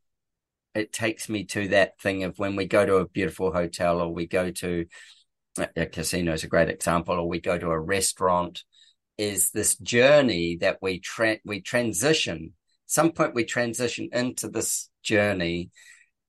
it 0.74 0.94
takes 0.94 1.28
me 1.30 1.44
to 1.44 1.68
that 1.70 2.00
thing 2.00 2.24
of 2.24 2.40
when 2.40 2.56
we 2.56 2.66
go 2.66 2.86
to 2.86 2.96
a 2.96 3.08
beautiful 3.08 3.52
hotel 3.52 4.02
or 4.02 4.14
we 4.14 4.26
go 4.26 4.52
to 4.52 4.86
a 5.76 5.86
casino 5.86 6.34
is 6.34 6.44
a 6.44 6.48
great 6.48 6.70
example 6.70 7.16
or 7.16 7.28
we 7.28 7.42
go 7.42 7.58
to 7.58 7.68
a 7.68 7.80
restaurant 7.80 8.64
is 9.18 9.52
this 9.52 9.78
journey 9.78 10.58
that 10.62 10.80
we 10.82 11.00
tra- 11.00 11.40
we 11.46 11.62
transition. 11.62 12.54
Some 12.88 13.12
point 13.12 13.36
we 13.36 13.46
transition 13.46 14.10
into 14.12 14.50
this 14.50 14.90
journey 15.04 15.70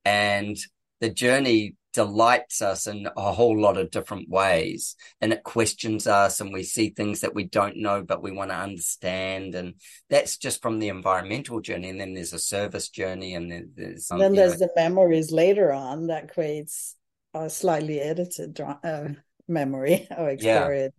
and 0.05 0.57
the 0.99 1.09
journey 1.09 1.75
delights 1.93 2.61
us 2.61 2.87
in 2.87 3.07
a 3.15 3.31
whole 3.31 3.59
lot 3.59 3.77
of 3.77 3.91
different 3.91 4.27
ways 4.29 4.95
and 5.21 5.31
it 5.31 5.43
questions 5.43 6.07
us 6.07 6.41
and 6.41 6.51
we 6.51 6.63
see 6.63 6.89
things 6.89 7.21
that 7.21 7.35
we 7.35 7.43
don't 7.43 7.77
know 7.77 8.01
but 8.01 8.23
we 8.23 8.31
want 8.31 8.49
to 8.49 8.55
understand 8.55 9.53
and 9.55 9.75
that's 10.09 10.37
just 10.37 10.61
from 10.61 10.79
the 10.79 10.89
environmental 10.89 11.61
journey 11.61 11.89
and 11.89 11.99
then 11.99 12.13
there's 12.13 12.33
a 12.33 12.39
service 12.39 12.89
journey 12.89 13.35
and 13.35 13.51
then 13.51 13.71
there's 13.75 14.07
then 14.07 14.33
there's 14.33 14.59
know, 14.59 14.67
the 14.67 14.71
memories 14.75 15.31
later 15.31 15.71
on 15.71 16.07
that 16.07 16.33
creates 16.33 16.95
a 17.33 17.49
slightly 17.49 17.99
edited 17.99 18.59
uh, 18.59 19.07
memory 19.47 20.07
or 20.17 20.29
experience. 20.29 20.95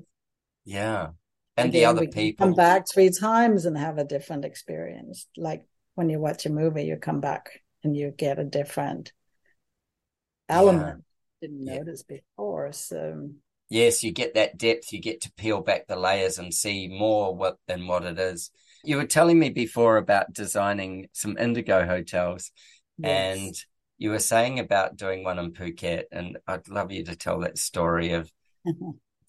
Yeah, 0.65 0.81
yeah. 0.81 1.07
and 1.57 1.69
Again, 1.69 1.81
the 1.81 1.85
other 1.87 2.07
people 2.09 2.47
come 2.47 2.55
back 2.55 2.87
three 2.93 3.11
times 3.11 3.67
and 3.67 3.77
have 3.77 3.99
a 3.99 4.05
different 4.05 4.45
experience. 4.45 5.27
Like 5.37 5.67
when 5.95 6.09
you 6.09 6.19
watch 6.19 6.47
a 6.47 6.51
movie 6.51 6.85
you 6.85 6.97
come 6.97 7.21
back 7.21 7.61
and 7.83 7.97
you 7.97 8.11
get 8.11 8.39
a 8.39 8.45
different 8.45 9.13
element 10.49 11.05
yeah. 11.43 11.49
didn't 11.49 11.67
yeah. 11.67 11.79
notice 11.79 12.03
before. 12.03 12.73
So 12.73 13.31
yes, 13.69 14.03
you 14.03 14.13
get 14.13 14.35
that 14.35 14.59
depth. 14.59 14.93
You 14.93 15.01
get 15.01 15.23
to 15.23 15.33
peel 15.33 15.61
back 15.61 15.87
the 15.87 15.97
layers 15.97 16.39
and 16.39 16.53
see 16.53 16.89
more 16.89 17.35
what 17.35 17.57
than 17.67 17.87
what 17.87 18.05
it 18.05 18.19
is. 18.19 18.51
You 18.85 18.97
were 18.97 19.07
telling 19.07 19.39
me 19.39 19.51
before 19.51 19.97
about 19.97 20.33
designing 20.33 21.09
some 21.13 21.39
indigo 21.39 21.87
hotels, 21.87 22.51
yes. 22.99 23.39
and 23.39 23.55
you 23.97 24.11
were 24.11 24.19
saying 24.19 24.59
about 24.59 24.97
doing 24.97 25.25
one 25.25 25.39
in 25.39 25.53
Phuket, 25.53 26.05
and 26.13 26.39
I'd 26.47 26.69
love 26.69 26.93
you 26.93 27.05
to 27.05 27.17
tell 27.17 27.41
that 27.41 27.59
story 27.59 28.13
of 28.13 28.31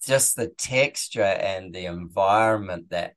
just 0.06 0.36
the 0.36 0.48
texture 0.48 1.22
and 1.22 1.74
the 1.74 1.86
environment 1.86 2.90
that 2.90 3.14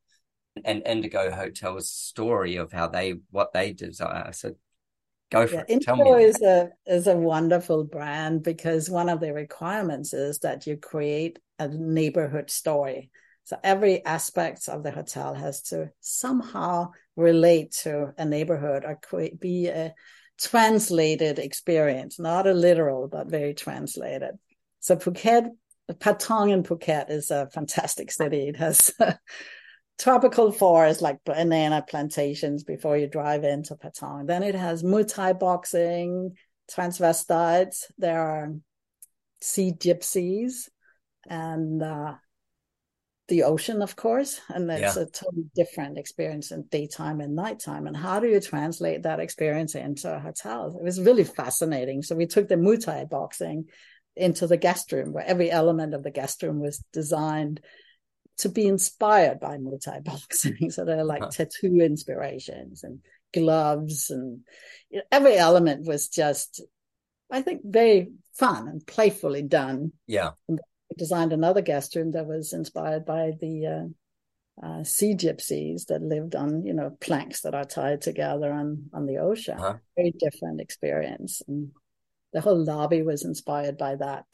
an 0.65 0.81
indigo 0.81 1.31
hotel's 1.31 1.89
story 1.89 2.55
of 2.55 2.71
how 2.71 2.87
they 2.87 3.15
what 3.31 3.53
they 3.53 3.73
desire. 3.73 4.31
So 4.31 4.55
Go 5.31 5.45
for 5.45 5.55
yeah, 5.55 5.63
it. 5.67 5.81
Tell 5.81 5.95
me. 5.95 6.23
is 6.23 6.41
a 6.41 6.69
is 6.85 7.07
a 7.07 7.15
wonderful 7.15 7.83
brand 7.83 8.43
because 8.43 8.89
one 8.89 9.09
of 9.09 9.19
the 9.19 9.33
requirements 9.33 10.13
is 10.13 10.39
that 10.39 10.65
you 10.65 10.77
create 10.77 11.39
a 11.59 11.67
neighborhood 11.67 12.49
story. 12.49 13.11
So 13.43 13.57
every 13.63 14.03
aspect 14.05 14.67
of 14.67 14.83
the 14.83 14.91
hotel 14.91 15.33
has 15.33 15.61
to 15.63 15.91
somehow 15.99 16.91
relate 17.15 17.71
to 17.83 18.13
a 18.17 18.25
neighborhood 18.25 18.85
or 18.85 18.99
create, 19.01 19.39
be 19.39 19.67
a 19.67 19.93
translated 20.39 21.39
experience, 21.39 22.19
not 22.19 22.47
a 22.47 22.53
literal, 22.53 23.07
but 23.07 23.27
very 23.27 23.53
translated. 23.53 24.31
So 24.79 24.95
Phuket 24.95 25.49
Patong 25.93 26.51
in 26.51 26.63
Phuket 26.63 27.09
is 27.09 27.31
a 27.31 27.49
fantastic 27.53 28.11
city. 28.11 28.49
It 28.49 28.55
has 28.57 28.93
tropical 29.99 30.51
forests 30.51 31.01
like 31.01 31.23
banana 31.25 31.85
plantations 31.87 32.63
before 32.63 32.97
you 32.97 33.07
drive 33.07 33.43
into 33.43 33.75
Patong. 33.75 34.25
Then 34.25 34.43
it 34.43 34.55
has 34.55 34.81
Muay 34.81 35.37
boxing, 35.37 36.35
transvestites. 36.71 37.83
There 37.97 38.21
are 38.21 38.53
sea 39.41 39.73
gypsies 39.77 40.69
and 41.29 41.83
uh, 41.83 42.13
the 43.27 43.43
ocean, 43.43 43.81
of 43.81 43.97
course. 43.97 44.39
And 44.47 44.71
it's 44.71 44.95
yeah. 44.95 45.03
a 45.03 45.05
totally 45.05 45.45
different 45.53 45.97
experience 45.97 46.51
in 46.51 46.63
daytime 46.63 47.19
and 47.19 47.35
nighttime. 47.35 47.85
And 47.85 47.95
how 47.95 48.21
do 48.21 48.27
you 48.27 48.39
translate 48.39 49.03
that 49.03 49.19
experience 49.19 49.75
into 49.75 50.15
a 50.15 50.19
hotel? 50.19 50.77
It 50.79 50.83
was 50.83 51.01
really 51.01 51.25
fascinating. 51.25 52.03
So 52.03 52.15
we 52.15 52.25
took 52.25 52.47
the 52.47 52.55
Muay 52.55 53.09
boxing 53.09 53.65
into 54.15 54.47
the 54.47 54.57
guest 54.57 54.91
room 54.93 55.11
where 55.11 55.25
every 55.25 55.51
element 55.51 55.93
of 55.93 56.03
the 56.03 56.11
guest 56.11 56.41
room 56.41 56.59
was 56.59 56.83
designed 56.93 57.61
to 58.39 58.49
be 58.49 58.67
inspired 58.67 59.39
by 59.39 59.57
Muay 59.57 59.81
Thai 59.81 59.99
boxing. 59.99 60.69
so 60.71 60.85
they're 60.85 61.03
like 61.03 61.23
huh. 61.23 61.29
tattoo 61.29 61.79
inspirations 61.81 62.83
and 62.83 62.99
gloves 63.33 64.09
and 64.09 64.41
you 64.89 64.97
know, 64.97 65.03
every 65.11 65.37
element 65.37 65.85
was 65.85 66.07
just, 66.07 66.61
I 67.31 67.41
think, 67.41 67.61
very 67.63 68.11
fun 68.33 68.67
and 68.67 68.85
playfully 68.85 69.43
done. 69.43 69.91
Yeah. 70.07 70.31
And 70.47 70.59
we 70.89 70.95
designed 70.97 71.33
another 71.33 71.61
guest 71.61 71.95
room 71.95 72.11
that 72.11 72.25
was 72.25 72.53
inspired 72.53 73.05
by 73.05 73.33
the 73.39 73.91
uh, 74.63 74.65
uh, 74.65 74.83
sea 74.83 75.15
gypsies 75.15 75.85
that 75.87 76.01
lived 76.01 76.35
on, 76.35 76.65
you 76.65 76.73
know, 76.73 76.97
planks 76.99 77.41
that 77.41 77.53
are 77.53 77.65
tied 77.65 78.01
together 78.01 78.51
on 78.51 78.89
on 78.93 79.05
the 79.05 79.17
ocean. 79.17 79.57
huh 79.57 79.75
Very 79.95 80.11
different 80.17 80.61
experience. 80.61 81.41
And 81.47 81.71
the 82.33 82.41
whole 82.41 82.63
lobby 82.63 83.01
was 83.01 83.25
inspired 83.25 83.77
by 83.77 83.95
that 83.95 84.25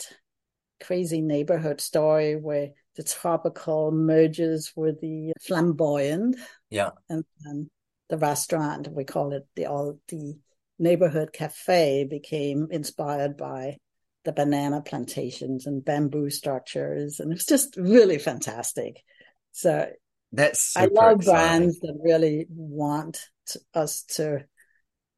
crazy 0.82 1.22
neighborhood 1.22 1.82
story 1.82 2.36
where 2.36 2.72
the 2.96 3.04
tropical 3.04 3.91
merges 3.91 4.72
with 4.76 5.02
the 5.02 5.34
flamboyant. 5.41 6.38
Yeah. 6.70 6.91
And, 7.10 7.24
and 7.43 7.70
the 8.10 8.18
restaurant, 8.18 8.88
we 8.91 9.04
call 9.04 9.34
it 9.34 9.48
the 9.56 9.66
all 9.66 10.00
the 10.08 10.36
neighborhood 10.78 11.32
cafe 11.34 12.06
became 12.10 12.68
inspired 12.72 13.38
by 13.38 13.78
the 14.24 14.32
banana 14.32 14.82
plantations 14.82 15.66
and 15.68 15.86
bamboo 15.86 16.30
structures. 16.30 17.20
And 17.20 17.32
it's 17.32 17.46
just 17.46 17.78
really 17.78 18.18
fantastic. 18.18 19.04
So 19.52 19.89
that's 20.32 20.76
I 20.76 20.86
love 20.86 21.22
exciting. 21.22 21.24
brands 21.24 21.80
that 21.80 21.98
really 22.04 22.48
want 22.50 23.20
to, 23.48 23.60
us 23.74 24.04
to 24.16 24.46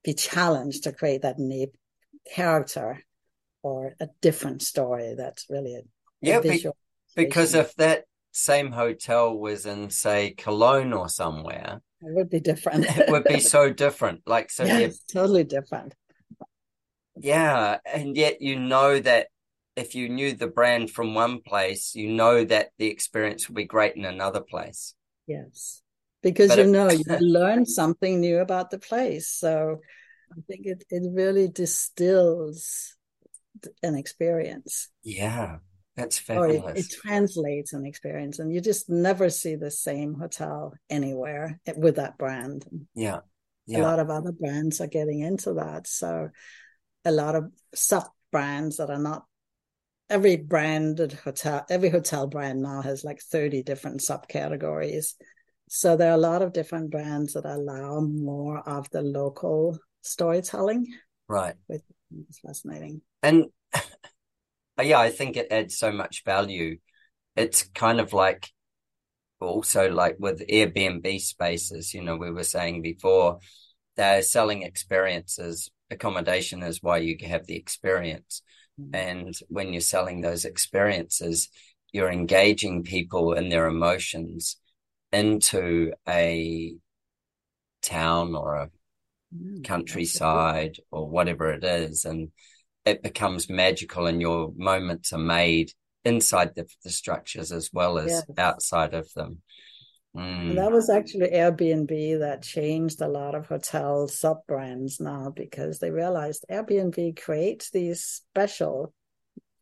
be 0.04 0.14
challenged 0.14 0.84
to 0.84 0.92
create 0.92 1.24
that 1.24 1.40
new 1.40 1.68
character 2.34 3.04
or 3.64 3.96
a 4.00 4.08
different 4.22 4.62
story 4.62 5.16
that's 5.18 5.46
really 5.50 5.76
a, 5.76 5.82
yeah, 6.22 6.40
be, 6.40 6.66
because 7.18 7.54
if 7.54 7.76
that 7.76 8.06
same 8.32 8.72
hotel 8.72 9.38
was 9.38 9.66
in 9.66 9.90
say 9.90 10.32
Cologne 10.32 10.94
or 10.94 11.10
somewhere, 11.10 11.82
it 12.02 12.14
would 12.14 12.30
be 12.30 12.40
different. 12.40 12.86
it 12.98 13.10
would 13.10 13.26
be 13.26 13.40
so 13.40 13.72
different. 13.74 14.22
Like 14.26 14.50
so, 14.52 14.64
yes, 14.64 15.00
totally 15.12 15.44
different. 15.44 15.96
Yeah, 17.20 17.80
and 17.92 18.16
yet 18.16 18.42
you 18.42 18.60
know 18.60 19.00
that 19.00 19.28
if 19.76 19.96
you 19.96 20.10
knew 20.10 20.34
the 20.34 20.48
brand 20.48 20.92
from 20.92 21.14
one 21.14 21.42
place, 21.42 21.96
you 21.96 22.10
know 22.10 22.44
that 22.46 22.70
the 22.78 22.88
experience 22.88 23.48
would 23.50 23.56
be 23.56 23.66
great 23.66 23.96
in 23.96 24.06
another 24.06 24.42
place. 24.42 24.94
Yes, 25.28 25.82
because 26.22 26.50
but 26.50 26.60
you 26.60 26.68
know 26.68 26.90
you 26.92 27.04
learn 27.20 27.66
something 27.66 28.22
new 28.22 28.40
about 28.40 28.70
the 28.70 28.80
place. 28.80 29.30
So 29.30 29.82
I 30.32 30.42
think 30.48 30.66
it 30.66 30.84
it 30.90 31.04
really 31.12 31.48
distills 31.48 32.96
an 33.82 33.96
experience. 33.96 34.90
Yeah, 35.04 35.58
that's 35.98 36.20
fabulous. 36.20 36.62
Or 36.62 36.70
it, 36.70 36.78
it, 36.78 36.92
translates 36.92 37.74
an 37.74 37.86
experience, 37.86 38.38
and 38.38 38.54
you 38.54 38.62
just 38.62 38.88
never 38.88 39.32
see 39.32 39.56
the 39.56 39.72
same 39.72 40.14
hotel 40.14 40.76
anywhere 40.92 41.60
eh, 41.66 41.74
with 41.76 41.96
that 41.96 42.20
brand. 42.20 42.66
Yeah. 42.94 43.22
yeah. 43.66 43.80
A 43.80 43.82
lot 43.82 44.00
of 44.00 44.12
other 44.12 44.32
brands 44.32 44.80
are 44.80 44.88
getting 44.88 45.22
into 45.22 45.56
that. 45.56 45.88
So 45.88 46.30
a 47.04 47.12
lot 47.12 47.36
of 47.36 47.52
sub 47.74 48.04
brands 48.32 48.78
that 48.78 48.92
are 48.92 49.00
not 49.00 49.26
every 50.08 50.38
branded 50.38 51.14
hotel, 51.14 51.66
every 51.68 51.90
hotel 51.90 52.28
brand 52.28 52.62
now 52.62 52.84
has 52.84 53.04
like 53.04 53.20
30 53.20 53.64
different 53.64 54.02
subcategories. 54.02 55.16
So 55.68 55.98
there 55.98 56.12
are 56.12 56.16
a 56.16 56.18
lot 56.18 56.44
of 56.44 56.54
different 56.54 56.92
brands 56.92 57.34
that 57.34 57.46
allow 57.46 58.02
more 58.02 58.60
of 58.60 58.88
the 58.92 59.02
local 59.02 59.80
storytelling. 60.04 60.94
Right. 61.28 61.56
Which 61.66 61.82
is 62.30 62.40
fascinating. 62.40 63.02
And 63.24 63.46
yeah, 64.84 65.00
I 65.00 65.10
think 65.10 65.38
it 65.38 65.52
adds 65.52 65.78
so 65.78 65.92
much 65.92 66.24
value. 66.24 66.78
It's 67.36 67.64
kind 67.64 68.00
of 68.00 68.14
like 68.14 68.52
also 69.40 69.90
like 69.90 70.18
with 70.20 70.48
Airbnb 70.48 71.20
spaces, 71.22 71.94
you 71.94 72.02
know, 72.02 72.18
we 72.18 72.32
were 72.32 72.44
saying 72.44 72.82
before, 72.82 73.40
they're 73.96 74.22
selling 74.22 74.62
experiences. 74.62 75.72
Accommodation 75.90 76.64
is 76.64 76.84
why 76.84 76.98
you 76.98 77.18
have 77.28 77.46
the 77.46 77.56
experience. 77.56 78.42
Mm-hmm. 78.80 78.96
And 78.96 79.36
when 79.48 79.74
you're 79.74 79.82
selling 79.82 80.22
those 80.22 80.46
experiences, 80.46 81.50
you're 81.92 82.12
engaging 82.12 82.84
people 82.84 83.34
in 83.34 83.50
their 83.50 83.68
emotions 83.68 84.58
into 85.12 85.94
a 86.08 86.76
town 87.82 88.36
or 88.36 88.56
a 88.56 88.70
mm, 89.36 89.64
countryside 89.64 90.78
or 90.92 91.10
whatever 91.10 91.52
it 91.52 91.64
is. 91.64 92.06
And 92.06 92.32
it 92.88 93.04
becomes 93.04 93.50
magical 93.50 94.08
and 94.08 94.22
your 94.22 94.52
moments 94.56 95.12
are 95.14 95.20
made 95.20 95.72
inside 96.06 96.56
the, 96.56 96.66
the 96.84 96.90
structures 96.90 97.52
as 97.52 97.70
well 97.74 97.98
as 97.98 98.12
yes. 98.12 98.24
outside 98.38 98.94
of 98.94 99.12
them. 99.14 99.42
Mm. 100.16 100.56
that 100.56 100.72
was 100.72 100.90
actually 100.90 101.28
Airbnb 101.28 102.20
that 102.20 102.42
changed 102.42 103.02
a 103.02 103.08
lot 103.08 103.36
of 103.36 103.46
hotel 103.46 104.08
sub 104.08 104.40
brands 104.48 105.00
now 105.00 105.32
because 105.36 105.78
they 105.78 105.92
realized 105.92 106.46
Airbnb 106.50 107.22
creates 107.22 107.70
these 107.70 108.04
special 108.04 108.94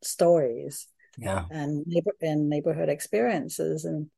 stories 0.01 0.87
yeah. 1.17 1.43
and 1.51 1.83
neighbor 1.85 2.13
and 2.21 2.47
neighborhood 2.47 2.87
experiences 2.87 3.83
and 3.83 4.09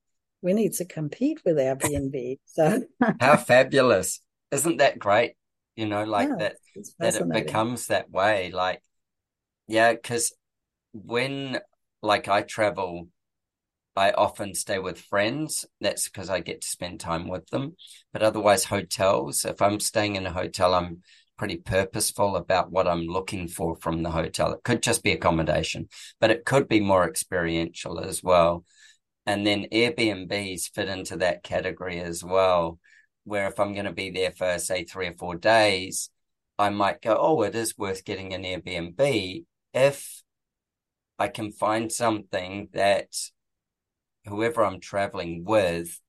we 0.42 0.54
need 0.54 0.74
to 0.74 0.86
compete 0.86 1.42
with 1.46 1.58
Airbnb. 1.58 2.40
So 2.46 2.84
how 3.20 3.38
fabulous. 3.38 4.22
Isn't 4.52 4.78
that 4.78 5.00
great? 5.00 5.34
You 5.76 5.86
know, 5.86 6.04
like 6.04 6.30
yeah, 6.30 6.36
that 6.40 6.56
that 7.00 7.16
it 7.16 7.30
becomes 7.30 7.88
that 7.88 8.10
way. 8.10 8.52
Like 8.52 8.82
yeah, 9.68 9.94
because 9.94 10.34
when 10.94 11.60
like 12.02 12.28
I 12.28 12.42
travel 12.42 13.10
I 13.98 14.12
often 14.12 14.54
stay 14.54 14.78
with 14.78 15.02
friends. 15.02 15.66
That's 15.82 16.08
because 16.08 16.30
I 16.30 16.40
get 16.40 16.62
to 16.62 16.68
spend 16.68 17.00
time 17.00 17.28
with 17.28 17.48
them. 17.48 17.76
But 18.14 18.22
otherwise, 18.22 18.66
hotels, 18.66 19.44
if 19.44 19.60
I'm 19.60 19.80
staying 19.80 20.16
in 20.16 20.28
a 20.28 20.32
hotel, 20.32 20.76
I'm 20.76 21.02
pretty 21.36 21.58
purposeful 21.58 22.36
about 22.36 22.72
what 22.72 22.88
I'm 22.88 23.08
looking 23.08 23.48
for 23.48 23.76
from 23.76 24.04
the 24.04 24.12
hotel. 24.12 24.54
It 24.54 24.64
could 24.64 24.84
just 24.84 25.04
be 25.04 25.14
accommodation, 25.14 25.90
but 26.20 26.30
it 26.30 26.46
could 26.46 26.68
be 26.68 26.80
more 26.80 27.08
experiential 27.10 28.00
as 28.00 28.22
well. 28.22 28.66
And 29.26 29.46
then 29.46 29.66
Airbnbs 29.72 30.74
fit 30.76 30.90
into 30.90 31.18
that 31.18 31.44
category 31.44 32.00
as 32.00 32.24
well, 32.24 32.80
where 33.24 33.48
if 33.48 33.60
I'm 33.60 33.74
going 33.74 33.86
to 33.86 33.92
be 33.92 34.12
there 34.12 34.32
for, 34.32 34.60
say, 34.60 34.84
three 34.84 35.08
or 35.08 35.14
four 35.14 35.36
days, 35.36 36.12
I 36.60 36.70
might 36.70 37.02
go, 37.02 37.18
oh, 37.20 37.42
it 37.42 37.56
is 37.56 37.78
worth 37.78 38.06
getting 38.06 38.34
an 38.34 38.44
Airbnb 38.44 39.44
if 39.78 40.24
I 41.20 41.28
can 41.28 41.52
find 41.52 41.92
something 41.92 42.70
that 42.74 43.10
whoever 44.26 44.66
I'm 44.66 44.80
traveling 44.80 45.44
with 45.46 46.00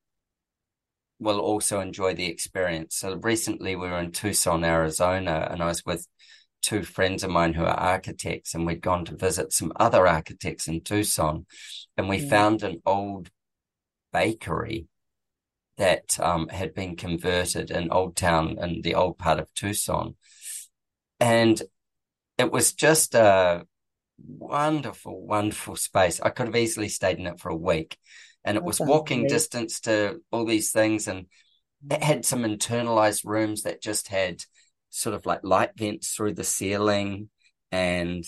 will 1.18 1.40
also 1.40 1.80
enjoy 1.80 2.14
the 2.14 2.26
experience. 2.26 2.96
So 2.96 3.16
recently 3.16 3.76
we 3.76 3.88
were 3.88 3.98
in 3.98 4.12
Tucson, 4.12 4.64
Arizona, 4.64 5.48
and 5.50 5.62
I 5.62 5.66
was 5.66 5.84
with 5.84 6.06
two 6.62 6.82
friends 6.82 7.22
of 7.22 7.30
mine 7.30 7.54
who 7.54 7.64
are 7.64 7.80
architects, 7.94 8.54
and 8.54 8.66
we'd 8.66 8.80
gone 8.80 9.04
to 9.06 9.16
visit 9.16 9.52
some 9.52 9.72
other 9.76 10.06
architects 10.06 10.66
in 10.66 10.80
Tucson, 10.80 11.46
and 11.96 12.08
we 12.08 12.18
yeah. 12.18 12.30
found 12.30 12.62
an 12.62 12.80
old 12.86 13.30
bakery 14.12 14.86
that 15.76 16.18
um, 16.18 16.48
had 16.48 16.74
been 16.74 16.96
converted 16.96 17.70
in 17.70 17.92
Old 17.92 18.16
Town 18.16 18.56
in 18.60 18.82
the 18.82 18.94
old 18.94 19.18
part 19.18 19.38
of 19.38 19.52
Tucson. 19.54 20.16
And 21.20 21.60
it 22.38 22.52
was 22.52 22.72
just 22.72 23.14
a 23.14 23.66
wonderful, 24.18 25.20
wonderful 25.26 25.76
space. 25.76 26.20
I 26.20 26.30
could 26.30 26.46
have 26.46 26.56
easily 26.56 26.88
stayed 26.88 27.18
in 27.18 27.26
it 27.26 27.40
for 27.40 27.50
a 27.50 27.56
week. 27.56 27.98
And 28.44 28.56
it 28.56 28.62
was 28.62 28.80
walking 28.80 29.26
distance 29.26 29.80
to 29.80 30.20
all 30.30 30.46
these 30.46 30.70
things. 30.70 31.08
And 31.08 31.26
it 31.90 32.02
had 32.02 32.24
some 32.24 32.44
internalized 32.44 33.24
rooms 33.24 33.62
that 33.64 33.82
just 33.82 34.08
had 34.08 34.42
sort 34.90 35.14
of 35.14 35.26
like 35.26 35.40
light 35.42 35.70
vents 35.76 36.14
through 36.14 36.34
the 36.34 36.44
ceiling. 36.44 37.28
And 37.72 38.24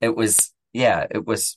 it 0.00 0.14
was, 0.14 0.52
yeah, 0.72 1.06
it 1.08 1.24
was 1.24 1.56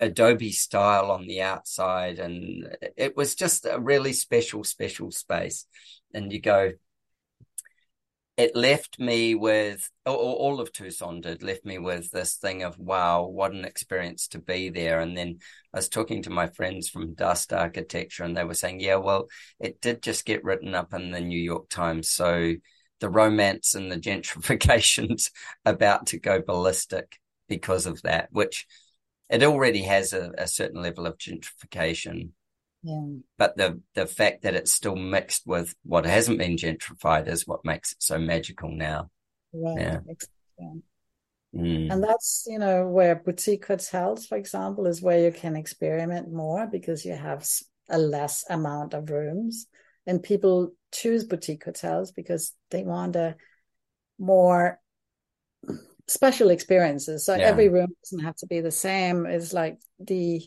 Adobe 0.00 0.52
style 0.52 1.10
on 1.12 1.26
the 1.26 1.40
outside. 1.40 2.18
And 2.18 2.76
it 2.96 3.16
was 3.16 3.36
just 3.36 3.64
a 3.64 3.80
really 3.80 4.12
special, 4.12 4.64
special 4.64 5.12
space. 5.12 5.66
And 6.12 6.32
you 6.32 6.40
go, 6.40 6.72
it 8.36 8.56
left 8.56 8.98
me 8.98 9.34
with 9.34 9.90
all 10.06 10.60
of 10.60 10.72
Tucson 10.72 11.20
did 11.20 11.42
left 11.42 11.66
me 11.66 11.78
with 11.78 12.10
this 12.10 12.36
thing 12.36 12.62
of 12.62 12.78
wow, 12.78 13.26
what 13.26 13.52
an 13.52 13.64
experience 13.64 14.28
to 14.28 14.38
be 14.38 14.70
there. 14.70 15.00
And 15.00 15.16
then 15.16 15.38
I 15.72 15.78
was 15.78 15.88
talking 15.88 16.22
to 16.22 16.30
my 16.30 16.46
friends 16.46 16.88
from 16.88 17.14
Dust 17.14 17.52
Architecture, 17.52 18.24
and 18.24 18.36
they 18.36 18.44
were 18.44 18.54
saying, 18.54 18.80
yeah, 18.80 18.96
well, 18.96 19.28
it 19.60 19.80
did 19.80 20.02
just 20.02 20.24
get 20.24 20.44
written 20.44 20.74
up 20.74 20.94
in 20.94 21.10
the 21.10 21.20
New 21.20 21.38
York 21.38 21.68
Times, 21.68 22.08
so 22.08 22.54
the 23.00 23.10
romance 23.10 23.74
and 23.74 23.92
the 23.92 23.96
gentrification's 24.00 25.30
about 25.66 26.06
to 26.06 26.18
go 26.18 26.40
ballistic 26.40 27.18
because 27.48 27.84
of 27.84 28.00
that, 28.02 28.28
which 28.30 28.66
it 29.28 29.42
already 29.42 29.82
has 29.82 30.14
a, 30.14 30.32
a 30.38 30.46
certain 30.46 30.80
level 30.80 31.06
of 31.06 31.18
gentrification. 31.18 32.30
Yeah. 32.82 33.06
But 33.38 33.56
the 33.56 33.80
the 33.94 34.06
fact 34.06 34.42
that 34.42 34.54
it's 34.54 34.72
still 34.72 34.96
mixed 34.96 35.46
with 35.46 35.74
what 35.84 36.04
hasn't 36.04 36.38
been 36.38 36.56
gentrified 36.56 37.28
is 37.28 37.46
what 37.46 37.64
makes 37.64 37.92
it 37.92 38.02
so 38.02 38.18
magical 38.18 38.70
now. 38.70 39.10
Right. 39.52 40.00
Yeah. 40.58 40.72
Mm. 41.54 41.92
And 41.92 42.02
that's, 42.02 42.44
you 42.46 42.58
know, 42.58 42.88
where 42.88 43.14
boutique 43.14 43.66
hotels, 43.66 44.26
for 44.26 44.36
example, 44.36 44.86
is 44.86 45.02
where 45.02 45.20
you 45.20 45.32
can 45.32 45.54
experiment 45.54 46.32
more 46.32 46.66
because 46.66 47.04
you 47.04 47.14
have 47.14 47.46
a 47.90 47.98
less 47.98 48.44
amount 48.48 48.94
of 48.94 49.10
rooms. 49.10 49.66
And 50.06 50.22
people 50.22 50.72
choose 50.92 51.24
boutique 51.24 51.64
hotels 51.64 52.10
because 52.10 52.54
they 52.70 52.82
want 52.82 53.16
a 53.16 53.36
more 54.18 54.80
special 56.08 56.50
experiences. 56.50 57.24
So 57.24 57.34
yeah. 57.34 57.44
every 57.44 57.68
room 57.68 57.88
doesn't 58.02 58.24
have 58.24 58.36
to 58.36 58.46
be 58.46 58.60
the 58.60 58.70
same. 58.70 59.26
It's 59.26 59.52
like 59.52 59.78
the, 60.00 60.42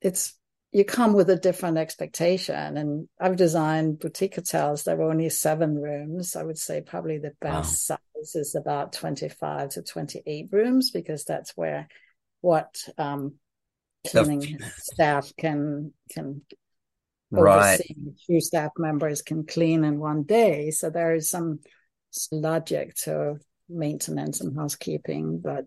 it's 0.00 0.34
you 0.76 0.84
come 0.84 1.14
with 1.14 1.30
a 1.30 1.36
different 1.36 1.78
expectation. 1.78 2.76
And 2.76 3.08
I've 3.18 3.36
designed 3.36 3.98
boutique 3.98 4.34
hotels. 4.34 4.82
There 4.82 4.94
were 4.94 5.10
only 5.10 5.30
seven 5.30 5.80
rooms. 5.80 6.36
I 6.36 6.42
would 6.42 6.58
say 6.58 6.82
probably 6.82 7.16
the 7.16 7.32
best 7.40 7.88
wow. 7.88 7.96
size 7.96 8.34
is 8.34 8.54
about 8.54 8.92
25 8.92 9.70
to 9.70 9.82
28 9.82 10.48
rooms 10.52 10.90
because 10.90 11.24
that's 11.24 11.56
where 11.56 11.88
what 12.42 12.76
um, 12.98 13.36
cleaning 14.06 14.58
staff 14.76 15.32
can 15.38 15.94
can 16.10 16.42
right. 17.30 17.80
Few 18.26 18.42
staff 18.42 18.72
members 18.76 19.22
can 19.22 19.46
clean 19.46 19.82
in 19.82 19.98
one 19.98 20.24
day. 20.24 20.72
So 20.72 20.90
there 20.90 21.14
is 21.14 21.30
some 21.30 21.60
logic 22.30 22.96
to 23.04 23.36
maintenance 23.70 24.42
and 24.42 24.54
housekeeping, 24.54 25.40
but 25.42 25.64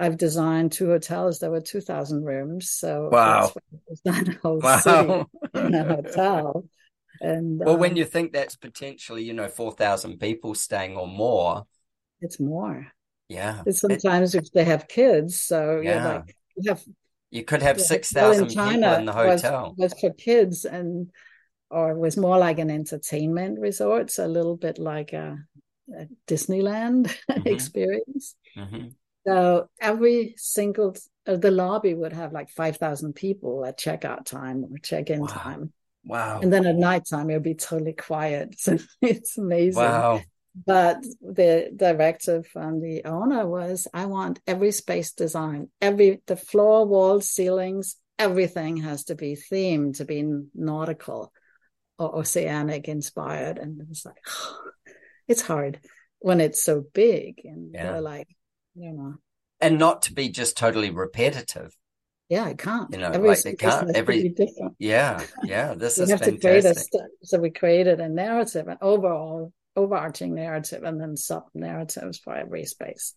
I've 0.00 0.16
designed 0.16 0.72
two 0.72 0.86
hotels 0.86 1.40
that 1.40 1.50
were 1.50 1.60
2,000 1.60 2.24
rooms. 2.24 2.70
So 2.70 3.10
wow, 3.12 3.52
that 4.04 4.38
whole 4.42 4.58
wow. 4.58 4.78
city 4.78 5.24
in 5.54 5.74
a 5.74 5.84
hotel. 5.84 6.64
And 7.20 7.60
well, 7.60 7.74
um, 7.74 7.80
when 7.80 7.96
you 7.96 8.06
think 8.06 8.32
that's 8.32 8.56
potentially, 8.56 9.24
you 9.24 9.34
know, 9.34 9.48
4,000 9.48 10.18
people 10.18 10.54
staying 10.54 10.96
or 10.96 11.06
more, 11.06 11.66
it's 12.22 12.40
more. 12.40 12.86
Yeah. 13.28 13.62
And 13.66 13.76
sometimes 13.76 14.34
it, 14.34 14.44
if 14.44 14.52
they 14.52 14.64
have 14.64 14.88
kids, 14.88 15.42
so 15.42 15.80
yeah, 15.84 16.14
like, 16.14 16.36
you 16.56 16.70
have. 16.70 16.82
You 17.30 17.44
could 17.44 17.62
have 17.62 17.80
6,000 17.80 18.48
people 18.48 18.72
in 18.72 19.04
the 19.04 19.12
hotel. 19.12 19.74
Was, 19.76 19.92
was 19.92 20.00
for 20.00 20.12
kids 20.12 20.64
and, 20.64 21.10
or 21.70 21.94
was 21.94 22.16
more 22.16 22.38
like 22.38 22.58
an 22.58 22.70
entertainment 22.70 23.60
resort. 23.60 24.10
So 24.10 24.26
a 24.26 24.26
little 24.26 24.56
bit 24.56 24.78
like 24.78 25.12
a, 25.12 25.38
a 25.96 26.06
Disneyland 26.26 27.14
mm-hmm. 27.30 27.46
experience. 27.46 28.34
Mm-hmm. 28.56 28.88
So 29.26 29.68
every 29.80 30.34
single 30.36 30.96
uh, 31.26 31.36
the 31.36 31.50
lobby 31.50 31.94
would 31.94 32.12
have 32.12 32.32
like 32.32 32.50
five 32.50 32.78
thousand 32.78 33.14
people 33.14 33.64
at 33.64 33.78
checkout 33.78 34.24
time 34.24 34.64
or 34.64 34.78
check-in 34.82 35.20
wow. 35.20 35.26
time. 35.26 35.72
Wow! 36.04 36.40
And 36.40 36.52
then 36.52 36.66
at 36.66 36.76
nighttime 36.76 37.30
it 37.30 37.34
would 37.34 37.42
be 37.42 37.54
totally 37.54 37.92
quiet. 37.92 38.54
So 38.58 38.78
it's 39.02 39.36
amazing. 39.36 39.82
Wow! 39.82 40.22
But 40.66 41.04
the 41.20 41.70
directive 41.74 42.46
from 42.46 42.80
the 42.80 43.04
owner 43.04 43.46
was, 43.46 43.86
I 43.94 44.06
want 44.06 44.40
every 44.46 44.72
space 44.72 45.12
design, 45.12 45.68
every 45.80 46.22
the 46.26 46.36
floor, 46.36 46.86
walls, 46.86 47.30
ceilings, 47.30 47.96
everything 48.18 48.78
has 48.78 49.04
to 49.04 49.14
be 49.14 49.36
themed 49.36 49.96
to 49.96 50.04
be 50.04 50.24
nautical 50.54 51.32
or 51.98 52.16
oceanic 52.16 52.88
inspired. 52.88 53.58
And 53.58 53.80
it's 53.90 54.04
like, 54.04 54.22
oh, 54.28 54.58
it's 55.28 55.42
hard 55.42 55.80
when 56.18 56.40
it's 56.40 56.62
so 56.62 56.84
big. 56.92 57.42
And 57.44 57.72
yeah. 57.72 57.92
they're 57.92 58.00
like, 58.00 58.28
you 58.74 58.92
know. 58.92 59.14
And 59.60 59.78
not 59.78 60.02
to 60.02 60.14
be 60.14 60.30
just 60.30 60.56
totally 60.56 60.90
repetitive. 60.90 61.76
Yeah, 62.30 62.44
I 62.44 62.54
can't. 62.54 62.90
You 62.92 62.98
know, 62.98 63.10
every 63.10 63.28
like 63.30 63.42
they 63.42 63.56
can't 63.56 63.94
every 63.94 64.28
different. 64.28 64.76
Yeah, 64.78 65.20
yeah. 65.44 65.74
This 65.74 65.98
is 65.98 66.10
fantastic. 66.10 66.86
so 67.24 67.38
we 67.38 67.50
created 67.50 68.00
a 68.00 68.08
narrative, 68.08 68.68
an 68.68 68.78
overall 68.80 69.52
overarching 69.74 70.34
narrative, 70.34 70.84
and 70.84 71.00
then 71.00 71.16
sub 71.16 71.44
narratives 71.54 72.18
for 72.18 72.34
every 72.34 72.64
space. 72.66 73.14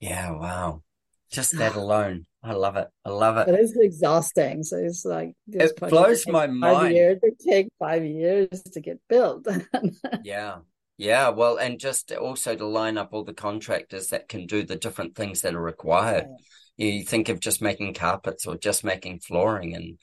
Yeah, 0.00 0.32
wow. 0.32 0.82
Just 1.30 1.56
that 1.58 1.76
alone. 1.76 2.26
I 2.42 2.54
love 2.54 2.76
it. 2.76 2.88
I 3.04 3.10
love 3.10 3.36
it. 3.36 3.48
It 3.48 3.60
is 3.60 3.78
exhausting. 3.80 4.64
So 4.64 4.76
it's 4.76 5.04
like 5.04 5.34
it 5.46 5.76
blows 5.78 6.26
my 6.26 6.48
mind. 6.48 6.96
Years, 6.96 7.20
it 7.22 7.34
take 7.48 7.68
five 7.78 8.04
years 8.04 8.48
to 8.72 8.80
get 8.80 8.98
built. 9.08 9.46
yeah. 10.24 10.58
Yeah, 11.02 11.30
well, 11.30 11.56
and 11.56 11.80
just 11.80 12.12
also 12.12 12.54
to 12.54 12.64
line 12.64 12.96
up 12.96 13.08
all 13.10 13.24
the 13.24 13.34
contractors 13.34 14.08
that 14.08 14.28
can 14.28 14.46
do 14.46 14.62
the 14.62 14.76
different 14.76 15.16
things 15.16 15.40
that 15.40 15.56
are 15.56 15.60
required. 15.60 16.28
Yeah. 16.76 16.86
You 16.86 17.02
think 17.02 17.28
of 17.28 17.40
just 17.40 17.60
making 17.60 17.94
carpets 17.94 18.46
or 18.46 18.56
just 18.56 18.84
making 18.84 19.18
flooring 19.18 19.74
and 19.74 19.98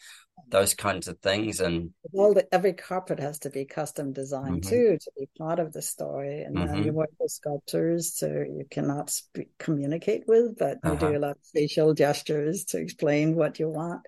those 0.50 0.74
kinds 0.74 1.08
of 1.08 1.18
things. 1.20 1.62
And 1.62 1.92
all 2.14 2.34
the, 2.34 2.54
every 2.54 2.74
carpet 2.74 3.18
has 3.22 3.40
to 3.40 3.50
be 3.50 3.64
custom 3.64 4.12
designed 4.12 4.64
mm-hmm. 4.64 4.70
too 4.70 4.98
to 5.00 5.12
be 5.18 5.30
part 5.38 5.60
of 5.60 5.72
the 5.72 5.82
story. 5.82 6.42
And 6.42 6.58
mm-hmm. 6.58 6.68
then 6.68 6.84
you 6.84 6.92
work 6.92 7.12
with 7.18 7.32
sculptors 7.32 8.18
so 8.18 8.28
you 8.28 8.66
cannot 8.70 9.10
speak, 9.10 9.52
communicate 9.58 10.24
with, 10.28 10.58
but 10.58 10.80
you 10.84 10.92
uh-huh. 10.92 11.12
do 11.12 11.18
a 11.18 11.20
lot 11.20 11.32
of 11.32 11.38
facial 11.54 11.94
gestures 11.94 12.66
to 12.66 12.78
explain 12.78 13.38
what 13.38 13.58
you 13.58 13.70
want 13.70 14.02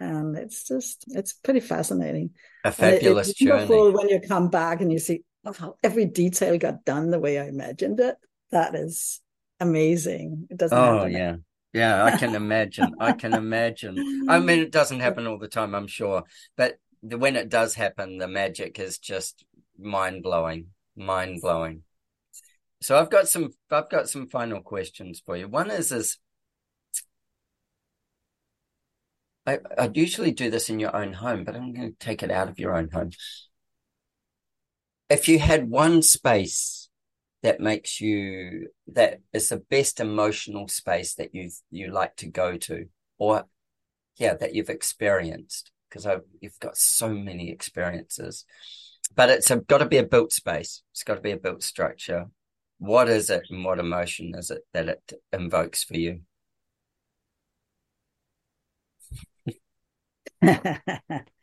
and 0.00 0.36
it's 0.36 0.66
just 0.66 1.04
it's 1.08 1.32
pretty 1.32 1.60
fascinating. 1.60 2.30
A 2.64 2.72
fabulous 2.72 3.28
it, 3.28 3.30
it's 3.32 3.40
journey. 3.40 3.92
when 3.92 4.08
you 4.08 4.20
come 4.20 4.48
back 4.48 4.80
and 4.80 4.92
you 4.92 4.98
see, 4.98 5.22
of 5.48 5.56
how 5.58 5.76
every 5.82 6.04
detail 6.04 6.58
got 6.58 6.84
done 6.84 7.10
the 7.10 7.18
way 7.18 7.38
I 7.38 7.46
imagined 7.46 8.00
it. 8.00 8.16
That 8.50 8.74
is 8.74 9.20
amazing. 9.60 10.46
It 10.50 10.58
doesn't. 10.58 10.76
Oh 10.76 11.06
yeah, 11.06 11.36
yeah. 11.72 12.04
I 12.04 12.16
can 12.16 12.34
imagine. 12.34 12.94
I 13.00 13.12
can 13.12 13.34
imagine. 13.34 14.26
I 14.28 14.38
mean, 14.38 14.60
it 14.60 14.72
doesn't 14.72 15.00
happen 15.00 15.26
all 15.26 15.38
the 15.38 15.48
time, 15.48 15.74
I'm 15.74 15.86
sure, 15.86 16.24
but 16.56 16.76
the, 17.02 17.18
when 17.18 17.36
it 17.36 17.48
does 17.48 17.74
happen, 17.74 18.18
the 18.18 18.28
magic 18.28 18.78
is 18.78 18.98
just 18.98 19.44
mind 19.78 20.22
blowing. 20.22 20.66
Mind 20.96 21.40
blowing. 21.40 21.82
So 22.80 22.98
I've 22.98 23.10
got 23.10 23.28
some. 23.28 23.50
I've 23.70 23.90
got 23.90 24.08
some 24.08 24.28
final 24.28 24.62
questions 24.62 25.22
for 25.24 25.36
you. 25.36 25.48
One 25.48 25.70
is 25.70 25.92
is. 25.92 26.18
I, 29.46 29.60
I 29.78 29.90
usually 29.94 30.32
do 30.32 30.50
this 30.50 30.68
in 30.68 30.78
your 30.78 30.94
own 30.94 31.14
home, 31.14 31.44
but 31.44 31.56
I'm 31.56 31.72
going 31.72 31.92
to 31.92 31.98
take 31.98 32.22
it 32.22 32.30
out 32.30 32.50
of 32.50 32.58
your 32.58 32.76
own 32.76 32.90
home 32.92 33.12
if 35.08 35.28
you 35.28 35.38
had 35.38 35.70
one 35.70 36.02
space 36.02 36.88
that 37.42 37.60
makes 37.60 38.00
you 38.00 38.68
that 38.88 39.20
is 39.32 39.48
the 39.48 39.56
best 39.56 40.00
emotional 40.00 40.68
space 40.68 41.14
that 41.14 41.34
you 41.34 41.50
you 41.70 41.90
like 41.90 42.16
to 42.16 42.26
go 42.26 42.56
to 42.56 42.86
or 43.18 43.46
yeah 44.16 44.34
that 44.34 44.54
you've 44.54 44.70
experienced 44.70 45.70
because 45.88 46.06
you've 46.40 46.58
got 46.60 46.76
so 46.76 47.10
many 47.10 47.50
experiences. 47.50 48.44
But 49.14 49.30
it's 49.30 49.50
got 49.68 49.78
to 49.78 49.86
be 49.86 49.98
a 49.98 50.02
built 50.02 50.32
space. 50.32 50.82
It's 50.92 51.02
got 51.02 51.14
to 51.16 51.20
be 51.22 51.32
a 51.32 51.36
built 51.38 51.62
structure. 51.62 52.26
What 52.78 53.08
is 53.08 53.30
it 53.30 53.44
and 53.50 53.64
what 53.64 53.78
emotion 53.78 54.34
is 54.36 54.50
it 54.50 54.62
that 54.74 54.88
it 54.88 55.12
invokes 55.32 55.84
for 55.84 55.96
you 55.96 56.20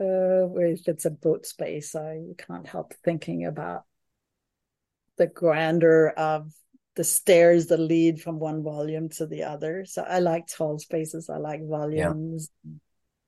uh, 0.00 0.48
if 0.56 0.86
it's 0.86 1.04
a 1.04 1.10
boat 1.10 1.46
space, 1.46 1.94
I 1.94 2.20
can't 2.38 2.66
help 2.66 2.94
thinking 3.04 3.46
about 3.46 3.84
the 5.16 5.26
grandeur 5.26 6.08
of 6.16 6.52
the 6.94 7.04
stairs 7.04 7.66
that 7.66 7.78
lead 7.78 8.20
from 8.20 8.38
one 8.38 8.62
volume 8.62 9.08
to 9.08 9.26
the 9.26 9.44
other. 9.44 9.84
So 9.84 10.02
I 10.02 10.18
like 10.18 10.46
tall 10.46 10.78
spaces. 10.78 11.30
I 11.30 11.36
like 11.36 11.66
volumes. 11.66 12.50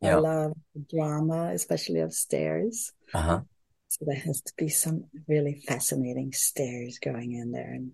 Yeah. 0.00 0.16
I 0.16 0.18
love 0.18 0.52
drama, 0.88 1.52
especially 1.52 2.00
of 2.00 2.12
stairs. 2.12 2.92
Uh-huh. 3.12 3.40
So 3.88 4.04
there 4.06 4.16
has 4.16 4.40
to 4.42 4.52
be 4.56 4.68
some 4.68 5.04
really 5.28 5.62
fascinating 5.66 6.32
stairs 6.32 6.98
going 7.00 7.32
in 7.32 7.52
there. 7.52 7.72
And 7.72 7.92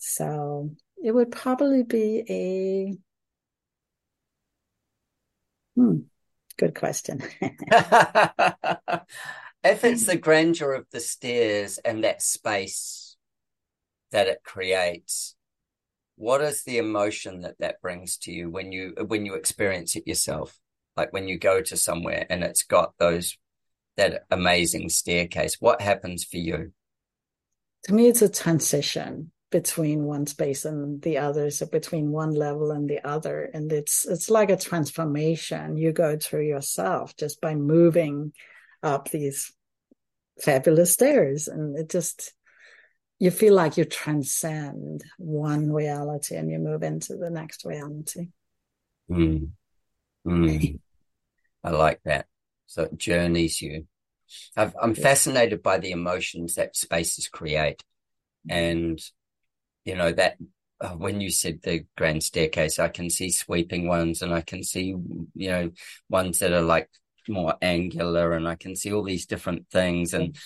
so 0.00 0.70
it 1.02 1.12
would 1.12 1.30
probably 1.30 1.82
be 1.82 2.24
a 2.28 2.96
hmm, 5.80 6.00
Good 6.60 6.74
question. 6.74 7.22
if 9.64 9.82
it's 9.82 10.04
the 10.04 10.18
grandeur 10.20 10.74
of 10.74 10.84
the 10.92 11.00
stairs 11.00 11.78
and 11.78 12.04
that 12.04 12.20
space 12.20 13.16
that 14.12 14.26
it 14.26 14.42
creates, 14.44 15.36
what 16.16 16.42
is 16.42 16.62
the 16.64 16.76
emotion 16.76 17.40
that 17.40 17.54
that 17.60 17.80
brings 17.80 18.18
to 18.18 18.30
you 18.30 18.50
when 18.50 18.72
you 18.72 18.92
when 19.06 19.24
you 19.24 19.36
experience 19.36 19.96
it 19.96 20.06
yourself? 20.06 20.58
Like 20.98 21.14
when 21.14 21.28
you 21.28 21.38
go 21.38 21.62
to 21.62 21.78
somewhere 21.78 22.26
and 22.28 22.44
it's 22.44 22.64
got 22.64 22.92
those 22.98 23.38
that 23.96 24.24
amazing 24.30 24.90
staircase, 24.90 25.56
what 25.60 25.80
happens 25.80 26.24
for 26.24 26.36
you? 26.36 26.74
To 27.84 27.94
me, 27.94 28.06
it's 28.08 28.20
a 28.20 28.28
transition 28.28 29.32
between 29.50 30.04
one 30.04 30.26
space 30.26 30.64
and 30.64 31.02
the 31.02 31.18
other 31.18 31.50
so 31.50 31.66
between 31.66 32.12
one 32.12 32.32
level 32.34 32.70
and 32.70 32.88
the 32.88 33.04
other. 33.06 33.50
And 33.52 33.72
it's 33.72 34.06
it's 34.06 34.30
like 34.30 34.50
a 34.50 34.56
transformation 34.56 35.76
you 35.76 35.92
go 35.92 36.16
through 36.16 36.46
yourself 36.46 37.16
just 37.16 37.40
by 37.40 37.54
moving 37.54 38.32
up 38.82 39.10
these 39.10 39.52
fabulous 40.40 40.92
stairs. 40.92 41.48
And 41.48 41.76
it 41.76 41.90
just 41.90 42.32
you 43.18 43.30
feel 43.30 43.54
like 43.54 43.76
you 43.76 43.84
transcend 43.84 45.04
one 45.18 45.72
reality 45.72 46.36
and 46.36 46.50
you 46.50 46.58
move 46.58 46.82
into 46.82 47.16
the 47.16 47.30
next 47.30 47.64
reality. 47.64 48.28
Mm. 49.10 49.50
Mm. 50.26 50.78
i 51.64 51.70
like 51.70 52.00
that. 52.04 52.26
So 52.66 52.84
it 52.84 52.96
journeys 52.96 53.60
you. 53.60 53.86
I 54.56 54.70
am 54.80 54.94
fascinated 54.94 55.62
by 55.62 55.78
the 55.78 55.90
emotions 55.90 56.54
that 56.54 56.76
spaces 56.76 57.28
create. 57.28 57.82
And 58.48 59.00
you 59.84 59.94
know 59.94 60.12
that 60.12 60.36
uh, 60.80 60.90
when 60.90 61.20
you 61.20 61.30
said 61.30 61.60
the 61.62 61.84
grand 61.96 62.22
staircase 62.22 62.78
i 62.78 62.88
can 62.88 63.10
see 63.10 63.30
sweeping 63.30 63.86
ones 63.86 64.22
and 64.22 64.32
i 64.32 64.40
can 64.40 64.62
see 64.62 64.94
you 65.34 65.50
know 65.50 65.70
ones 66.08 66.38
that 66.38 66.52
are 66.52 66.62
like 66.62 66.88
more 67.28 67.54
angular 67.62 68.32
and 68.32 68.48
i 68.48 68.54
can 68.54 68.74
see 68.76 68.92
all 68.92 69.02
these 69.02 69.26
different 69.26 69.68
things. 69.70 70.14
And 70.14 70.36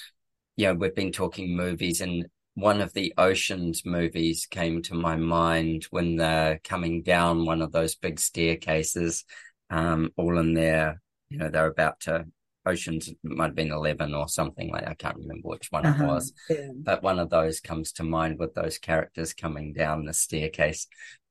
you 0.57 0.67
know 0.67 0.75
we've 0.75 0.95
been 0.95 1.13
talking 1.13 1.57
movies 1.57 2.01
and 2.01 2.27
one 2.55 2.81
of 2.81 2.93
the 2.93 3.13
oceans 3.19 3.85
movies 3.85 4.47
came 4.49 4.81
to 4.83 4.95
my 4.95 5.17
mind 5.17 5.87
when 5.91 6.17
they're 6.17 6.61
coming 6.63 7.03
down 7.03 7.45
one 7.45 7.63
of 7.63 7.73
those 7.73 7.97
big 7.97 8.21
staircases 8.21 9.25
um 9.71 10.11
all 10.17 10.39
in 10.39 10.55
there. 10.55 11.01
You 11.31 11.39
know 11.39 11.49
they're 11.51 11.67
about 11.67 12.01
to 12.01 12.27
Oceans 12.67 13.13
might 13.23 13.47
have 13.47 13.55
been 13.55 13.73
11 13.73 14.15
or 14.15 14.29
something 14.29 14.71
like 14.71 14.87
I 14.87 14.95
can't 14.95 15.17
remember 15.17 15.49
which 15.49 15.71
one 15.71 15.85
uh-huh, 15.85 16.05
it 16.05 16.07
was. 16.07 16.33
Yeah. 16.49 16.69
But 16.75 17.03
one 17.03 17.19
of 17.19 17.31
those 17.31 17.61
comes 17.61 17.93
to 17.93 18.03
mind 18.03 18.39
with 18.39 18.55
those 18.55 18.79
characters 18.79 19.35
coming 19.35 19.73
down 19.73 20.05
the 20.05 20.15
staircase 20.15 20.87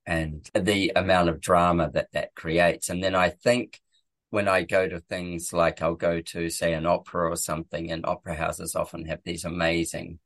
and 0.06 0.48
the 0.54 0.92
amount 0.96 1.30
of 1.30 1.42
drama 1.42 1.90
that 1.94 2.12
that 2.14 2.36
creates. 2.36 2.90
And 2.90 3.04
then 3.04 3.16
I 3.16 3.30
think 3.30 3.80
when 4.30 4.48
I 4.48 4.64
go 4.64 4.88
to 4.88 5.00
things 5.00 5.54
like 5.54 5.82
I'll 5.82 5.96
go 5.96 6.20
to, 6.20 6.50
say, 6.50 6.74
an 6.74 6.86
opera 6.86 7.30
or 7.30 7.36
something, 7.36 7.92
and 7.92 8.06
opera 8.06 8.36
houses 8.36 8.76
often 8.76 9.06
have 9.06 9.20
these 9.24 9.46
amazing 9.46 10.20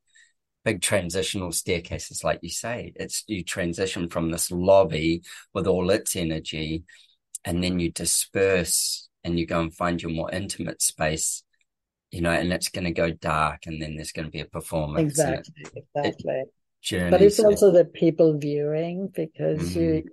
big 0.64 0.80
transitional 0.82 1.52
staircases, 1.52 2.24
like 2.24 2.40
you 2.42 2.50
say. 2.50 2.92
It's 2.96 3.24
you 3.26 3.44
transition 3.44 4.08
from 4.08 4.30
this 4.30 4.50
lobby 4.50 5.22
with 5.54 5.66
all 5.66 5.90
its 5.90 6.16
energy, 6.16 6.84
and 7.44 7.62
then 7.62 7.78
you 7.78 7.90
disperse 7.90 9.07
and 9.24 9.38
you 9.38 9.46
go 9.46 9.60
and 9.60 9.74
find 9.74 10.00
your 10.00 10.12
more 10.12 10.30
intimate 10.30 10.82
space, 10.82 11.42
you 12.10 12.20
know, 12.20 12.30
and 12.30 12.52
it's 12.52 12.68
going 12.68 12.84
to 12.84 12.92
go 12.92 13.10
dark 13.10 13.66
and 13.66 13.80
then 13.80 13.96
there's 13.96 14.12
going 14.12 14.26
to 14.26 14.32
be 14.32 14.40
a 14.40 14.46
performance. 14.46 15.12
Exactly. 15.12 15.54
It, 15.74 15.84
exactly. 15.94 16.34
It 16.34 17.10
but 17.10 17.22
it's 17.22 17.40
also 17.40 17.72
the 17.72 17.84
people 17.84 18.38
viewing 18.38 19.08
because 19.08 19.70
mm-hmm. 19.70 19.80
you 19.80 20.04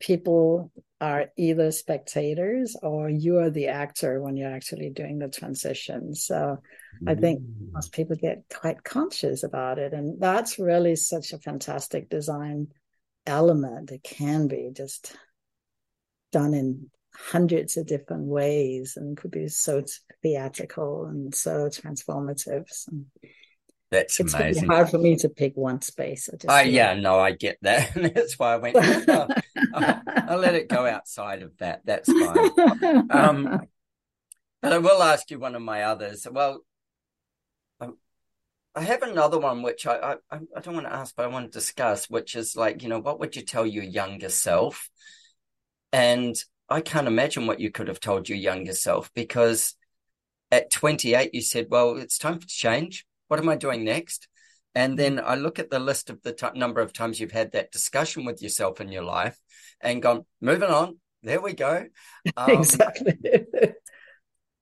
people 0.00 0.72
are 1.00 1.26
either 1.36 1.70
spectators 1.70 2.76
or 2.82 3.08
you 3.08 3.38
are 3.38 3.50
the 3.50 3.68
actor 3.68 4.20
when 4.20 4.36
you're 4.36 4.50
actually 4.52 4.90
doing 4.90 5.18
the 5.18 5.28
transition. 5.28 6.14
So 6.14 6.34
mm-hmm. 6.34 7.08
I 7.08 7.14
think 7.14 7.42
most 7.70 7.92
people 7.92 8.16
get 8.16 8.44
quite 8.52 8.82
conscious 8.82 9.42
about 9.42 9.78
it. 9.78 9.92
And 9.92 10.20
that's 10.20 10.58
really 10.58 10.96
such 10.96 11.32
a 11.32 11.38
fantastic 11.38 12.08
design 12.08 12.68
element. 13.26 13.90
It 13.90 14.02
can 14.02 14.48
be 14.48 14.70
just 14.74 15.14
done 16.32 16.54
in 16.54 16.90
hundreds 17.16 17.76
of 17.76 17.86
different 17.86 18.24
ways 18.24 18.96
and 18.96 19.16
could 19.16 19.30
be 19.30 19.48
so 19.48 19.82
theatrical 20.22 21.06
and 21.06 21.34
so 21.34 21.68
transformative. 21.68 22.68
So 22.68 22.92
That's 23.90 24.20
it's 24.20 24.34
amazing. 24.34 24.64
It's 24.64 24.72
hard 24.72 24.90
for 24.90 24.98
me 24.98 25.16
to 25.16 25.28
pick 25.28 25.56
one 25.56 25.80
space. 25.80 26.28
Oh 26.48 26.60
yeah, 26.60 26.94
no, 26.94 27.18
I 27.18 27.32
get 27.32 27.58
that. 27.62 27.94
That's 28.14 28.38
why 28.38 28.54
I 28.54 28.56
went. 28.56 28.76
Oh, 28.76 29.28
I'll, 29.74 30.02
I'll, 30.28 30.38
let 30.38 30.54
it 30.54 30.68
go 30.68 30.86
outside 30.86 31.42
of 31.42 31.56
that. 31.58 31.82
That's 31.84 32.10
fine. 32.12 33.06
Um, 33.10 33.60
but 34.62 34.72
I 34.72 34.78
will 34.78 35.02
ask 35.02 35.30
you 35.30 35.38
one 35.38 35.54
of 35.54 35.62
my 35.62 35.84
others. 35.84 36.26
Well, 36.30 36.60
um, 37.80 37.96
I 38.74 38.82
have 38.82 39.02
another 39.02 39.38
one 39.38 39.62
which 39.62 39.86
I, 39.86 40.16
I 40.30 40.38
I 40.56 40.60
don't 40.60 40.74
want 40.74 40.86
to 40.86 40.94
ask, 40.94 41.14
but 41.16 41.24
I 41.24 41.28
want 41.28 41.50
to 41.50 41.58
discuss, 41.58 42.10
which 42.10 42.34
is 42.36 42.56
like 42.56 42.82
you 42.82 42.88
know, 42.88 42.98
what 42.98 43.20
would 43.20 43.36
you 43.36 43.42
tell 43.42 43.64
your 43.66 43.84
younger 43.84 44.28
self? 44.28 44.90
And 45.92 46.36
I 46.68 46.80
can't 46.80 47.06
imagine 47.06 47.46
what 47.46 47.60
you 47.60 47.70
could 47.70 47.88
have 47.88 48.00
told 48.00 48.28
your 48.28 48.38
younger 48.38 48.72
self 48.72 49.10
because 49.14 49.74
at 50.50 50.70
28, 50.70 51.34
you 51.34 51.42
said, 51.42 51.66
well, 51.70 51.96
it's 51.96 52.18
time 52.18 52.38
to 52.38 52.46
change. 52.46 53.06
What 53.28 53.40
am 53.40 53.48
I 53.48 53.56
doing 53.56 53.84
next? 53.84 54.28
And 54.74 54.98
then 54.98 55.20
I 55.24 55.36
look 55.36 55.58
at 55.58 55.70
the 55.70 55.78
list 55.78 56.10
of 56.10 56.22
the 56.22 56.32
t- 56.32 56.46
number 56.54 56.80
of 56.80 56.92
times 56.92 57.18
you've 57.18 57.32
had 57.32 57.52
that 57.52 57.72
discussion 57.72 58.24
with 58.24 58.42
yourself 58.42 58.80
in 58.80 58.88
your 58.88 59.04
life 59.04 59.38
and 59.80 60.02
gone, 60.02 60.26
moving 60.40 60.70
on. 60.70 60.98
There 61.22 61.40
we 61.40 61.54
go. 61.54 61.86
Um, 62.36 62.50
exactly. 62.50 63.14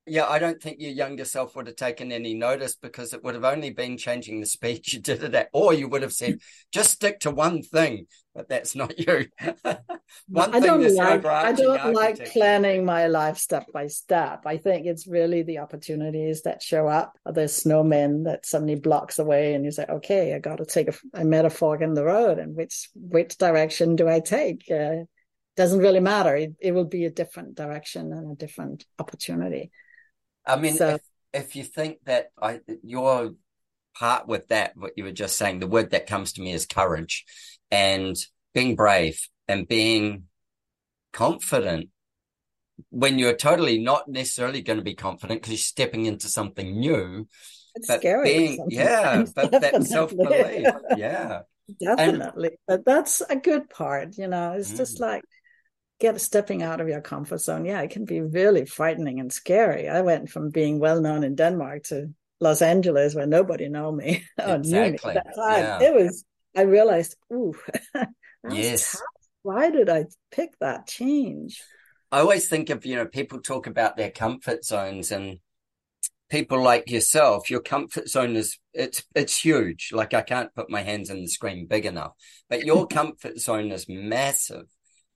yeah, 0.06 0.26
I 0.26 0.38
don't 0.38 0.60
think 0.60 0.80
your 0.80 0.90
younger 0.90 1.24
self 1.24 1.56
would 1.56 1.66
have 1.66 1.76
taken 1.76 2.12
any 2.12 2.34
notice 2.34 2.76
because 2.76 3.14
it 3.14 3.24
would 3.24 3.34
have 3.34 3.44
only 3.44 3.70
been 3.70 3.96
changing 3.96 4.40
the 4.40 4.46
speed 4.46 4.86
you 4.92 5.00
did 5.00 5.22
it 5.22 5.34
at, 5.34 5.48
or 5.52 5.72
you 5.72 5.88
would 5.88 6.02
have 6.02 6.12
said, 6.12 6.38
just 6.72 6.90
stick 6.90 7.20
to 7.20 7.30
one 7.30 7.62
thing. 7.62 8.06
But 8.34 8.48
that's 8.48 8.74
not 8.74 8.98
you. 8.98 9.26
one 10.28 10.54
I 10.54 10.60
don't 10.60 10.94
like 10.94 11.24
I 11.24 11.52
don't 11.52 11.94
like 11.94 12.32
planning 12.32 12.84
my 12.84 13.06
life 13.06 13.38
step 13.38 13.66
by 13.72 13.86
step. 13.86 14.42
I 14.44 14.56
think 14.56 14.86
it's 14.86 15.06
really 15.06 15.42
the 15.42 15.58
opportunities 15.58 16.42
that 16.42 16.60
show 16.60 16.88
up. 16.88 17.16
The 17.24 17.42
snowmen 17.42 18.24
that 18.24 18.44
suddenly 18.44 18.74
blocks 18.74 19.16
the 19.16 19.24
way, 19.24 19.54
and 19.54 19.64
you 19.64 19.70
say, 19.70 19.86
"Okay, 19.88 20.34
I 20.34 20.40
got 20.40 20.56
to 20.56 20.66
take 20.66 20.88
a, 20.88 20.94
a 21.14 21.24
metaphor 21.24 21.80
in 21.80 21.94
the 21.94 22.04
road, 22.04 22.40
and 22.40 22.56
which 22.56 22.90
which 22.96 23.38
direction 23.38 23.94
do 23.94 24.08
I 24.08 24.18
take?" 24.18 24.68
Uh, 24.68 25.04
doesn't 25.56 25.78
really 25.78 26.00
matter. 26.00 26.34
It, 26.34 26.54
it 26.58 26.72
will 26.72 26.86
be 26.86 27.04
a 27.04 27.10
different 27.10 27.54
direction 27.54 28.12
and 28.12 28.32
a 28.32 28.34
different 28.34 28.84
opportunity. 28.98 29.70
I 30.46 30.56
mean, 30.56 30.76
so, 30.76 30.94
if, 30.94 31.00
if 31.32 31.56
you 31.56 31.64
think 31.64 31.98
that 32.04 32.30
I 32.40 32.60
your 32.82 33.34
part 33.96 34.26
with 34.26 34.48
that, 34.48 34.76
what 34.76 34.92
you 34.96 35.04
were 35.04 35.12
just 35.12 35.36
saying, 35.36 35.60
the 35.60 35.66
word 35.66 35.90
that 35.90 36.06
comes 36.06 36.34
to 36.34 36.42
me 36.42 36.52
is 36.52 36.66
courage 36.66 37.24
and 37.70 38.16
being 38.52 38.76
brave 38.76 39.28
and 39.48 39.66
being 39.66 40.24
confident 41.12 41.88
when 42.90 43.18
you're 43.18 43.36
totally 43.36 43.78
not 43.78 44.08
necessarily 44.08 44.62
going 44.62 44.78
to 44.78 44.84
be 44.84 44.94
confident 44.94 45.40
because 45.40 45.52
you're 45.52 45.58
stepping 45.58 46.06
into 46.06 46.28
something 46.28 46.78
new. 46.78 47.26
It's 47.74 47.88
but 47.88 48.00
scary. 48.00 48.24
Being, 48.24 48.66
yeah, 48.68 49.24
but 49.34 49.50
that 49.52 49.84
self 49.84 50.16
belief. 50.16 50.66
Yeah. 50.96 51.42
Definitely. 51.80 52.48
And, 52.48 52.56
but 52.68 52.84
that's 52.84 53.22
a 53.22 53.36
good 53.36 53.70
part, 53.70 54.18
you 54.18 54.28
know, 54.28 54.52
it's 54.52 54.72
mm. 54.72 54.76
just 54.76 55.00
like 55.00 55.24
get 56.00 56.20
stepping 56.20 56.62
out 56.62 56.80
of 56.80 56.88
your 56.88 57.00
comfort 57.00 57.40
zone. 57.40 57.64
Yeah, 57.64 57.80
it 57.82 57.90
can 57.90 58.04
be 58.04 58.20
really 58.20 58.66
frightening 58.66 59.20
and 59.20 59.32
scary. 59.32 59.88
I 59.88 60.00
went 60.02 60.30
from 60.30 60.50
being 60.50 60.78
well 60.78 61.00
known 61.00 61.24
in 61.24 61.34
Denmark 61.34 61.84
to 61.84 62.12
Los 62.40 62.62
Angeles 62.62 63.14
where 63.14 63.26
nobody 63.26 63.68
knew 63.70 63.92
me 63.92 64.24
or 64.38 64.56
exactly. 64.56 64.70
knew 64.80 64.90
me. 64.92 64.98
That 65.14 65.34
time. 65.36 65.62
Yeah. 65.62 65.88
It 65.88 65.94
was 65.94 66.24
I 66.56 66.62
realized, 66.62 67.16
ooh, 67.32 67.54
yes. 68.50 68.92
Tough. 68.92 69.00
Why 69.42 69.70
did 69.70 69.88
I 69.88 70.06
pick 70.30 70.50
that 70.60 70.86
change? 70.86 71.62
I 72.10 72.20
always 72.20 72.48
think 72.48 72.70
of, 72.70 72.86
you 72.86 72.96
know, 72.96 73.06
people 73.06 73.40
talk 73.40 73.66
about 73.66 73.96
their 73.96 74.10
comfort 74.10 74.64
zones 74.64 75.10
and 75.10 75.40
people 76.30 76.62
like 76.62 76.90
yourself, 76.90 77.50
your 77.50 77.60
comfort 77.60 78.08
zone 78.08 78.36
is 78.36 78.58
it's 78.72 79.04
it's 79.14 79.44
huge. 79.44 79.90
Like 79.92 80.14
I 80.14 80.22
can't 80.22 80.54
put 80.54 80.70
my 80.70 80.82
hands 80.82 81.10
in 81.10 81.22
the 81.22 81.28
screen 81.28 81.66
big 81.66 81.84
enough. 81.86 82.12
But 82.48 82.64
your 82.64 82.86
comfort 83.00 83.38
zone 83.38 83.72
is 83.72 83.86
massive 83.88 84.66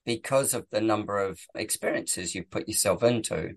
because 0.08 0.54
of 0.54 0.66
the 0.70 0.80
number 0.80 1.18
of 1.18 1.38
experiences 1.54 2.34
you've 2.34 2.50
put 2.50 2.66
yourself 2.66 3.02
into 3.02 3.50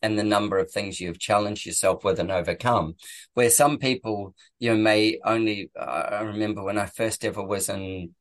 and 0.00 0.18
the 0.18 0.24
number 0.24 0.56
of 0.56 0.70
things 0.70 0.98
you've 0.98 1.18
challenged 1.18 1.66
yourself 1.66 2.04
with 2.04 2.18
and 2.18 2.32
overcome. 2.32 2.94
Where 3.34 3.50
some 3.50 3.76
people, 3.76 4.34
you 4.58 4.70
know, 4.70 4.78
may 4.78 5.18
only, 5.26 5.70
I 5.78 6.22
remember 6.22 6.64
when 6.64 6.78
I 6.78 6.86
first 6.86 7.22
ever 7.22 7.42
was 7.42 7.68
in 7.68 8.14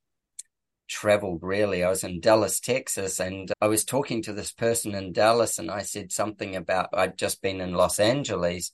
traveled 0.90 1.40
really. 1.42 1.86
I 1.86 1.90
was 1.90 2.04
in 2.04 2.20
Dallas, 2.20 2.60
Texas, 2.60 3.22
and 3.22 3.50
I 3.62 3.68
was 3.68 3.86
talking 3.86 4.22
to 4.24 4.34
this 4.34 4.52
person 4.52 4.94
in 4.94 5.14
Dallas, 5.14 5.58
and 5.58 5.72
I 5.72 5.84
said 5.84 6.12
something 6.12 6.58
about 6.58 6.90
I'd 6.92 7.18
just 7.18 7.42
been 7.42 7.62
in 7.62 7.76
Los 7.76 7.98
Angeles, 7.98 8.72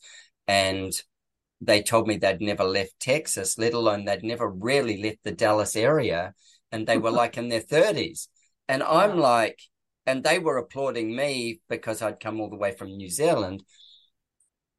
and 0.47 0.91
they 1.61 1.83
told 1.83 2.07
me 2.07 2.17
they'd 2.17 2.41
never 2.41 2.63
left 2.63 2.99
Texas, 2.99 3.59
let 3.59 3.75
alone 3.75 4.05
they'd 4.05 4.23
never 4.23 4.49
really 4.49 5.03
left 5.03 5.19
the 5.23 5.31
Dallas 5.31 5.75
area, 5.75 6.33
and 6.71 6.87
they 6.87 6.97
were 6.97 7.11
like 7.21 7.37
in 7.37 7.49
their 7.49 7.61
30s. 7.61 8.29
And 8.67 8.83
I'm 8.83 9.17
like, 9.17 9.59
and 10.05 10.23
they 10.23 10.39
were 10.39 10.57
applauding 10.57 11.15
me 11.15 11.61
because 11.69 12.01
I'd 12.01 12.19
come 12.19 12.39
all 12.39 12.49
the 12.49 12.57
way 12.57 12.71
from 12.71 12.95
New 12.95 13.09
Zealand 13.09 13.63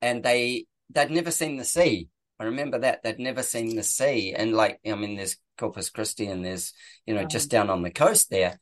and 0.01 0.23
they 0.23 0.67
they'd 0.91 1.11
never 1.11 1.31
seen 1.31 1.57
the 1.57 1.65
sea. 1.65 2.09
I 2.39 2.45
remember 2.45 2.79
that 2.81 3.03
they'd 3.03 3.19
never 3.19 3.43
seen 3.43 3.75
the 3.77 3.83
sea. 3.83 4.35
And 4.35 4.53
like, 4.53 4.79
I 4.87 4.95
mean, 4.95 5.17
there's 5.17 5.37
Corpus 5.59 5.91
Christi 5.91 6.27
and 6.27 6.45
there's, 6.45 6.73
you 7.07 7.15
know, 7.15 7.23
wow. 7.23 7.29
just 7.29 7.51
down 7.51 7.71
on 7.71 7.83
the 7.83 7.91
coast 7.91 8.31
there. 8.31 8.61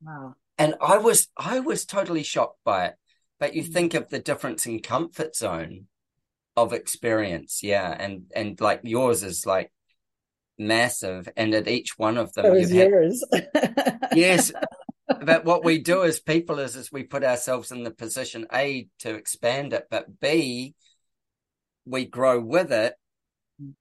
Wow. 0.00 0.34
And 0.58 0.74
I 0.80 0.98
was 0.98 1.28
I 1.36 1.60
was 1.60 1.84
totally 1.84 2.22
shocked 2.22 2.58
by 2.64 2.86
it 2.86 2.94
but 3.42 3.56
you 3.56 3.64
mm-hmm. 3.64 3.72
think 3.72 3.94
of 3.94 4.08
the 4.08 4.20
difference 4.20 4.66
in 4.66 4.78
comfort 4.78 5.34
zone 5.34 5.86
of 6.56 6.72
experience 6.72 7.60
yeah 7.60 7.90
and 7.98 8.30
and 8.36 8.60
like 8.60 8.80
yours 8.84 9.24
is 9.24 9.44
like 9.44 9.72
massive 10.58 11.28
and 11.36 11.54
at 11.54 11.68
each 11.68 11.98
one 11.98 12.18
of 12.18 12.32
them 12.34 12.44
yours 12.72 13.24
yes. 14.14 14.52
But 15.08 15.44
what 15.44 15.62
we 15.62 15.78
do 15.78 16.04
as 16.04 16.20
people 16.20 16.58
is 16.58 16.74
is 16.74 16.90
we 16.90 17.02
put 17.02 17.22
ourselves 17.24 17.70
in 17.70 17.82
the 17.82 17.90
position 17.90 18.46
a 18.52 18.88
to 19.00 19.14
expand 19.14 19.72
it 19.72 19.88
but 19.90 20.20
b 20.20 20.74
we 21.84 22.04
grow 22.06 22.40
with 22.40 22.72
it. 22.72 22.94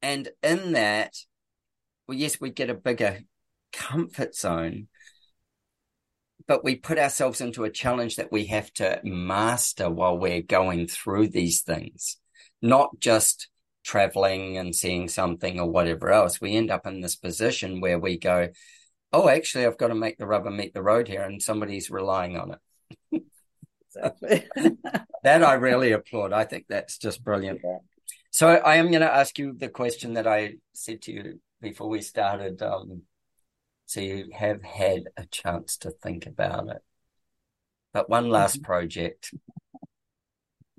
And 0.01 0.27
in 0.43 0.73
that 0.73 1.13
well 2.07 2.17
yes 2.17 2.41
we 2.41 2.49
get 2.49 2.69
a 2.69 2.75
bigger 2.75 3.21
comfort 3.71 4.35
zone 4.35 4.87
but 6.47 6.63
we 6.63 6.75
put 6.75 6.99
ourselves 6.99 7.39
into 7.39 7.63
a 7.63 7.69
challenge 7.71 8.17
that 8.17 8.31
we 8.31 8.47
have 8.47 8.73
to 8.73 8.99
master 9.03 9.89
while 9.89 10.17
we're 10.17 10.41
going 10.41 10.87
through 10.87 11.29
these 11.29 11.61
things 11.61 12.17
not 12.61 12.89
just 12.99 13.47
traveling 13.83 14.57
and 14.57 14.75
seeing 14.75 15.07
something 15.07 15.59
or 15.59 15.69
whatever 15.69 16.11
else. 16.11 16.39
We 16.39 16.55
end 16.55 16.71
up 16.71 16.85
in 16.85 17.01
this 17.01 17.15
position 17.15 17.81
where 17.81 17.99
we 17.99 18.17
go, 18.17 18.49
oh, 19.13 19.29
actually, 19.29 19.65
I've 19.65 19.77
got 19.77 19.87
to 19.87 19.95
make 19.95 20.17
the 20.17 20.25
rubber 20.25 20.51
meet 20.51 20.73
the 20.73 20.83
road 20.83 21.07
here, 21.07 21.23
and 21.23 21.41
somebody's 21.41 21.91
relying 21.91 22.37
on 22.37 22.55
it. 23.11 23.23
that 25.23 25.43
I 25.43 25.53
really 25.53 25.91
applaud. 25.91 26.33
I 26.33 26.45
think 26.45 26.65
that's 26.69 26.97
just 26.97 27.23
brilliant. 27.23 27.61
So 28.29 28.47
I 28.47 28.75
am 28.75 28.89
going 28.89 29.01
to 29.01 29.13
ask 29.13 29.37
you 29.37 29.53
the 29.53 29.69
question 29.69 30.13
that 30.13 30.27
I 30.27 30.55
said 30.73 31.01
to 31.03 31.11
you 31.11 31.39
before 31.61 31.89
we 31.89 32.01
started. 32.01 32.61
Um, 32.61 33.01
so 33.85 33.99
you 33.99 34.29
have 34.33 34.63
had 34.63 35.03
a 35.17 35.25
chance 35.25 35.77
to 35.79 35.91
think 35.91 36.25
about 36.25 36.69
it. 36.69 36.81
But 37.93 38.09
one 38.09 38.29
last 38.29 38.57
mm-hmm. 38.57 38.65
project 38.65 39.33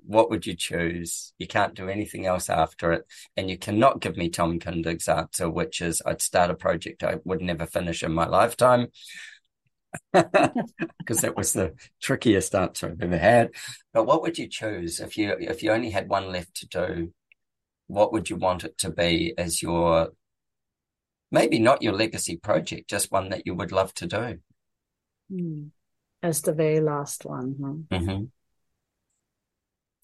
what 0.05 0.29
would 0.29 0.45
you 0.45 0.55
choose? 0.55 1.33
You 1.37 1.47
can't 1.47 1.73
do 1.73 1.87
anything 1.87 2.25
else 2.25 2.49
after 2.49 2.91
it. 2.91 3.05
And 3.37 3.49
you 3.49 3.57
cannot 3.57 4.01
give 4.01 4.17
me 4.17 4.29
Tom 4.29 4.59
Kundig's 4.59 5.07
answer, 5.07 5.49
which 5.49 5.81
is 5.81 6.01
I'd 6.05 6.21
start 6.21 6.51
a 6.51 6.55
project 6.55 7.03
I 7.03 7.15
would 7.23 7.41
never 7.41 7.65
finish 7.65 8.03
in 8.03 8.13
my 8.13 8.27
lifetime. 8.27 8.87
Because 10.11 11.21
that 11.21 11.35
was 11.35 11.53
the 11.53 11.75
trickiest 12.01 12.55
answer 12.55 12.87
I've 12.87 13.01
ever 13.01 13.17
had. 13.17 13.51
But 13.93 14.05
what 14.05 14.21
would 14.21 14.37
you 14.37 14.47
choose 14.47 14.99
if 14.99 15.17
you 15.17 15.35
if 15.39 15.61
you 15.61 15.71
only 15.71 15.91
had 15.91 16.09
one 16.09 16.31
left 16.31 16.55
to 16.55 16.67
do? 16.67 17.13
What 17.87 18.11
would 18.13 18.29
you 18.29 18.37
want 18.37 18.63
it 18.63 18.77
to 18.79 18.89
be 18.89 19.33
as 19.37 19.61
your 19.61 20.13
maybe 21.31 21.59
not 21.59 21.81
your 21.81 21.93
legacy 21.93 22.37
project, 22.37 22.89
just 22.89 23.11
one 23.11 23.29
that 23.29 23.45
you 23.45 23.53
would 23.53 23.71
love 23.71 23.93
to 23.95 24.07
do? 24.07 24.39
Mm. 25.31 25.69
As 26.23 26.41
the 26.41 26.53
very 26.53 26.79
last 26.79 27.25
one. 27.25 27.55
Huh? 27.61 27.97
Mm-hmm. 27.99 28.23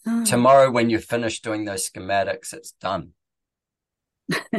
Oh. 0.08 0.26
Tomorrow, 0.26 0.72
when 0.72 0.89
you're 0.89 1.00
finished 1.00 1.43
doing 1.43 1.66
those 1.66 1.89
schematics, 1.89 2.54
it's 2.54 2.72
done. 2.72 3.12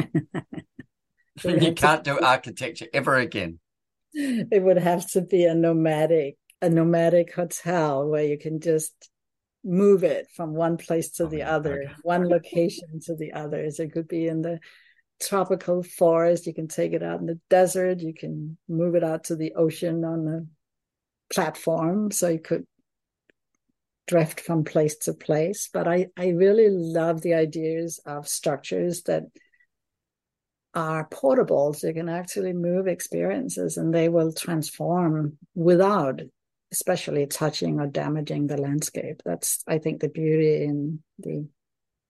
you 1.43 1.73
can't 1.73 2.03
do 2.03 2.19
architecture 2.19 2.87
ever 2.93 3.15
again. 3.15 3.59
It 4.13 4.61
would 4.61 4.77
have 4.77 5.09
to 5.11 5.21
be 5.21 5.45
a 5.45 5.55
nomadic, 5.55 6.37
a 6.61 6.69
nomadic 6.69 7.33
hotel 7.33 8.07
where 8.07 8.25
you 8.25 8.37
can 8.37 8.59
just 8.59 9.09
move 9.63 10.03
it 10.03 10.27
from 10.35 10.53
one 10.53 10.77
place 10.77 11.11
to 11.11 11.23
oh 11.23 11.27
the 11.27 11.43
other, 11.43 11.83
okay. 11.83 11.93
one 12.03 12.27
location 12.27 12.99
to 13.05 13.15
the 13.15 13.33
others. 13.33 13.79
It 13.79 13.93
could 13.93 14.07
be 14.07 14.27
in 14.27 14.41
the 14.41 14.59
tropical 15.21 15.83
forest. 15.83 16.47
You 16.47 16.53
can 16.53 16.67
take 16.67 16.93
it 16.93 17.03
out 17.03 17.19
in 17.19 17.27
the 17.27 17.39
desert. 17.49 17.99
You 17.99 18.13
can 18.13 18.57
move 18.67 18.95
it 18.95 19.03
out 19.03 19.25
to 19.25 19.35
the 19.35 19.53
ocean 19.53 20.03
on 20.03 20.25
the 20.25 20.47
platform. 21.31 22.11
So 22.11 22.29
you 22.29 22.39
could 22.39 22.65
drift 24.07 24.41
from 24.41 24.63
place 24.63 24.97
to 24.97 25.13
place. 25.13 25.69
But 25.71 25.87
I, 25.87 26.07
I 26.17 26.29
really 26.29 26.69
love 26.69 27.21
the 27.21 27.33
ideas 27.33 27.99
of 28.05 28.27
structures 28.27 29.03
that 29.03 29.23
are 30.73 31.05
portable. 31.05 31.73
So 31.73 31.87
you 31.87 31.93
can 31.93 32.09
actually 32.09 32.53
move 32.53 32.87
experiences 32.87 33.77
and 33.77 33.93
they 33.93 34.09
will 34.09 34.33
transform 34.33 35.37
without 35.53 36.21
especially 36.71 37.27
touching 37.27 37.79
or 37.79 37.87
damaging 37.87 38.47
the 38.47 38.57
landscape. 38.57 39.21
That's 39.25 39.63
I 39.67 39.77
think 39.77 39.99
the 39.99 40.09
beauty 40.09 40.63
in 40.63 41.03
the 41.19 41.47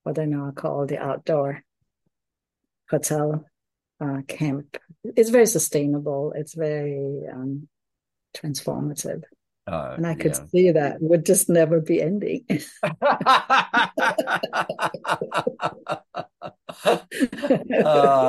what 0.04 0.16
they 0.16 0.26
now 0.26 0.52
call 0.52 0.86
the 0.86 1.00
outdoor 1.00 1.64
hotel 2.90 3.46
uh, 4.00 4.22
camp. 4.28 4.78
It's 5.04 5.30
very 5.30 5.46
sustainable. 5.46 6.34
It's 6.36 6.54
very 6.54 7.24
um, 7.32 7.68
transformative. 8.36 9.24
Uh, 9.72 9.94
and 9.96 10.06
I 10.06 10.16
could 10.16 10.34
yeah. 10.34 10.46
see 10.48 10.72
that 10.72 10.98
would 11.00 11.26
just 11.26 11.48
never 11.48 11.80
be 11.80 12.02
ending. 12.02 12.44
uh, 12.84 12.92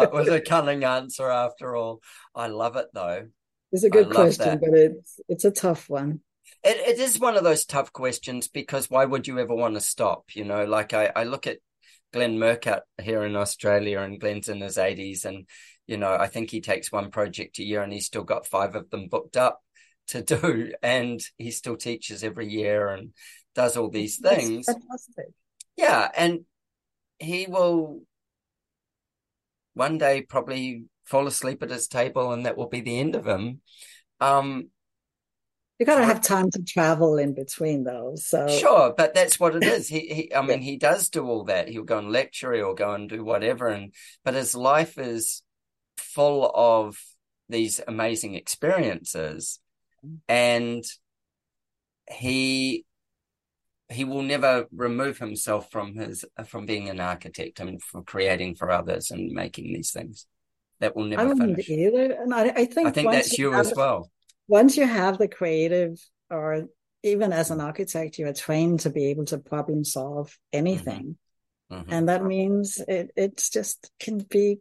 it 0.05 0.12
was 0.12 0.28
a 0.28 0.40
cunning 0.40 0.84
answer 0.84 1.28
after 1.28 1.74
all. 1.74 2.01
I 2.32 2.47
love 2.47 2.76
it 2.76 2.86
though. 2.95 3.26
It's 3.72 3.82
a 3.82 3.90
good 3.90 4.11
question, 4.11 4.47
that. 4.47 4.61
but 4.61 4.74
it's 4.74 5.20
it's 5.28 5.45
a 5.45 5.51
tough 5.51 5.90
one. 5.90 6.20
It 6.62 6.76
it 6.76 7.01
is 7.01 7.18
one 7.18 7.36
of 7.36 7.43
those 7.43 7.64
tough 7.64 7.93
questions 7.93 8.47
because 8.47 8.88
why 8.88 9.05
would 9.05 9.26
you 9.26 9.40
ever 9.40 9.55
want 9.55 9.74
to 9.74 9.80
stop? 9.80 10.26
You 10.34 10.45
know, 10.45 10.64
like 10.64 10.95
I, 10.95 11.11
I 11.16 11.24
look 11.24 11.49
at 11.49 11.59
Glenn 12.12 12.38
Murcutt 12.38 12.82
here 13.03 13.24
in 13.24 13.34
Australia 13.34 13.99
and 13.99 14.20
Glenn's 14.20 14.49
in 14.49 14.61
his 14.61 14.78
eighties 14.78 15.24
and 15.24 15.49
you 15.88 15.97
know, 15.97 16.14
I 16.14 16.28
think 16.28 16.51
he 16.51 16.61
takes 16.61 16.93
one 16.93 17.11
project 17.11 17.59
a 17.59 17.64
year 17.64 17.82
and 17.82 17.93
he's 17.93 18.07
still 18.07 18.22
got 18.22 18.47
five 18.47 18.76
of 18.76 18.90
them 18.90 19.09
booked 19.09 19.36
up 19.36 19.61
to 20.13 20.23
do 20.23 20.73
and 20.83 21.21
he 21.39 21.51
still 21.51 21.77
teaches 21.77 22.23
every 22.23 22.49
year 22.49 22.89
and 22.89 23.11
does 23.55 23.77
all 23.77 23.89
these 23.91 24.19
things. 24.19 24.67
yeah 25.77 26.11
and 26.17 26.41
he 27.19 27.47
will 27.47 28.03
one 29.75 29.99
day 29.99 30.23
probably 30.23 30.85
fall 31.05 31.27
asleep 31.27 31.63
at 31.63 31.71
his 31.71 31.89
table 31.89 32.33
and 32.33 32.47
that 32.47 32.57
will 32.57 32.69
be 32.69 32.81
the 32.81 32.99
end 32.99 33.15
of 33.15 33.27
him. 33.27 33.61
Um 34.21 34.69
you 35.79 35.87
got 35.87 35.99
to 35.99 36.05
have 36.05 36.21
time 36.21 36.49
to 36.53 36.63
travel 36.63 37.19
in 37.19 37.35
between 37.35 37.83
those 37.83 38.27
so. 38.27 38.47
Sure 38.47 38.95
but 38.97 39.15
that's 39.15 39.41
what 39.41 39.57
it 39.57 39.65
is. 39.77 39.89
He, 39.89 40.01
he 40.01 40.35
i 40.35 40.43
mean 40.43 40.61
he 40.61 40.77
does 40.77 41.09
do 41.09 41.27
all 41.27 41.45
that. 41.45 41.69
He'll 41.69 41.85
go 41.85 41.99
and 41.99 42.11
lecture 42.11 42.55
or 42.65 42.75
go 42.75 42.93
and 42.93 43.09
do 43.09 43.25
whatever 43.25 43.69
and 43.69 43.95
but 44.25 44.35
his 44.35 44.55
life 44.55 44.99
is 44.99 45.43
full 45.97 46.51
of 46.55 46.99
these 47.49 47.81
amazing 47.87 48.35
experiences 48.35 49.59
and 50.29 50.85
he 52.11 52.85
he 53.91 54.05
will 54.05 54.23
never 54.23 54.67
remove 54.75 55.19
himself 55.19 55.71
from 55.71 55.95
his 55.95 56.25
from 56.47 56.67
being 56.67 56.89
an 56.89 57.01
architect 57.01 57.61
and 57.61 57.83
from 57.83 58.05
creating 58.05 58.55
for 58.55 58.71
others 58.71 59.11
and 59.11 59.33
making 59.33 59.73
these 59.73 59.93
things. 59.93 60.27
That 60.81 60.97
will 60.97 61.05
never 61.05 61.33
I 61.33 61.35
finish. 61.35 61.69
either, 61.69 62.13
and 62.13 62.35
I, 62.35 62.49
I 62.49 62.65
think 62.65 62.89
I 62.89 62.91
think 62.91 63.13
that's 63.13 63.39
you, 63.39 63.53
you 63.53 63.57
as 63.57 63.73
well. 63.77 64.11
Once 64.49 64.77
you 64.77 64.85
have 64.85 65.17
the 65.17 65.29
creative, 65.29 65.97
or 66.29 66.65
even 67.05 67.33
as 67.33 67.53
an 67.53 67.61
architect, 67.61 68.19
you 68.19 68.27
are 68.27 68.33
trained 68.33 68.81
to 68.81 68.91
be 68.91 69.07
able 69.07 69.25
to 69.27 69.39
problem 69.39 69.85
solve 69.85 70.37
anything, 70.53 71.17
mm-hmm. 71.71 71.83
Mm-hmm. 71.83 71.93
and 71.93 72.09
that 72.09 72.25
means 72.25 72.81
it 72.89 73.13
it's 73.15 73.49
just 73.51 73.93
can 74.01 74.19
be 74.19 74.59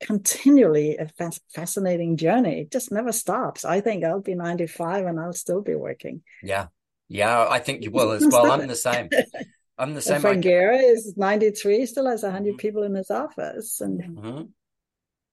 continually 0.00 0.96
a 0.96 1.10
fascinating 1.54 2.16
journey. 2.16 2.62
It 2.62 2.70
just 2.70 2.90
never 2.90 3.12
stops. 3.12 3.64
I 3.64 3.80
think 3.80 4.04
I'll 4.04 4.20
be 4.20 4.34
95 4.34 5.06
and 5.06 5.20
I'll 5.20 5.32
still 5.32 5.60
be 5.60 5.74
working. 5.74 6.22
Yeah. 6.42 6.66
Yeah, 7.08 7.46
I 7.50 7.58
think 7.58 7.82
you 7.82 7.90
will 7.90 8.12
as 8.12 8.26
well. 8.30 8.50
I'm 8.50 8.66
the 8.66 8.76
same. 8.76 9.10
I'm 9.76 9.94
the 9.94 10.00
same. 10.00 10.20
Frank 10.20 10.44
Gehry 10.44 10.92
is 10.92 11.14
93, 11.16 11.86
still 11.86 12.06
has 12.06 12.22
100 12.22 12.50
mm-hmm. 12.50 12.56
people 12.56 12.84
in 12.84 12.94
his 12.94 13.10
office. 13.10 13.80
And 13.80 14.00
mm-hmm. 14.00 14.42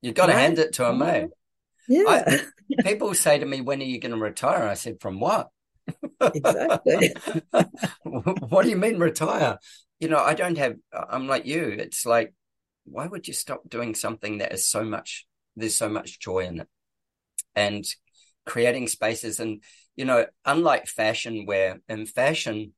you've 0.01 0.15
got 0.15 0.25
to 0.25 0.33
right? 0.33 0.41
hand 0.41 0.59
it 0.59 0.73
to 0.73 0.85
him, 0.85 0.97
mate. 0.99 1.29
Yeah. 1.87 2.03
I, 2.07 2.41
people 2.83 3.13
say 3.13 3.39
to 3.39 3.45
me, 3.45 3.61
when 3.61 3.81
are 3.81 3.85
you 3.85 3.99
going 3.99 4.13
to 4.13 4.17
retire? 4.17 4.67
I 4.67 4.73
said, 4.73 4.99
from 4.99 5.19
what? 5.19 5.49
exactly. 6.21 7.13
what 8.49 8.63
do 8.63 8.69
you 8.69 8.75
mean 8.75 8.99
retire? 8.99 9.59
You 9.99 10.09
know, 10.09 10.19
I 10.19 10.33
don't 10.33 10.57
have, 10.57 10.75
I'm 10.91 11.27
like 11.27 11.45
you. 11.45 11.63
It's 11.63 12.05
like, 12.05 12.33
why 12.89 13.07
would 13.07 13.27
you 13.27 13.33
stop 13.33 13.69
doing 13.69 13.95
something 13.95 14.39
that 14.39 14.53
is 14.53 14.65
so 14.65 14.83
much 14.83 15.27
there's 15.55 15.75
so 15.75 15.89
much 15.89 16.19
joy 16.19 16.39
in 16.39 16.59
it? 16.61 16.67
And 17.55 17.85
creating 18.45 18.87
spaces 18.87 19.39
and 19.39 19.61
you 19.95 20.05
know 20.05 20.25
unlike 20.45 20.87
fashion 20.87 21.45
where 21.45 21.79
in 21.89 22.05
fashion 22.05 22.73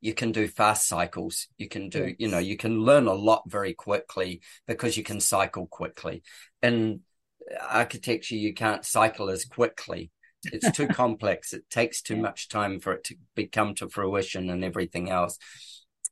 you 0.00 0.14
can 0.14 0.32
do 0.32 0.46
fast 0.46 0.86
cycles. 0.86 1.48
You 1.58 1.68
can 1.68 1.88
do 1.88 2.14
you 2.18 2.28
know 2.28 2.38
you 2.38 2.56
can 2.56 2.80
learn 2.80 3.06
a 3.06 3.14
lot 3.14 3.42
very 3.46 3.74
quickly 3.74 4.40
because 4.66 4.96
you 4.96 5.02
can 5.02 5.20
cycle 5.20 5.66
quickly. 5.66 6.22
In 6.62 7.00
architecture 7.68 8.36
you 8.36 8.54
can't 8.54 8.84
cycle 8.84 9.30
as 9.30 9.44
quickly. 9.44 10.10
It's 10.52 10.70
too 10.70 10.86
complex. 11.02 11.52
It 11.52 11.68
takes 11.70 12.02
too 12.02 12.16
much 12.16 12.48
time 12.48 12.78
for 12.80 12.92
it 12.94 13.04
to 13.04 13.16
become 13.34 13.74
to 13.76 13.88
fruition 13.88 14.50
and 14.50 14.64
everything 14.64 15.10
else. 15.10 15.38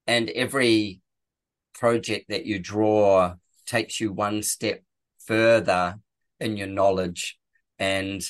And 0.07 0.29
every 0.31 1.01
project 1.75 2.27
that 2.29 2.47
you 2.47 2.59
draw 2.59 3.35
takes 3.67 4.01
you 4.01 4.13
one 4.13 4.43
step 4.43 4.83
further 5.27 5.97
in 6.41 6.57
your 6.57 6.67
knowledge 6.69 7.39
and 7.79 8.23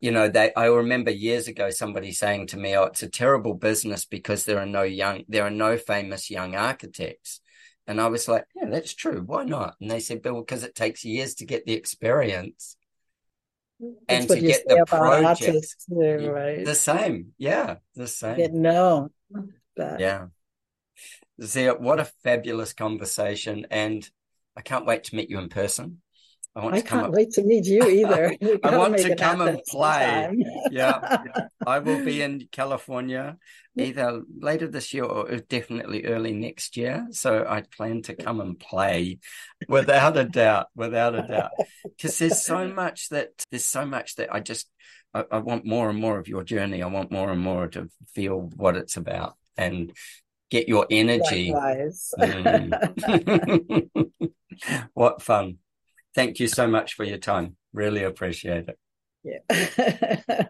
you 0.00 0.10
know, 0.10 0.28
they, 0.28 0.52
I 0.54 0.66
remember 0.66 1.10
years 1.10 1.48
ago 1.48 1.70
somebody 1.70 2.12
saying 2.12 2.48
to 2.48 2.58
me, 2.58 2.76
Oh, 2.76 2.84
it's 2.84 3.02
a 3.02 3.08
terrible 3.08 3.54
business 3.54 4.04
because 4.04 4.44
there 4.44 4.58
are 4.58 4.66
no 4.66 4.82
young, 4.82 5.24
there 5.28 5.44
are 5.44 5.50
no 5.50 5.78
famous 5.78 6.30
young 6.30 6.54
architects. 6.54 7.40
And 7.86 8.00
I 8.00 8.08
was 8.08 8.28
like, 8.28 8.44
Yeah, 8.54 8.68
that's 8.68 8.94
true. 8.94 9.22
Why 9.24 9.44
not? 9.44 9.74
And 9.80 9.90
they 9.90 10.00
said, 10.00 10.22
Bill, 10.22 10.40
because 10.40 10.64
it 10.64 10.74
takes 10.74 11.04
years 11.04 11.36
to 11.36 11.46
get 11.46 11.64
the 11.64 11.72
experience 11.72 12.76
that's 13.80 14.26
and 14.26 14.28
to 14.28 14.40
get 14.40 14.68
the 14.68 14.84
project. 14.86 15.76
Too, 15.88 16.30
right? 16.30 16.64
The 16.64 16.74
same. 16.74 17.32
Yeah. 17.38 17.76
The 17.94 18.06
same. 18.06 18.60
No. 18.60 19.10
Yeah. 19.76 20.26
Zia, 21.42 21.74
what 21.74 22.00
a 22.00 22.10
fabulous 22.24 22.72
conversation. 22.72 23.66
And 23.70 24.08
I 24.56 24.62
can't 24.62 24.86
wait 24.86 25.04
to 25.04 25.16
meet 25.16 25.30
you 25.30 25.38
in 25.38 25.48
person. 25.48 26.00
I, 26.56 26.64
want 26.64 26.74
I 26.74 26.80
can't 26.80 27.12
wait 27.12 27.32
to 27.32 27.42
meet 27.42 27.66
you 27.66 27.86
either. 27.86 28.34
You 28.40 28.58
I 28.64 28.78
want 28.78 28.96
to 28.96 29.14
come 29.14 29.42
and 29.42 29.60
play. 29.68 30.30
yeah, 30.70 31.22
yeah, 31.26 31.48
I 31.66 31.80
will 31.80 32.02
be 32.02 32.22
in 32.22 32.48
California 32.50 33.36
either 33.76 34.22
later 34.38 34.66
this 34.66 34.94
year 34.94 35.04
or 35.04 35.36
definitely 35.36 36.06
early 36.06 36.32
next 36.32 36.78
year. 36.78 37.06
So 37.10 37.44
I 37.46 37.60
plan 37.60 38.00
to 38.02 38.14
come 38.14 38.40
and 38.40 38.58
play 38.58 39.18
without 39.68 40.16
a 40.16 40.24
doubt, 40.24 40.68
without 40.74 41.14
a 41.14 41.26
doubt. 41.28 41.50
Because 41.84 42.18
there's 42.18 42.40
so 42.40 42.68
much 42.68 43.10
that 43.10 43.44
there's 43.50 43.66
so 43.66 43.84
much 43.84 44.16
that 44.16 44.34
I 44.34 44.40
just 44.40 44.70
I, 45.12 45.24
I 45.30 45.38
want 45.38 45.66
more 45.66 45.90
and 45.90 46.00
more 46.00 46.18
of 46.18 46.26
your 46.26 46.42
journey. 46.42 46.82
I 46.82 46.86
want 46.86 47.12
more 47.12 47.30
and 47.30 47.40
more 47.40 47.68
to 47.68 47.90
feel 48.14 48.50
what 48.56 48.76
it's 48.76 48.96
about 48.96 49.34
and 49.58 49.92
get 50.50 50.68
your 50.68 50.86
energy. 50.90 51.52
Mm. 51.52 52.70
what 54.94 55.22
fun. 55.22 55.58
Thank 56.14 56.40
you 56.40 56.48
so 56.48 56.66
much 56.66 56.94
for 56.94 57.04
your 57.04 57.18
time. 57.18 57.56
Really 57.72 58.02
appreciate 58.02 58.68
it. 58.68 58.78
Yeah. 59.22 59.40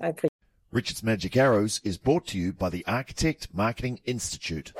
I 0.00 0.08
appreciate 0.08 0.30
Richard's 0.70 1.02
Magic 1.02 1.36
Arrows 1.36 1.80
is 1.84 1.98
brought 1.98 2.26
to 2.28 2.38
you 2.38 2.52
by 2.52 2.70
the 2.70 2.84
Architect 2.86 3.48
Marketing 3.52 4.00
Institute. 4.06 4.72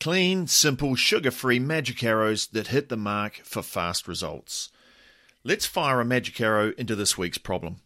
Clean, 0.00 0.46
simple, 0.46 0.96
sugar 0.96 1.30
free 1.30 1.58
magic 1.58 2.02
arrows 2.02 2.48
that 2.48 2.68
hit 2.68 2.88
the 2.88 2.96
mark 2.96 3.36
for 3.44 3.62
fast 3.62 4.08
results. 4.08 4.70
Let's 5.44 5.66
fire 5.66 6.00
a 6.00 6.04
magic 6.04 6.40
arrow 6.40 6.72
into 6.76 6.96
this 6.96 7.16
week's 7.16 7.38
problem. 7.38 7.76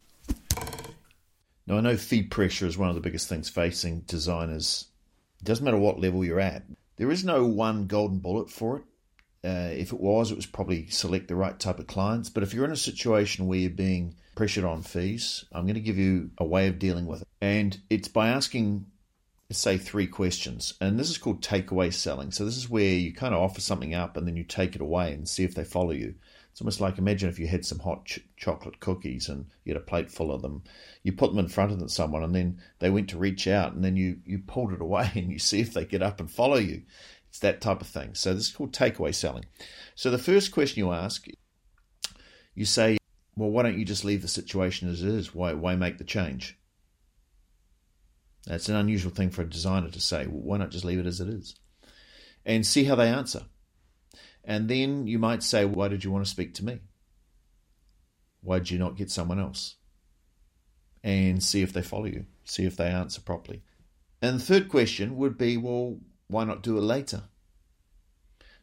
Now, 1.67 1.77
I 1.77 1.81
know 1.81 1.97
feed 1.97 2.31
pressure 2.31 2.67
is 2.67 2.79
one 2.79 2.89
of 2.89 2.95
the 2.95 3.01
biggest 3.01 3.29
things 3.29 3.49
facing 3.49 4.01
designers. 4.01 4.87
It 5.41 5.45
doesn't 5.45 5.65
matter 5.65 5.79
what 5.79 6.01
level 6.01 6.25
you're 6.25 6.41
at, 6.41 6.65
there 6.97 7.11
is 7.11 7.25
no 7.25 7.47
one 7.47 7.87
golden 7.87 8.19
bullet 8.19 8.51
for 8.51 8.77
it. 8.77 8.83
Uh, 9.43 9.73
if 9.73 9.91
it 9.91 10.01
was, 10.01 10.31
it 10.31 10.37
was 10.37 10.45
probably 10.45 10.87
select 10.89 11.29
the 11.29 11.35
right 11.35 11.59
type 11.59 11.79
of 11.79 11.87
clients. 11.87 12.29
But 12.29 12.43
if 12.43 12.53
you're 12.53 12.67
in 12.67 12.73
a 12.73 12.77
situation 12.77 13.47
where 13.47 13.59
you're 13.59 13.71
being 13.71 14.17
pressured 14.35 14.65
on 14.65 14.83
fees, 14.83 15.47
I'm 15.51 15.65
going 15.65 15.77
to 15.77 15.81
give 15.81 15.97
you 15.97 16.31
a 16.37 16.45
way 16.45 16.69
of 16.69 16.79
dealing 16.79 17.07
with 17.07 17.23
it. 17.23 17.29
And 17.41 17.81
it's 17.89 18.09
by 18.09 18.29
asking, 18.29 18.85
say, 19.51 19.79
three 19.79 20.07
questions. 20.07 20.75
And 20.79 21.01
this 21.01 21.09
is 21.09 21.17
called 21.17 21.41
takeaway 21.41 21.91
selling. 21.91 22.33
So 22.33 22.45
this 22.45 22.59
is 22.59 22.69
where 22.69 22.93
you 22.93 23.15
kind 23.15 23.35
of 23.35 23.41
offer 23.41 23.63
something 23.63 23.95
up 23.95 24.19
and 24.19 24.27
then 24.27 24.37
you 24.37 24.45
take 24.45 24.75
it 24.75 24.83
away 24.83 25.15
and 25.15 25.27
see 25.27 25.45
if 25.45 25.55
they 25.55 25.65
follow 25.65 25.93
you. 25.93 26.17
It's 26.51 26.61
almost 26.61 26.81
like 26.81 26.99
imagine 26.99 27.29
if 27.29 27.39
you 27.39 27.47
had 27.47 27.65
some 27.65 27.79
hot 27.79 28.05
ch- 28.07 28.21
chocolate 28.37 28.81
cookies 28.81 29.29
and 29.29 29.47
you 29.65 29.73
had 29.73 29.81
a 29.81 29.85
plate 29.85 30.11
full 30.11 30.33
of 30.33 30.43
them. 30.43 30.63
You 31.03 31.13
put 31.13 31.31
them 31.31 31.39
in 31.39 31.49
front 31.49 31.73
of 31.73 31.91
someone 31.91 32.23
and 32.23 32.35
then 32.35 32.61
they 32.81 32.91
went 32.91 33.09
to 33.11 33.19
reach 33.19 33.47
out 33.47 33.73
and 33.73 33.85
then 33.85 33.97
you, 33.97 34.19
you 34.25 34.41
pulled 34.41 34.73
it 34.73 34.81
away 34.81 35.11
and 35.15 35.31
you 35.31 35.39
see 35.39 35.61
if 35.61 35.73
they 35.73 35.85
get 35.85 36.03
up 36.03 36.21
and 36.21 36.31
follow 36.31 36.57
you. 36.57 36.83
It's 37.29 37.39
that 37.39 37.61
type 37.61 37.81
of 37.81 37.87
thing. 37.87 38.15
So 38.15 38.35
this 38.35 38.49
is 38.49 38.53
called 38.53 38.73
takeaway 38.73 39.15
selling. 39.15 39.45
So 39.95 40.11
the 40.11 40.19
first 40.19 40.51
question 40.51 40.81
you 40.81 40.93
ask, 40.93 41.27
you 42.55 42.65
say, 42.65 42.99
well, 43.37 43.51
why 43.51 43.63
don't 43.63 43.79
you 43.79 43.85
just 43.85 44.05
leave 44.05 44.23
the 44.23 44.29
situation 44.29 44.91
as 44.91 45.03
it 45.03 45.09
is? 45.09 45.33
Why, 45.33 45.55
why 45.55 45.77
make 45.77 45.99
the 45.99 46.05
change? 46.05 46.59
That's 48.47 48.69
an 48.69 48.75
unusual 48.75 49.13
thing 49.13 49.31
for 49.31 49.43
a 49.43 49.49
designer 49.49 49.91
to 49.91 50.01
say. 50.01 50.27
Well, 50.27 50.43
why 50.43 50.57
not 50.59 50.71
just 50.71 50.85
leave 50.85 50.99
it 50.99 51.07
as 51.07 51.21
it 51.21 51.29
is? 51.29 51.55
And 52.45 52.67
see 52.67 52.85
how 52.85 52.97
they 52.97 53.09
answer. 53.09 53.43
And 54.45 54.69
then 54.69 55.07
you 55.07 55.19
might 55.19 55.43
say, 55.43 55.65
Why 55.65 55.89
did 55.89 56.05
you 56.05 56.11
want 56.11 56.25
to 56.25 56.31
speak 56.31 56.55
to 56.55 56.65
me? 56.65 56.81
Why 58.43 58.59
did 58.59 58.71
you 58.71 58.79
not 58.79 58.97
get 58.97 59.11
someone 59.11 59.39
else? 59.39 59.77
And 61.03 61.43
see 61.43 61.63
if 61.63 61.73
they 61.73 61.83
follow 61.83 62.07
you, 62.07 62.27
see 62.45 62.65
if 62.65 62.77
they 62.77 62.89
answer 62.89 63.21
properly. 63.21 63.63
And 64.23 64.39
the 64.39 64.45
third 64.45 64.69
question 64.69 65.17
would 65.17 65.39
be, 65.39 65.57
Well, 65.57 65.99
why 66.29 66.45
not 66.45 66.63
do 66.63 66.79
it 66.79 66.83
later? 66.83 67.25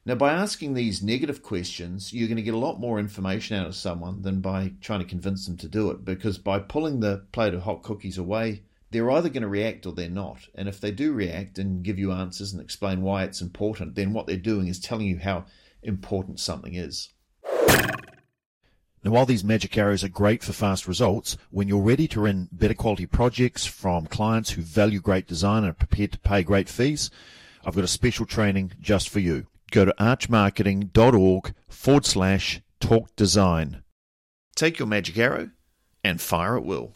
Now, 0.08 0.16
by 0.16 0.32
asking 0.32 0.74
these 0.74 1.04
negative 1.04 1.44
questions, 1.44 2.14
you're 2.14 2.30
going 2.30 2.38
to 2.38 2.42
get 2.42 2.54
a 2.54 2.58
lot 2.58 2.80
more 2.80 2.98
information 2.98 3.58
out 3.58 3.68
of 3.68 3.76
someone 3.76 4.22
than 4.22 4.40
by 4.40 4.72
trying 4.80 5.02
to 5.02 5.06
convince 5.06 5.46
them 5.46 5.58
to 5.58 5.68
do 5.68 5.92
it. 5.92 6.06
Because 6.06 6.38
by 6.38 6.60
pulling 6.60 7.02
the 7.02 7.26
plate 7.34 7.54
of 7.54 7.64
hot 7.64 7.84
cookies 7.84 8.18
away, 8.18 8.64
they're 8.90 9.12
either 9.12 9.28
going 9.28 9.42
to 9.42 9.50
react 9.50 9.86
or 9.86 9.92
they're 9.92 10.08
not. 10.08 10.48
And 10.56 10.70
if 10.70 10.80
they 10.80 10.92
do 10.92 11.12
react 11.12 11.60
and 11.60 11.84
give 11.84 12.00
you 12.00 12.14
answers 12.14 12.54
and 12.54 12.62
explain 12.62 13.02
why 13.02 13.24
it's 13.24 13.42
important, 13.42 13.96
then 13.96 14.14
what 14.14 14.28
they're 14.28 14.38
doing 14.38 14.70
is 14.70 14.80
telling 14.80 15.08
you 15.08 15.20
how 15.20 15.44
important 15.88 16.40
something 16.40 16.76
is. 16.76 17.10
Now, 19.04 19.12
while 19.12 19.26
these 19.26 19.44
magic 19.44 19.78
arrows 19.78 20.04
are 20.04 20.10
great 20.10 20.44
for 20.44 20.54
fast 20.54 20.88
results, 20.88 21.38
when 21.50 21.68
you're 21.68 21.82
ready 21.82 22.08
to 22.10 22.22
run 22.22 22.50
better 22.52 22.74
quality 22.74 23.06
projects 23.06 23.66
from 23.66 24.06
clients 24.08 24.52
who 24.52 24.62
value 24.62 25.00
great 25.00 25.28
design 25.28 25.64
and 25.64 25.72
are 25.72 25.74
prepared 25.74 26.12
to 26.12 26.20
pay 26.20 26.44
great 26.44 26.68
fees, 26.68 27.10
I've 27.66 27.76
got 27.76 27.84
a 27.84 27.88
special 27.88 28.26
training 28.26 28.74
just 28.82 29.10
for 29.10 29.20
you. 29.20 29.48
Go 29.72 29.86
to 29.86 29.96
archmarketing.org 30.00 31.54
forward 31.70 32.06
slash 32.06 32.62
talk 32.80 33.16
design. 33.16 33.84
Take 34.56 34.80
your 34.80 34.88
magic 34.88 35.18
arrow 35.18 35.52
and 36.04 36.20
fire 36.20 36.58
at 36.58 36.66
will. 36.66 36.94